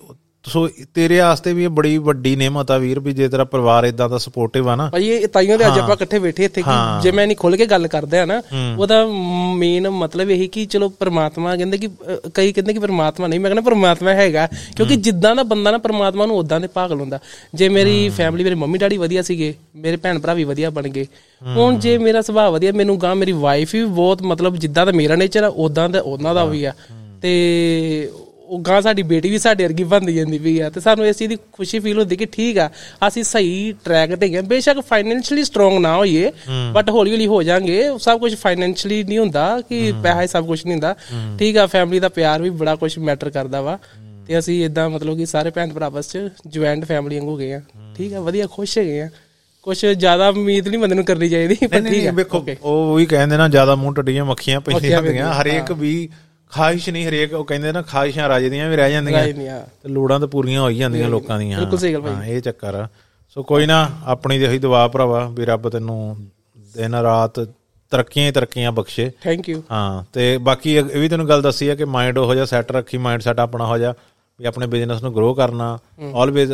[0.44, 4.08] ਸੋ ਤੇਰੇ ਵਾਸਤੇ ਵੀ ਇਹ ਬੜੀ ਵੱਡੀ ਨੇਮਤ ਆ ਵੀਰ ਵੀ ਜੇ ਤੇਰਾ ਪਰਿਵਾਰ ਇਦਾਂ
[4.08, 6.70] ਦਾ ਸਪੋਰਟਿਵ ਆ ਨਾ। ਭਾਈ ਇਹ ਤਾਈਆਂ ਦੇ ਅੱਜ ਆਪਾਂ ਇਕੱਠੇ ਬੈਠੇ ਇੱਥੇ ਕਿ
[7.02, 8.40] ਜੇ ਮੈਂ ਨਹੀਂ ਖੁੱਲ ਕੇ ਗੱਲ ਕਰਦਾ ਆ ਨਾ
[8.78, 9.04] ਉਹਦਾ
[9.56, 11.88] ਮੇਨ ਮਤਲਬ ਇਹੀ ਕਿ ਚਲੋ ਪ੍ਰਮਾਤਮਾ ਕਹਿੰਦੇ ਕਿ
[12.34, 16.26] ਕਈ ਕਹਿੰਦੇ ਕਿ ਪ੍ਰਮਾਤਮਾ ਨਹੀਂ ਮੈਂ ਕਹਿੰਦਾ ਪ੍ਰਮਾਤਮਾ ਹੈਗਾ ਕਿਉਂਕਿ ਜਿੱਦਾਂ ਦਾ ਬੰਦਾ ਨਾ ਪ੍ਰਮਾਤਮਾ
[16.26, 17.18] ਨੂੰ ਉਦਾਂ ਦੇ ਪਾਗਲ ਹੁੰਦਾ
[17.54, 21.06] ਜੇ ਮੇਰੀ ਫੈਮਿਲੀ ਮੇਰੇ ਮੰਮੀ ਡੈਡੀ ਵਧੀਆ ਸੀਗੇ ਮੇਰੇ ਭੈਣ ਭਰਾ ਵੀ ਵਧੀਆ ਬਣ ਗਏ
[21.42, 25.16] ਹੁਣ ਜੇ ਮੇਰਾ ਸੁਭਾਅ ਵਧੀਆ ਮੈਨੂੰ ਗਾਂ ਮੇਰੀ ਵਾਈਫ ਵੀ ਬਹੁਤ ਮਤਲਬ ਜਿੱਦਾਂ ਦਾ ਮੇਰਾ
[25.16, 26.72] ਨੇਚਰ ਆ ਉਦਾਂ ਦਾ ਉਹਨਾਂ ਦਾ ਵੀ ਆ।
[27.22, 28.10] ਤੇ
[28.54, 31.30] ਉਹ ਗਾਂ ਸਾਡੀ ਬੇਟੀ ਵੀ ਸਾਡੇ ਵਰਗੀ ਬਣਦੀ ਜਾਂਦੀ ਪਈ ਆ ਤੇ ਸਾਨੂੰ ਇਸ ਚੀਜ਼
[31.30, 32.68] ਦੀ ਖੁਸ਼ੀ ਫੀਲ ਹੁੰਦੀ ਕਿ ਠੀਕ ਆ
[33.08, 36.30] ਅਸੀਂ ਸਹੀ ਟਰੈਕ ਤੇ ਗਏ। ਬੇਸ਼ੱਕ ਫਾਈਨੈਂਸ਼ੀਅਲੀ ਸਟਰੋਂਗ ਨਾ ਹੋਈਏ
[36.74, 40.60] ਬਟ ਹੌਲੀ ਹੌਲੀ ਹੋ ਜਾਾਂਗੇ। ਸਭ ਕੁਝ ਫਾਈਨੈਂਸ਼ੀਅਲੀ ਨਹੀਂ ਹੁੰਦਾ ਕਿ ਪੈਸਾ ਹੀ ਸਭ ਕੁਝ
[40.64, 40.94] ਨਹੀਂ ਹੁੰਦਾ।
[41.38, 43.78] ਠੀਕ ਆ ਫੈਮਿਲੀ ਦਾ ਪਿਆਰ ਵੀ ਬੜਾ ਕੁਝ ਮੈਟਰ ਕਰਦਾ ਵਾ।
[44.26, 47.60] ਤੇ ਅਸੀਂ ਇਦਾਂ ਮਤਲਬ ਕਿ ਸਾਰੇ ਭੈਣ ਭਰਾ ਬਸ ਚ ਜੁਆਇੰਟ ਫੈਮਿਲੀ ਵਾਂਗੂ ਗਏ ਆ।
[47.96, 49.08] ਠੀਕ ਆ ਵਧੀਆ ਖੁਸ਼ ਹੈਗੇ ਆ।
[49.64, 53.48] ਕੁਝ ਜ਼ਿਆਦਾ ਉਮੀਦ ਨਹੀਂ ਬੰਦੇ ਨੂੰ ਕਰਨੀ ਚਾਹੀਦੀ ਪਰ ਠੀਕ ਵੇਖੋ ਉਹ ਵੀ ਕਹਿੰਦੇ ਨਾ
[53.48, 56.08] ਜ਼ਿਆਦਾ ਮੂੰਹ ਟੱਡੀਆਂ ਮੱਖੀਆਂ ਪੈਂਦੀਆਂ ਹੁੰਦੀਆਂ। ਹਰੇਕ ਵੀ
[56.54, 59.20] ਖਾਹਿਸ਼ ਨਹੀਂ ਹਰੇਕ ਉਹ ਕਹਿੰਦੇ ਨਾ ਖਾਹਿਸ਼ਾਂ ਰਾਜੇ ਦੀਆਂ ਵੀ ਰਹਿ ਜਾਂਦੀਆਂ।
[59.56, 62.24] ਆ ਤੇ ਲੋੜਾਂ ਤਾਂ ਪੂਰੀਆਂ ਹੋ ਹੀ ਜਾਂਦੀਆਂ ਲੋਕਾਂ ਦੀਆਂ। ਬਿਲਕੁਲ ਸਹੀ ਗੱਲ ਭਾਈ। ਹਾਂ
[62.24, 62.88] ਇਹ ਚੱਕਰ ਆ।
[63.36, 66.16] ਸੋ ਕੋਈ ਨਾ ਆਪਣੀ ਇਹੀ ਦੁਆ ਭਰਾਵਾ ਵੀ ਰੱਬ ਤੈਨੂੰ
[66.76, 67.40] ਦਿਨ ਰਾਤ
[67.92, 71.74] ਤਰੱਕੀਆਂ ਹੀ ਤਰੱਕੀਆਂ ਬਖਸ਼ੇ। ਥੈਂਕ ਯੂ ਹਾਂ ਤੇ ਬਾਕੀ ਇਹ ਵੀ ਤੈਨੂੰ ਗੱਲ ਦੱਸੀ ਹੈ
[71.74, 73.94] ਕਿ ਮਾਈਂਡ ਹੋ ਜਾ ਸੈੱਟ ਰੱਖੀ ਮਾਈਂਡ ਸੈੱਟ ਆਪਣਾ ਹੋ ਜਾ
[74.38, 75.78] ਵੀ ਆਪਣੇ ਬਿਜ਼ਨਸ ਨੂੰ ਗਰੋ ਕਰਨਾ।
[76.14, 76.52] ਆਲਵੇਜ਼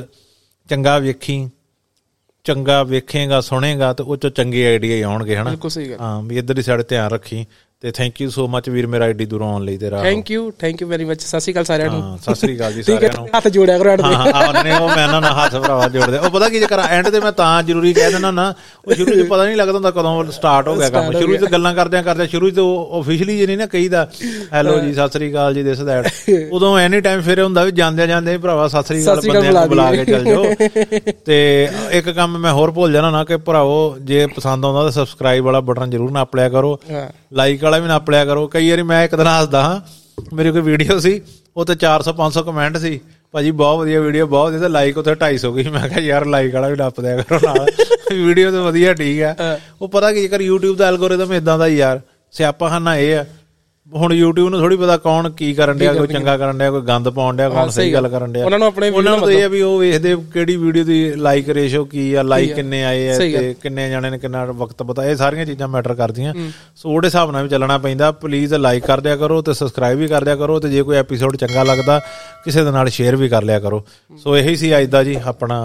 [0.70, 1.50] ਚੰਗਾ ਵੇਖੀ
[2.44, 5.56] ਚੰਗਾ ਵੇਖੇਗਾ ਸੁਣੇਗਾ ਤੇ ਉਹ ਚੋਂ ਚੰਗੇ ਆਈਡੀਆ ਹੀ ਆਉਣਗੇ ਹਨਾ?
[6.00, 7.46] ਹਾਂ ਵੀ ਇੱਧਰ ਦੀ ਸਾਡੇ ਧਿਆਨ ਰੱਖੀ।
[7.82, 10.80] ਤੇ ਥੈਂਕ ਯੂ ਸੋ ਮੱਚ ਵੀਰ ਮੇਰਾ ਆਈਡੀ ਦੂਰੋਂ ਆਉਣ ਲਈ ਤੇਰਾ thank you thank
[10.82, 13.28] you very much ਸਤਿ ਸ਼੍ਰੀ ਅਕਾਲ ਸਾਰਿਆਂ ਨੂੰ। ਹਾਂ ਸਤਿ ਸ੍ਰੀ ਅਕਾਲ ਜੀ ਸਾਰਿਆਂ ਨੂੰ।
[13.36, 16.18] ਹੱਥ ਜੋੜਿਆ ਕਰੋ ਐਡ ਹਾਂ ਹਾਂ ਆਹ ਨੇ ਉਹ ਮੈਂ ਨਾ ਨਾ ਹੱਥ ਭਰਾਵਾ ਜੋੜਦੇ।
[16.18, 18.52] ਉਹ ਪਤਾ ਕੀ ਚੱਕਰ ਐਂਡ ਤੇ ਮੈਂ ਤਾਂ ਜ਼ਰੂਰੀ ਕਹਿ ਦਿੰਦਾ ਨਾ
[18.86, 21.74] ਉਹ ਸ਼ੁਰੂ ਚ ਪਤਾ ਨਹੀਂ ਲੱਗਦਾ ਹੁੰਦਾ ਕਦੋਂ ਸਟਾਰਟ ਹੋ ਗਿਆ ਕੰਮ। ਸ਼ੁਰੂ ਚ ਗੱਲਾਂ
[21.74, 22.66] ਕਰਦਿਆਂ ਕਰਦਿਆਂ ਸ਼ੁਰੂ ਚ
[22.98, 24.06] ਆਫੀਸ਼ੀਅਲੀ ਜੇ ਨਹੀਂ ਨਾ ਕਹੀਦਾ
[24.52, 26.10] ਹੈਲੋ ਜੀ ਸਤਿ ਸ੍ਰੀ ਅਕਾਲ ਜੀ ਦਿਸ ਦੈਟ
[26.52, 29.90] ਉਦੋਂ ਐਨੀ ਟਾਈਮ ਫਿਰ ਹੁੰਦਾ ਵੀ ਜਾਂਦੇ ਜਾਂਦੇ ਭਰਾਵਾ ਸਤਿ ਸ੍ਰੀ ਅਕਾਲ ਬੰਦਿਆਂ ਨੂੰ ਬੁਲਾ
[29.92, 30.44] ਕੇ ਚੱਲ ਜਾਓ।
[31.26, 35.44] ਤੇ ਇੱਕ ਕੰਮ ਮੈਂ ਹੋਰ ਭੁੱਲ ਜਾਣਾ ਨਾ ਕਿ ਭਰਾਵੋ ਜੇ ਪਸੰਦ ਆਉਂਦਾ ਤਾਂ ਸਬਸਕ੍ਰਾਈਬ
[35.44, 39.14] ਵਾਲਾ ਬਟਨ ਜ਼ਰੂਰ ਨਾਪਲਿਆ ਕਰੋ। ਹਾਂ। ਲਾਈਕ ਵਾਲਾ ਵੀ ਨਾਪਲਿਆ ਕਰੋ। ਕਈ ਵਾਰੀ ਮੈਂ ਇੱਕ
[39.14, 39.80] ਦਿਨ ਹੱਸਦਾ ਹਾਂ
[40.34, 41.20] ਮੇਰੀ ਕੋਈ ਵੀਡੀਓ ਸੀ
[41.56, 42.98] ਉਹ ਤੇ 400 500 ਕਮੈਂਟ ਸੀ
[43.34, 46.68] ਭਾਜੀ ਬਹੁਤ ਵਧੀਆ ਵੀਡੀਓ ਬਹੁਤ ਤੇ ਲਾਈਕ ਉੱਥੇ 250 ਗਈ। ਮੈਂ ਕਿਹਾ ਯਾਰ ਲਾਈਕ ਵਾਲਾ
[46.68, 47.66] ਵੀ ਨੱਪ ਦਿਆ ਕਰੋ ਨਾਲ।
[48.26, 49.34] ਵੀਡੀਓ ਤੇ ਵਧੀਆ ਠੀਕ ਆ।
[49.80, 52.00] ਉਹ ਪਤਾ ਕੀ ਜੇਕਰ YouTube ਦਾ ਐਲਗੋਰਿਦਮ ਇਦਾਂ ਦਾ ਯਾਰ
[52.34, 53.24] ਸਿਆਪਾ ਖਾਨਾ ਇਹ ਆ
[53.94, 57.08] ਹੁਣ YouTube ਨੂੰ ਥੋੜੀ ਪਤਾ ਕੌਣ ਕੀ ਕਰਨ ਡਿਆ ਕੋਈ ਚੰਗਾ ਕਰਨ ਡਿਆ ਕੋਈ ਗੰਦ
[57.08, 59.60] ਪਾਉਣ ਡਿਆ ਕੌਣ ਸਹੀ ਗੱਲ ਕਰਨ ਡਿਆ। ਉਹਨਾਂ ਨੂੰ ਆਪਣੇ ਉਹਨਾਂ ਨੂੰ ਇਹ ਆ ਵੀ
[59.62, 63.88] ਉਹ ਵੇਖਦੇ ਕਿਹੜੀ ਵੀਡੀਓ ਦੀ ਲਾਈਕ ਰੇਸ਼ੋ ਕੀ ਆ ਲਾਈਕ ਕਿੰਨੇ ਆਏ ਆ ਤੇ ਕਿੰਨੇ
[63.90, 66.34] ਜਾਣੇ ਨੇ ਕਿੰਨਾ ਵਕਤ ਪਤਾ ਇਹ ਸਾਰੀਆਂ ਚੀਜ਼ਾਂ ਮੈਟਰ ਕਰਦੀਆਂ।
[66.76, 70.08] ਸੋ ਉਹਦੇ ਹਿਸਾਬ ਨਾਲ ਵੀ ਚੱਲਣਾ ਪੈਂਦਾ। ਪਲੀਜ਼ ਲਾਈਕ ਕਰ ਦਿਆ ਕਰੋ ਤੇ ਸਬਸਕ੍ਰਾਈਬ ਵੀ
[70.08, 71.98] ਕਰ ਦਿਆ ਕਰੋ ਤੇ ਜੇ ਕੋਈ ਐਪੀਸੋਡ ਚੰਗਾ ਲੱਗਦਾ
[72.44, 73.84] ਕਿਸੇ ਦੇ ਨਾਲ ਸ਼ੇਅਰ ਵੀ ਕਰ ਲਿਆ ਕਰੋ।
[74.18, 75.58] ਸੋ ਇਹੀ ਸੀ ਅੱਜ ਦਾ ਜੀ ਆਪਣਾ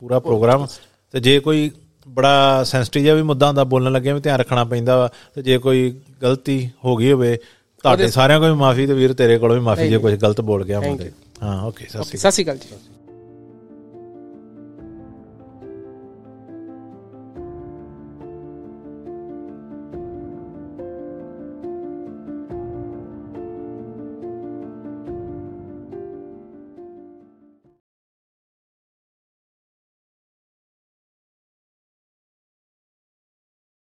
[0.00, 0.66] ਪੂਰਾ ਪ੍ਰੋਗਰਾਮ
[1.14, 1.70] ਤੇ ਜੇ ਕੋਈ
[2.08, 5.94] ਬੜਾ ਸੈਂਸਿਟਿਵ ਜਿਹਾ ਵੀ ਮੁੱਦਾ ਹੁੰਦਾ ਬੋਲਣ ਲੱਗੇ ਵੀ ਧਿਆਨ ਰੱਖਣਾ ਪੈਂਦਾ ਤੇ ਜੇ ਕੋਈ
[6.24, 7.36] ਗਲਤੀ ਹੋ ਗਈ ਹੋਵੇ
[7.84, 10.64] ਤੁਹਾਡੇ ਸਾਰਿਆਂ ਕੋਲ ਵੀ ਮਾਫੀ ਤੇ ਵੀਰ ਤੇਰੇ ਕੋਲੋਂ ਵੀ ਮਾਫੀ ਜੇ ਕੁਝ ਗਲਤ ਬੋਲ
[10.64, 11.10] ਗਿਆ ਹੋਵੇ
[11.42, 12.93] ਹਾਂ ਓਕੇ ਸਤਿ ਸ਼੍ਰੀ ਅਕਾਲ ਜੀ।